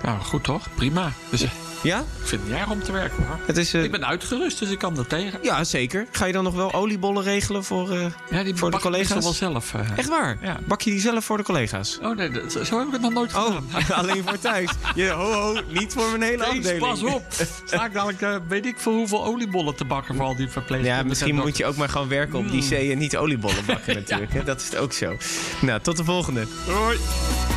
Nou, 0.04 0.20
goed 0.22 0.44
toch? 0.44 0.68
prima. 0.76 1.12
Dus 1.30 1.42
eh, 1.42 1.50
Ja? 1.84 2.00
ik 2.00 2.28
vind 2.28 2.42
het 2.42 2.50
niet 2.52 2.60
erg 2.60 2.70
om 2.70 2.84
te 2.84 2.92
werken 2.92 3.26
hoor. 3.28 3.38
Het 3.46 3.58
is, 3.58 3.74
eh, 3.74 3.84
Ik 3.84 3.92
ben 3.92 4.08
uitgerust, 4.08 4.60
dus 4.60 4.70
ik 4.70 4.78
kan 4.80 4.98
er 4.98 5.08
tegen. 5.08 5.40
Ja, 5.42 5.64
zeker. 5.64 6.06
Ga 6.12 6.26
je 6.26 6.34
dan 6.34 6.44
nog 6.44 6.54
wel 6.56 6.74
oliebollen 6.74 7.24
regelen 7.24 7.64
voor... 7.64 7.92
eh, 7.92 8.06
Ja, 8.30 8.44
die 8.44 8.56
Voor 8.56 8.72
de 8.72 8.80
collega's? 8.80 9.24
wel 9.24 9.34
zelf. 9.34 9.74
eh. 9.74 9.98
Echt 9.98 10.10
waar? 10.10 10.38
Ja. 10.42 10.60
Bak 10.68 10.82
je 10.82 10.92
die 10.92 11.00
zelf 11.00 11.26
voor 11.26 11.38
de 11.38 11.44
collega's? 11.44 12.00
Oh 12.04 12.16
nee, 12.16 12.30
dat- 12.30 12.52
zo 12.68 12.78
heb 12.78 12.88
ik 12.88 12.94
het 12.94 13.02
nog 13.02 13.14
nooit 13.14 13.36
Oh, 13.36 13.56
gedaan. 13.72 13.98
alleen 14.04 14.24
voor 14.26 14.40
thuis. 14.40 14.70
Je, 14.96 15.10
ho, 15.10 15.32
ho, 15.32 15.62
niet 15.70 15.94
voor 15.94 16.10
mijn 16.10 16.22
hele 16.22 16.44
Kees, 16.44 16.58
afdeling. 16.58 16.80
pas 16.80 17.04
op. 17.04 17.24
Sta 17.66 17.86
ik 17.86 17.94
dadelijk, 17.94 18.42
weet 18.48 18.66
ik 18.66 18.76
veel 18.80 18.94
hoeveel 18.94 19.26
oliebollen 19.26 19.76
te 19.76 19.86
bakken 19.86 20.16
voor 20.16 20.26
al 20.26 20.36
die 20.36 20.48
verpleegkundigen. 20.50 20.98
Ja, 21.04 21.04
misschien 21.10 21.36
en 21.38 21.42
moet 21.44 21.58
je 21.58 21.66
ook 21.66 21.76
maar 21.76 21.90
gewoon 21.90 22.08
werken 22.08 22.40
op 22.40 22.52
die. 22.52 22.68
C 22.70 22.72
en 22.92 22.98
niet 22.98 23.18
oliebollen 23.18 23.66
bakken 23.66 23.96
natuurlijk. 24.02 24.46
Dat 24.46 24.62
is 24.62 24.76
ook 24.78 24.94
zo. 24.94 25.18
Nou, 25.62 25.80
tot 25.82 25.98
de 25.98 26.04
volgende. 26.04 26.46
dokters. 26.66 27.57